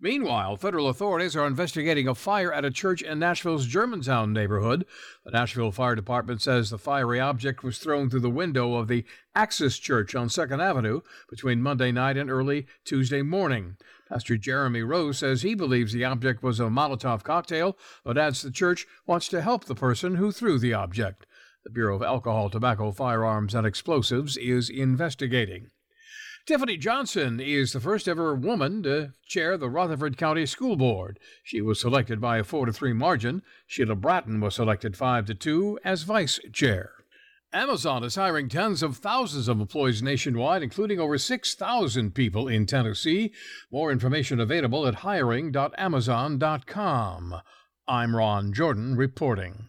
[0.00, 4.86] Meanwhile, federal authorities are investigating a fire at a church in Nashville's Germantown neighborhood.
[5.24, 9.04] The Nashville Fire Department says the fiery object was thrown through the window of the
[9.34, 13.76] Axis Church on 2nd Avenue between Monday night and early Tuesday morning.
[14.08, 18.52] Pastor Jeremy Rose says he believes the object was a Molotov cocktail, but adds the
[18.52, 21.26] church wants to help the person who threw the object.
[21.64, 25.70] The Bureau of Alcohol, Tobacco, Firearms, and Explosives is investigating.
[26.48, 31.18] Tiffany Johnson is the first ever woman to chair the Rutherford County School Board.
[31.44, 33.42] She was selected by a 4 to 3 margin.
[33.66, 36.92] Sheila Bratton was selected 5 to 2 as vice chair.
[37.52, 43.34] Amazon is hiring tens of thousands of employees nationwide, including over 6,000 people in Tennessee.
[43.70, 47.34] More information available at hiring.amazon.com.
[47.86, 49.68] I'm Ron Jordan reporting.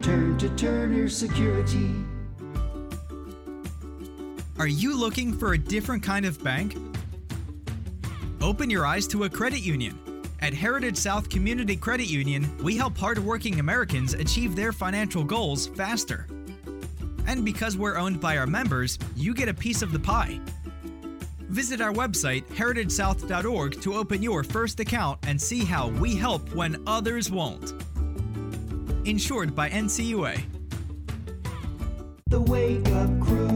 [0.00, 1.94] Turn to Turner Security.
[4.58, 6.74] Are you looking for a different kind of bank?
[8.40, 9.98] Open your eyes to a credit union.
[10.40, 16.26] At Heritage South Community Credit Union, we help hardworking Americans achieve their financial goals faster.
[17.26, 20.40] And because we're owned by our members, you get a piece of the pie.
[21.50, 26.82] Visit our website, heritagesouth.org, to open your first account and see how we help when
[26.86, 27.74] others won't.
[29.04, 30.42] Insured by NCUA.
[32.28, 33.48] The Wake Up Crew,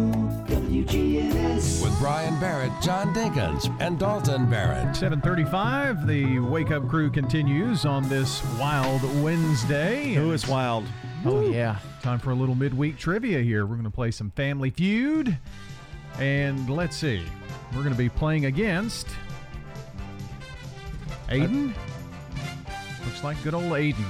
[0.46, 1.82] WGNS.
[1.82, 4.96] With Brian Barrett, John Dinkins, and Dalton Barrett.
[4.96, 10.14] 735, the Wake Up Crew continues on this wild Wednesday.
[10.14, 10.84] Who is wild?
[11.26, 11.78] Oh, yeah.
[12.02, 13.66] Time for a little midweek trivia here.
[13.66, 15.36] We're going to play some Family Feud.
[16.18, 17.22] And let's see.
[17.72, 19.08] We're going to be playing against
[21.28, 21.74] Aiden.
[23.04, 24.04] Looks like good old Aiden.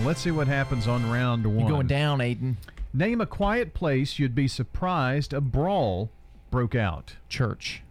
[0.00, 1.66] Well, let's see what happens on round one.
[1.66, 2.56] You going down, Aiden.
[2.94, 6.08] Name a quiet place you'd be surprised a brawl
[6.50, 7.16] broke out.
[7.28, 7.82] Church.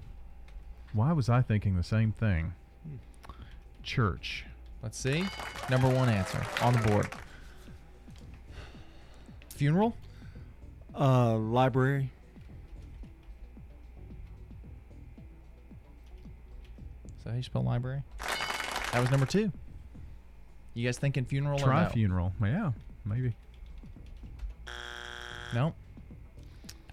[0.92, 2.56] Why was I thinking the same thing?
[3.84, 4.46] Church.
[4.82, 5.24] Let's see.
[5.70, 7.10] Number one answer on the board.
[9.50, 9.96] Funeral?
[11.00, 12.10] Uh, library.
[17.06, 18.02] Is that how you spell library?
[18.94, 19.52] That was number two.
[20.80, 21.90] You guys thinking funeral Try or no?
[21.90, 22.34] funeral.
[22.42, 22.72] Yeah,
[23.04, 23.36] maybe.
[25.54, 25.74] No.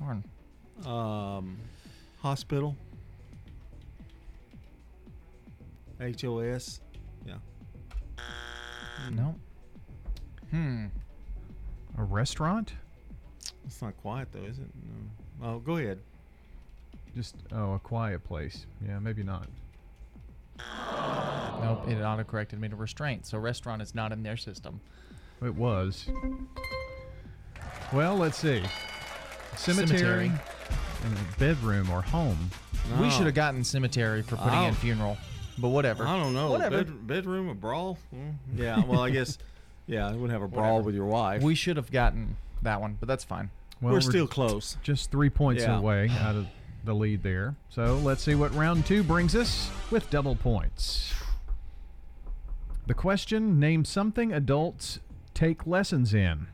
[0.00, 0.24] Darn.
[0.84, 1.56] Um,
[2.18, 2.74] hospital.
[6.00, 6.80] HOS.
[7.24, 7.34] Yeah.
[9.12, 9.36] No.
[10.50, 10.86] Hmm.
[11.96, 12.74] A restaurant?
[13.66, 14.66] It's not quiet though, is it?
[15.40, 15.46] No.
[15.46, 16.00] Oh, go ahead.
[17.14, 18.66] Just oh, a quiet place.
[18.84, 19.46] Yeah, maybe not.
[21.62, 23.26] Nope, it auto corrected me to restraint.
[23.26, 24.80] So restaurant is not in their system.
[25.42, 26.06] It was.
[27.92, 28.62] Well, let's see.
[29.56, 30.32] Cemetery, Cemetery.
[31.04, 32.50] and bedroom or home.
[33.00, 34.74] We should have gotten cemetery for putting in Oh.
[34.74, 35.18] funeral,
[35.58, 36.06] but whatever.
[36.06, 36.50] I don't know.
[36.50, 36.84] Whatever.
[36.84, 37.98] Bed, bedroom, a brawl?
[38.14, 38.84] Mm, Yeah.
[38.84, 39.38] Well, I guess.
[39.88, 40.86] Yeah, you wouldn't have a brawl Whatever.
[40.86, 41.42] with your wife.
[41.44, 43.50] We should have gotten that one, but that's fine.
[43.80, 44.76] Well, We're still close.
[44.82, 45.78] Just three points Yeah.
[45.78, 46.48] away out of
[46.86, 47.56] the lead there.
[47.68, 51.12] So let's see what round two brings us with double points.
[52.86, 55.00] The question Name something adults
[55.34, 56.46] take lessons in.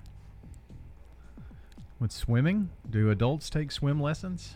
[2.01, 4.55] With swimming, do adults take swim lessons?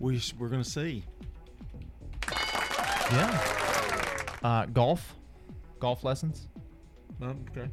[0.00, 1.04] We sh- we're gonna see.
[3.12, 3.44] Yeah.
[4.42, 5.14] Uh, golf,
[5.78, 6.48] golf lessons.
[7.22, 7.68] okay.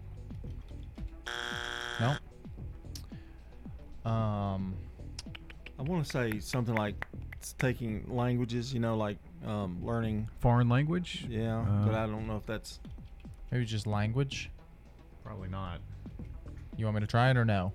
[2.00, 2.16] No.
[4.12, 4.76] Um,
[5.80, 7.06] I want to say something like
[7.58, 8.74] taking languages.
[8.74, 10.30] You know, like um, learning.
[10.40, 11.26] Foreign language?
[11.30, 12.80] Yeah, Uh, but I don't know if that's.
[13.52, 14.50] maybe just language.
[15.24, 15.80] Probably not.
[16.78, 17.74] You want me to try it or no?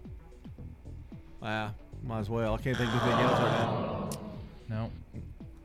[1.43, 1.73] Ah,
[2.05, 2.55] might as well.
[2.55, 3.51] I can't think of anything else right
[4.69, 4.91] now.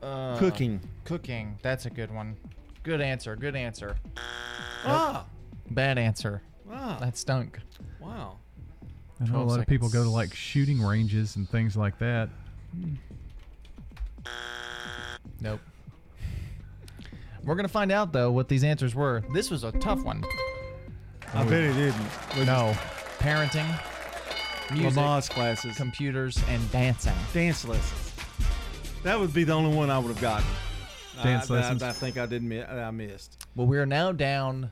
[0.02, 0.06] No.
[0.06, 0.80] Uh, Cooking.
[1.04, 1.56] Cooking.
[1.62, 2.36] That's a good one.
[2.82, 3.36] Good answer.
[3.36, 3.96] Good answer.
[4.84, 5.24] Ah.
[5.70, 6.42] Bad answer.
[6.70, 6.98] Ah.
[7.00, 7.58] That stunk.
[8.00, 8.38] Wow.
[9.20, 11.98] I know a 12 lot of people go to like shooting ranges and things like
[11.98, 12.28] that.
[15.40, 15.60] Nope.
[17.44, 19.22] We're gonna find out though what these answers were.
[19.32, 20.24] This was a tough one.
[21.34, 22.46] I bet it didn't.
[22.46, 22.74] No.
[23.18, 23.66] Parenting,
[24.72, 27.14] music, Lamaze classes, computers, and dancing.
[27.34, 28.12] dance lessons.
[29.02, 30.46] That would be the only one I would have gotten.
[31.22, 31.82] Dance I, I- lessons?
[31.82, 32.48] I, think I didn't.
[32.48, 33.44] mi- I missed.
[33.56, 34.70] Well, we are now down.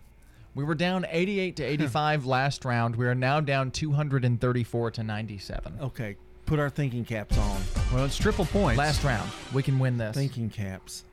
[0.55, 2.97] We were down 88 to 85 last round.
[2.97, 5.79] We are now down 234 to 97.
[5.83, 6.17] Okay,
[6.47, 7.56] put our thinking caps on.
[7.93, 8.79] Well, it's triple points.
[8.79, 9.31] Last round.
[9.55, 10.15] We can win this.
[10.15, 11.05] Thinking caps.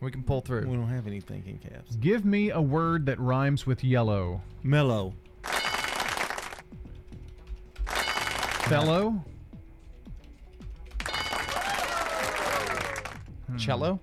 [0.00, 0.68] We can pull through.
[0.68, 1.96] We don't have any thinking caps.
[1.96, 4.40] Give me a word that rhymes with yellow.
[4.62, 5.14] Mellow.
[7.84, 9.22] Fellow?
[13.58, 14.00] Cello?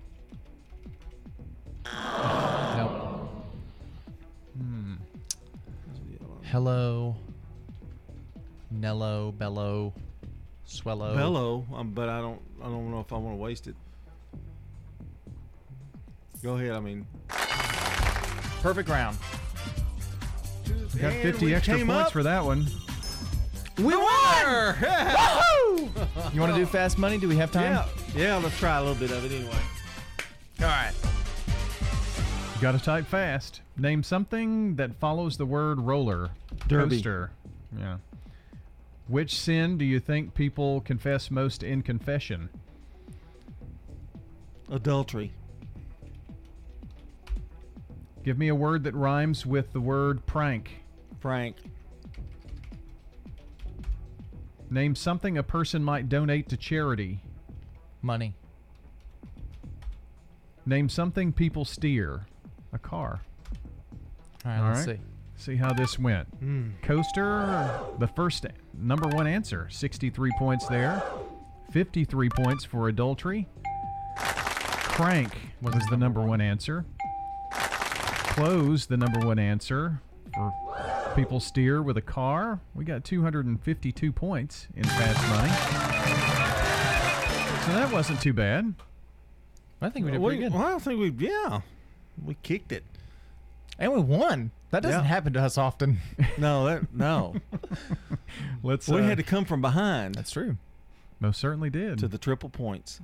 [1.86, 2.92] Nope.
[4.58, 4.94] Hmm.
[6.44, 7.16] Hello.
[8.70, 9.94] Nello, bellow,
[10.72, 11.16] swellow.
[11.16, 12.42] Bellow, um, but I don't.
[12.62, 13.76] I don't know if I want to waste it.
[16.44, 16.72] Go ahead.
[16.72, 17.06] I mean,
[18.62, 19.18] Perfect round.
[20.94, 22.12] We got And 50 we extra came points up.
[22.12, 22.66] for that one.
[23.78, 24.06] We won!
[24.76, 26.34] Woohoo!
[26.34, 27.18] You want to do fast money?
[27.18, 27.74] Do we have time?
[27.74, 27.86] yeah,
[28.16, 28.36] yeah.
[28.38, 29.56] Let's try a little bit of it anyway.
[30.60, 30.94] All right.
[32.62, 33.62] Got to type fast.
[33.78, 36.30] Name something that follows the word roller.
[36.68, 36.98] Derby.
[36.98, 37.32] Coaster.
[37.78, 37.98] Yeah.
[39.12, 42.50] Which sin do you think people confess most in confession?
[44.72, 45.34] Adultery.
[48.24, 50.86] Give me a word that rhymes with the word prank.
[51.20, 51.58] Frank.
[54.70, 57.20] Name something a person might donate to charity.
[58.02, 58.34] Money.
[60.66, 62.28] Name something people steer.
[62.72, 63.20] A car.
[64.46, 64.96] All right, All let's right.
[64.96, 65.04] see.
[65.42, 66.28] See how this went.
[66.38, 66.70] Hmm.
[66.84, 68.46] Coaster, the first
[68.78, 71.02] number one answer, 63 points there.
[71.72, 73.48] 53 points for adultery.
[74.18, 76.86] Crank was the number one answer.
[77.52, 80.00] Close, the number one answer
[80.36, 80.54] for
[81.16, 82.60] People steer with a car.
[82.76, 85.50] We got 252 points in fast money.
[87.66, 88.76] So that wasn't too bad.
[89.82, 90.54] I think we did pretty good.
[90.54, 91.62] Well, I think we, yeah,
[92.24, 92.84] we kicked it.
[93.80, 94.52] And we won.
[94.72, 95.08] That doesn't Yeah.
[95.08, 96.00] happen to us often.
[96.38, 97.36] No, that no.
[98.64, 98.88] Let's.
[98.88, 100.16] we uh, had to come from behind.
[100.16, 100.58] That's true.
[101.20, 102.00] Most certainly did.
[102.00, 103.00] To the triple points.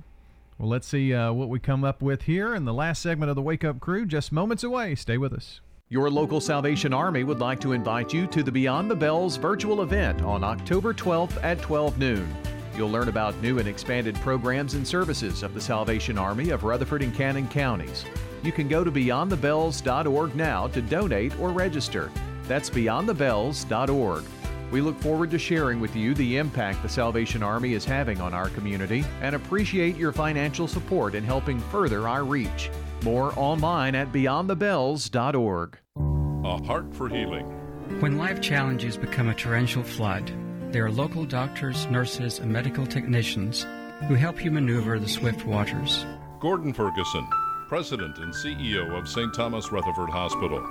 [0.58, 3.36] Well, let's see uh, what we come up with here in the last segment of
[3.36, 4.96] the Wake Up Crew, just moments away.
[4.96, 5.60] Stay with us.
[5.88, 9.82] Your local Salvation Army would like to invite you to the Beyond the Bells virtual
[9.82, 12.34] event on October 12th at 12 noon.
[12.76, 17.02] You'll learn about new and expanded programs and services of the Salvation Army of Rutherford
[17.02, 18.04] and Cannon counties.
[18.42, 22.10] You can go to beyondthebells.org now to donate or register.
[22.44, 24.24] That's beyondthebells.org.
[24.70, 28.34] We look forward to sharing with you the impact the Salvation Army is having on
[28.34, 32.70] our community and appreciate your financial support in helping further our reach.
[33.02, 35.78] More online at beyondthebells.org.
[36.44, 37.46] A Heart for Healing.
[38.00, 40.30] When life challenges become a torrential flood,
[40.70, 43.66] there are local doctors, nurses, and medical technicians
[44.06, 46.04] who help you maneuver the swift waters.
[46.40, 47.26] Gordon Ferguson,
[47.68, 49.32] President and CEO of St.
[49.34, 50.66] Thomas Rutherford Hospital.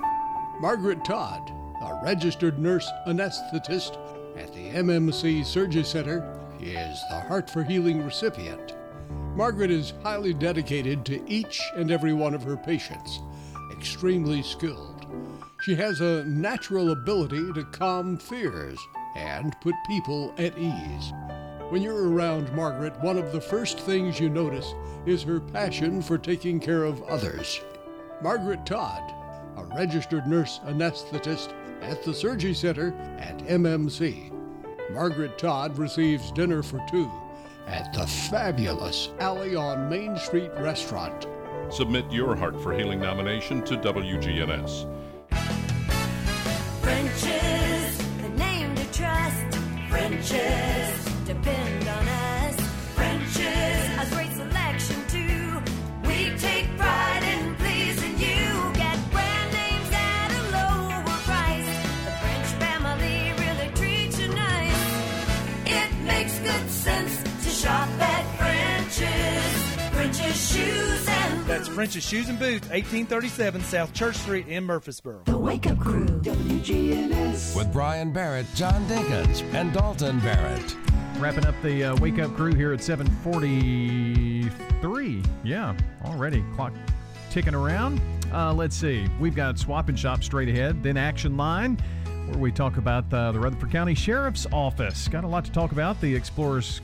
[0.60, 3.96] Margaret Todd, a registered nurse anesthetist
[4.36, 8.74] at the MMC Surgery Center, is the Heart for Healing recipient.
[9.36, 13.20] Margaret is highly dedicated to each and every one of her patients,
[13.70, 15.06] extremely skilled.
[15.62, 18.78] She has a natural ability to calm fears
[19.14, 21.12] and put people at ease.
[21.70, 24.74] When you're around Margaret, one of the first things you notice
[25.04, 27.60] is her passion for taking care of others.
[28.22, 29.02] Margaret Todd,
[29.58, 34.32] a registered nurse anesthetist at the Surgery Center at MMC.
[34.92, 37.10] Margaret Todd receives dinner for two
[37.66, 41.26] at the fabulous Alley on Main Street restaurant.
[41.70, 44.90] Submit your Heart for Healing nomination to WGNS.
[46.80, 49.58] French's, the name to trust.
[49.90, 50.87] French's,
[71.78, 75.22] French's Shoes and Boots, 1837 South Church Street in Murfreesboro.
[75.26, 77.54] The Wake Up Crew, WGNS.
[77.54, 80.76] With Brian Barrett, John Dinkins, and Dalton Barrett.
[81.18, 85.22] Wrapping up the uh, Wake Up Crew here at 743.
[85.44, 86.42] Yeah, already.
[86.56, 86.72] Clock
[87.30, 88.00] ticking around.
[88.32, 89.06] Uh, let's see.
[89.20, 91.78] We've got Swap and Shop straight ahead, then Action Line,
[92.26, 95.06] where we talk about uh, the Rutherford County Sheriff's Office.
[95.06, 96.00] Got a lot to talk about.
[96.00, 96.80] The Explorers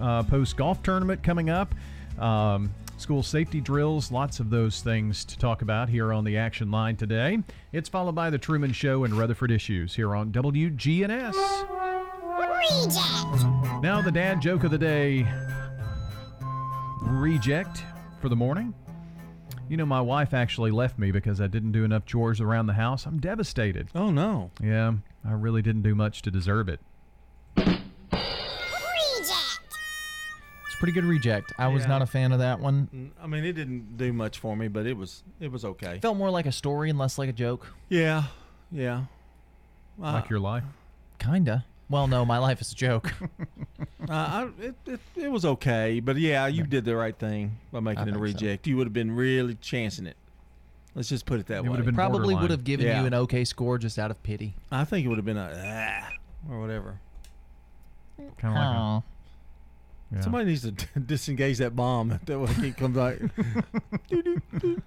[0.00, 1.74] uh, Post Golf Tournament coming up.
[2.16, 6.70] Um, school safety drills, lots of those things to talk about here on the Action
[6.70, 7.38] Line today.
[7.72, 11.34] It's followed by the Truman Show and Rutherford Issues here on WGNS.
[12.38, 13.82] Reject!
[13.82, 15.26] Now, the dad joke of the day
[17.02, 17.84] reject
[18.20, 18.74] for the morning.
[19.68, 22.74] You know, my wife actually left me because I didn't do enough chores around the
[22.74, 23.04] house.
[23.04, 23.88] I'm devastated.
[23.94, 24.50] Oh, no.
[24.62, 24.94] Yeah,
[25.24, 26.80] I really didn't do much to deserve it.
[30.76, 31.54] It's a pretty good reject.
[31.58, 31.88] I was Yeah.
[31.88, 32.88] not a fan of that one.
[32.94, 35.98] Mm, I mean, it didn't do much for me, but it was it was okay.
[36.02, 37.72] Felt more like a story and less like a joke.
[37.88, 38.24] Yeah,
[38.70, 39.04] yeah.
[39.98, 40.64] Uh, like your life?
[41.18, 41.64] Kinda.
[41.88, 43.12] Well, no, my life is a joke.
[44.08, 47.80] Uh, I, it, it, it was okay, but yeah, you did the right thing by
[47.80, 48.20] making it a think so.
[48.20, 48.66] reject.
[48.68, 50.16] You would have been really chancing it.
[50.94, 51.70] Let's just put it that It way.
[51.70, 52.42] would have been Probably borderline.
[52.42, 53.00] would have given Yeah.
[53.00, 54.54] you an okay score just out of pity.
[54.70, 55.50] I think it would have been a
[56.08, 56.12] ah,
[56.52, 57.00] or whatever.
[58.16, 59.02] Kind of like Aw.
[60.12, 60.20] A, yeah.
[60.20, 62.18] Somebody needs to disengage that bomb.
[62.26, 63.16] That way it comes out.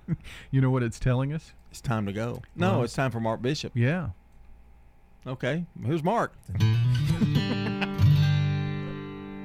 [0.52, 1.54] You know what it's telling us?
[1.72, 2.41] It's time to go.
[2.56, 3.72] No, Well, it's time for Mark Bishop.
[3.76, 4.10] Yeah.
[5.28, 6.34] Okay, who's Mark?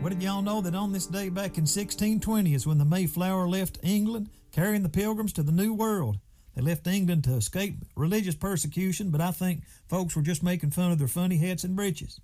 [0.01, 3.49] What did y'all know that on this day back in 1620 is when the Mayflower
[3.49, 6.19] left England, carrying the pilgrims to the New World?
[6.55, 10.93] They left England to escape religious persecution, but I think folks were just making fun
[10.93, 12.21] of their funny hats and breeches.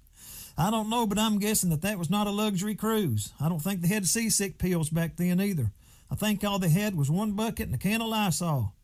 [0.61, 3.33] I don't know, but I'm guessing that that was not a luxury cruise.
[3.41, 5.73] I don't think they had seasick pills back then either.
[6.11, 8.75] I think all they had was one bucket and a can of Lysol.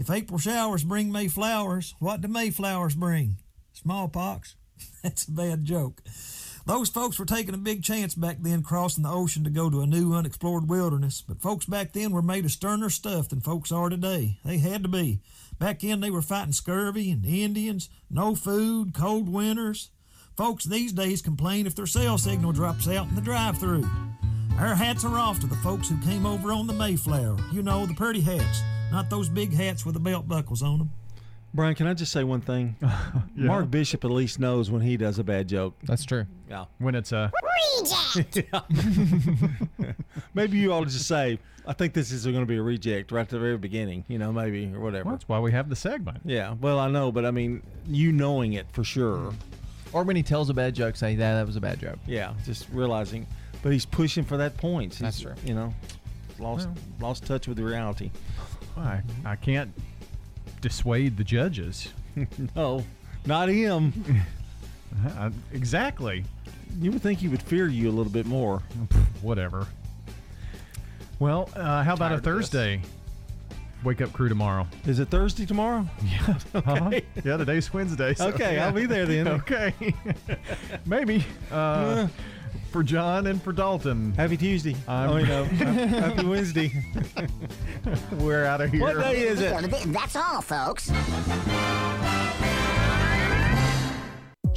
[0.00, 3.36] If April showers bring May flowers, what do May flowers bring?
[3.72, 4.56] Smallpox?
[5.04, 6.02] That's a bad joke.
[6.66, 9.80] Those folks were taking a big chance back then crossing the ocean to go to
[9.80, 13.70] a new unexplored wilderness, but folks back then were made of sterner stuff than folks
[13.70, 14.40] are today.
[14.44, 15.20] They had to be.
[15.60, 19.90] Back then they were fighting scurvy and Indians, no food, cold winters.
[20.36, 23.88] Folks these days complain if their cell signal drops out in the drive through.
[24.58, 27.36] Our hats are off to the folks who came over on the Mayflower.
[27.52, 30.90] You know, the pretty hats, not those big hats with the belt buckles on them.
[31.52, 32.76] Brian, can I just say one thing?
[33.34, 35.74] Mark Bishop at least knows when he does a bad joke.
[35.82, 36.24] That's true.
[36.48, 36.64] Yeah.
[36.78, 37.30] When it's a
[38.16, 38.52] reject.
[40.34, 43.12] maybe you ought to just say, I think this is going to be a reject
[43.12, 45.10] right at the very beginning, you know, maybe, or whatever.
[45.10, 46.20] That's why we have the segment.
[46.24, 49.34] Yeah, well, I know, but I mean, you knowing it for sure.
[49.92, 51.98] Or when he tells a bad joke, say, that, that was a bad joke.
[52.06, 53.26] Yeah, just realizing.
[53.62, 54.98] But he's pushing for that point.
[54.98, 55.34] That's true.
[55.44, 55.74] You know,
[56.38, 56.76] lost Well.
[57.00, 58.10] lost touch with reality.
[58.76, 59.70] I, I can't
[60.60, 61.88] dissuade the judges.
[62.56, 62.84] no,
[63.26, 63.92] not him.
[65.16, 66.22] Uh, exactly.
[66.78, 68.58] You would think he would fear you a little bit more.
[69.22, 69.66] Whatever.
[71.18, 72.76] Well, uh, how about a Thursday?
[72.76, 72.86] this.
[73.82, 73.88] Thursday?
[73.88, 74.66] Wake up crew tomorrow.
[74.86, 75.86] Is it Thursday tomorrow?
[76.04, 76.34] Yeah.
[76.54, 76.86] Uh-huh.
[76.86, 77.02] Okay.
[77.24, 78.14] Yeah, today's Wednesday.
[78.14, 78.66] so Okay, yeah.
[78.66, 79.26] I'll be there then.
[79.28, 79.72] okay.
[80.86, 81.24] Maybe.
[81.50, 82.06] Uh,
[82.70, 84.12] for John and for Dalton.
[84.12, 84.76] Happy Tuesday.
[84.88, 86.72] I'm- oh, you know, happy Wednesday.
[88.12, 88.80] We're out of here.
[88.82, 89.52] What day is it?
[89.92, 90.90] That's all, folks.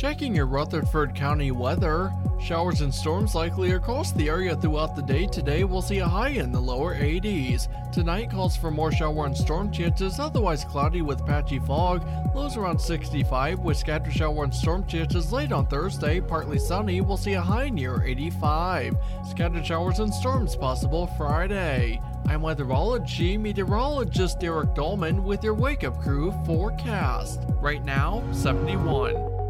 [0.05, 2.13] Checking your Rutherford County weather.
[2.39, 5.63] Showers and storms likely across the area throughout the day today.
[5.63, 7.67] We'll see a high in the lower 80s.
[7.91, 12.07] Tonight calls for more shower and storm chances, otherwise cloudy with patchy fog.
[12.35, 16.19] Lows around 65 with scattered shower and storm chances late on Thursday.
[16.21, 18.95] Partly sunny, we'll see a high near 85.
[19.27, 21.99] Scattered showers and storms possible Friday.
[22.27, 27.41] I'm weatherology meteorologist Derek Dolman with your Wake Up Crew forecast.
[27.59, 29.44] Right now, 71.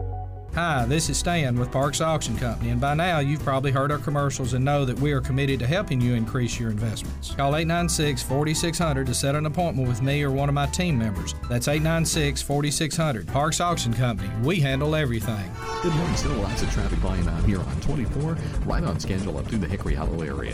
[0.55, 3.97] Hi, this is Stan with Parks Auction Company, and by now you've probably heard our
[3.97, 7.35] commercials and know that we are committed to helping you increase your investments.
[7.35, 11.35] Call 896 4600 to set an appointment with me or one of my team members.
[11.49, 13.27] That's 896 4600.
[13.27, 14.29] Parks Auction Company.
[14.43, 15.51] We handle everything.
[15.83, 16.15] Good morning.
[16.15, 19.67] Still lots of traffic volume out here on 24, right on schedule up through the
[19.67, 20.53] Hickory Hollow area.